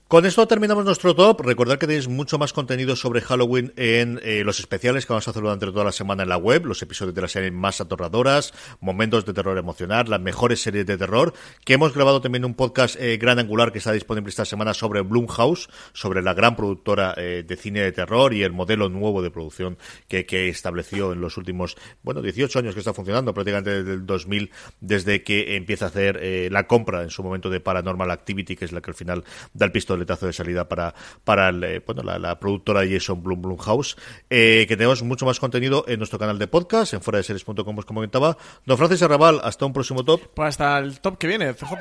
[0.10, 1.42] Con esto terminamos nuestro top.
[1.42, 5.30] Recordad que tenéis mucho más contenido sobre Halloween en eh, los especiales que vamos a
[5.30, 8.52] hacer durante toda la semana en la web, los episodios de la serie más atorradoras,
[8.80, 12.96] momentos de terror emocional, las mejores series de terror, que hemos grabado también un podcast
[13.00, 17.44] eh, gran angular que está disponible esta semana sobre Blumhouse, sobre la gran productora eh,
[17.48, 19.78] de cine de terror y el modelo nuevo de producción
[20.08, 24.50] que, estableció en los últimos, bueno, 18 años que está funcionando, prácticamente desde el 2000,
[24.82, 26.20] desde que empieza a hacer
[26.52, 29.24] la compra en su momento de Paranormal Activity, que es la que al final
[29.54, 30.94] da el pistoletazo de salida para,
[31.24, 33.98] para eh, bueno, la, productora Jason Blum Blumhouse,
[34.30, 37.78] eh, que tenemos mucho más contenido en nuestro canal de podcast, en fuera de series.com,
[37.78, 38.38] os comentaba.
[38.66, 40.22] Don Francis Arrabal, hasta un próximo top.
[40.34, 41.74] Pues hasta el top que viene, CJ.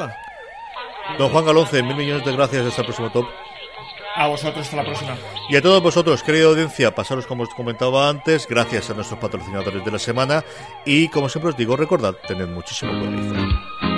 [1.19, 3.27] Don Juan Galonce, mil millones de gracias, hasta el próximo top.
[4.16, 5.16] A vosotros, hasta la próxima.
[5.49, 9.85] Y a todos vosotros, querida audiencia, pasaros como os comentaba antes, gracias a nuestros patrocinadores
[9.85, 10.45] de la semana.
[10.85, 13.97] Y como siempre os digo, recordad, tened muchísimo cuidado.